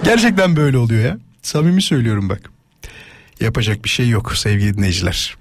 [0.03, 1.17] Gerçekten böyle oluyor ya.
[1.41, 2.39] Samimi söylüyorum bak.
[3.39, 5.35] Yapacak bir şey yok sevgili dinleyiciler.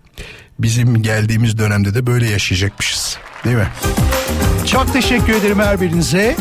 [0.59, 3.18] Bizim geldiğimiz dönemde de böyle yaşayacakmışız.
[3.44, 3.68] Değil mi?
[4.66, 6.36] Çok teşekkür ederim her birinize.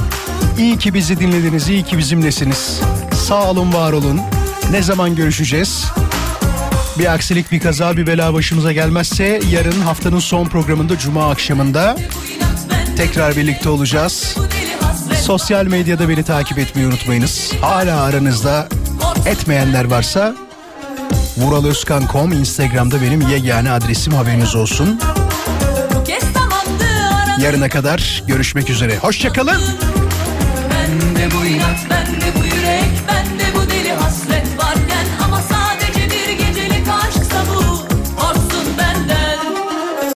[0.57, 2.81] İyi ki bizi dinlediniz, iyi ki bizimlesiniz.
[3.13, 4.21] Sağ olun, var olun.
[4.71, 5.85] Ne zaman görüşeceğiz?
[6.99, 11.97] Bir aksilik, bir kaza, bir bela başımıza gelmezse yarın haftanın son programında Cuma akşamında
[12.97, 14.37] tekrar birlikte olacağız.
[15.21, 17.51] Sosyal medyada beni takip etmeyi unutmayınız.
[17.61, 18.67] Hala aranızda
[19.25, 20.35] etmeyenler varsa
[21.37, 24.99] vuraloskan.com Instagram'da benim yegane adresim haberiniz olsun.
[27.41, 28.97] Yarına kadar görüşmek üzere.
[28.97, 29.61] Hoşçakalın.
[30.71, 32.60] Ben de bu inat, ben de bu